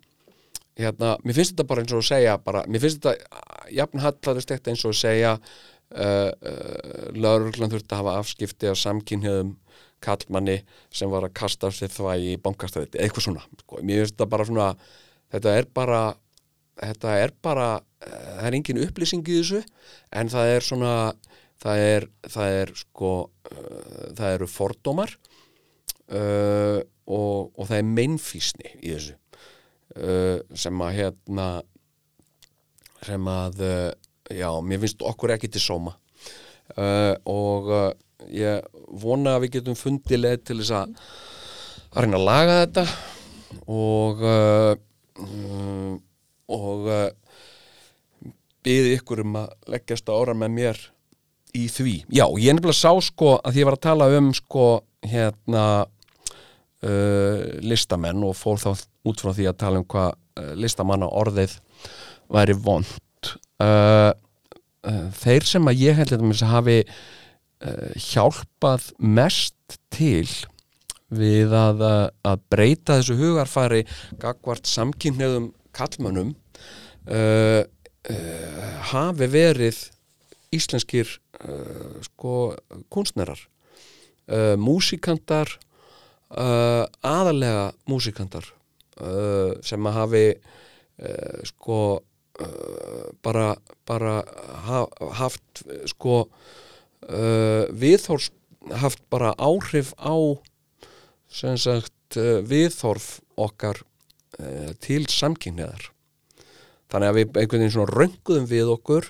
[0.79, 4.53] hérna, mér finnst þetta bara eins og að segja bara, mér finnst þetta jafn hallarist
[4.55, 9.53] eitt eins og að segja uh, uh, lauruglan þurfti að hafa afskipti af samkynniðum
[10.01, 13.81] kallmanni sem var að kasta sér þvægi í bankastrætti, eitthvað svona sko.
[13.83, 14.69] mér finnst þetta bara svona
[15.35, 16.01] þetta er bara
[16.81, 19.61] þetta er bara, uh, það er engin upplýsing í þessu
[20.17, 20.95] en það er svona
[21.61, 25.15] það er, það er sko uh, það eru fordómar
[26.11, 29.17] uh, og, og það er meinfísni í þessu
[29.97, 31.49] uh, sem að hérna
[33.01, 33.63] sem að
[34.29, 35.95] já, mér finnst okkur ekki til sóma.
[36.77, 37.71] Uh, og
[38.29, 38.61] ég
[39.01, 40.93] vona að við getum fundið leið til þess að
[41.91, 42.83] að reyna að laga þetta
[43.73, 44.21] og
[45.25, 45.97] um,
[46.53, 46.85] og
[48.63, 50.81] byði ykkur um að leggjast ára með mér
[51.57, 51.95] í því.
[52.13, 54.65] Já, ég nefnilega sá sko að því ég var að tala um sko
[55.07, 58.71] hérna uh, listamenn og fór þá
[59.09, 61.57] út frá því að tala um hvað uh, listamanna orðið
[62.31, 63.31] væri vond
[63.63, 64.11] uh,
[64.87, 70.27] uh, þeir sem að ég held að hafi uh, hjálpað mest til
[71.11, 73.83] við að, uh, að breyta þessu hugarfari
[74.21, 76.35] gagvart samkynniðum kallmönnum
[78.91, 79.77] hafi verið
[80.53, 81.09] íslenskir
[81.45, 82.53] uh, sko
[82.93, 83.39] kunstnerar
[84.27, 85.51] uh, músikantar
[86.29, 88.53] uh, aðalega músikantar
[89.65, 90.25] sem að hafi
[91.47, 91.77] sko
[93.25, 93.55] bara,
[93.89, 94.11] bara
[94.67, 94.81] ha,
[95.17, 96.19] haft sko
[97.81, 98.27] viðhorf
[98.83, 100.13] haft bara áhrif á
[101.33, 103.81] sem sagt viðhorf okkar
[104.85, 105.89] til samkynniðar
[106.91, 109.09] þannig að við einhvern veginn svona rönguðum við okkur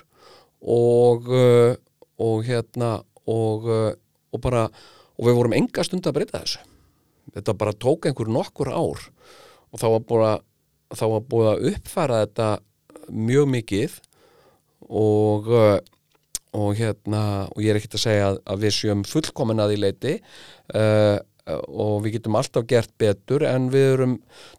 [0.62, 1.74] og uh,
[2.22, 2.94] og hérna
[3.28, 3.90] og, uh,
[4.32, 4.66] og bara
[5.18, 6.62] og við vorum enga stund að breyta þessu.
[7.32, 9.02] Þetta bara tók einhver nokkur ár
[9.72, 12.48] og þá var búið að var búið að uppfæra þetta
[13.12, 13.98] mjög mikið
[14.92, 15.78] og uh,
[16.52, 19.78] og hérna og ég er ekkert að segja að, að við sjöum fullkomin að í
[19.80, 20.14] leiti
[20.76, 21.18] uh,
[21.48, 24.18] og við getum alltaf gert betur en við erum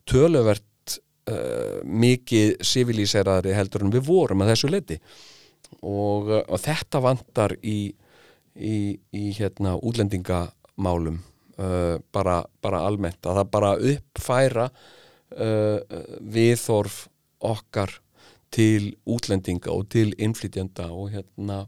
[0.09, 0.97] töluvert
[1.29, 4.99] uh, mikið civilíseraðri heldur en við vorum að þessu leiti
[5.83, 7.93] og, uh, og þetta vantar í,
[8.55, 13.21] í, í hérna útlendingamálum uh, bara, bara almennt.
[13.25, 15.99] Að það bara uppfæra uh,
[16.33, 17.03] viðþorf
[17.43, 17.99] okkar
[18.53, 21.63] til útlendinga og til innflytjanda og hérna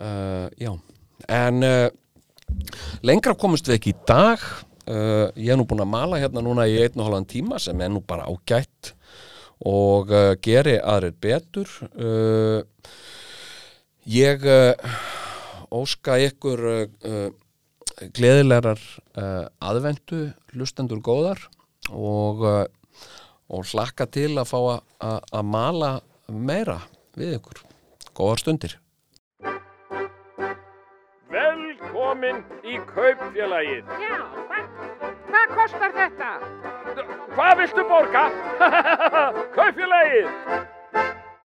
[0.00, 0.72] uh, já.
[1.28, 1.60] En
[3.04, 4.42] lengra komumst við ekki í dag.
[5.36, 7.90] Ég er nú búin að mala hérna núna í einn og halvan tíma sem er
[7.92, 8.94] nú bara ágætt
[9.66, 11.70] og uh, geri aðrir betur.
[11.94, 12.62] Uh,
[14.08, 14.72] ég uh,
[15.74, 16.62] óska ykkur
[18.14, 18.78] gleðilegar
[19.58, 21.42] aðvendu hlustendur góðar
[21.90, 22.44] og,
[23.50, 24.60] og hlakka til að fá
[25.02, 25.90] að mala
[26.30, 26.78] meira
[27.18, 27.60] við ykkur.
[28.16, 28.78] Góðar stundir.
[31.34, 33.92] Velkomin í kaupfélagið.
[34.00, 36.30] Já, hvað, hvað kostar þetta?
[37.36, 38.24] Hvað viltu borga?
[39.56, 40.30] kaupfélagið.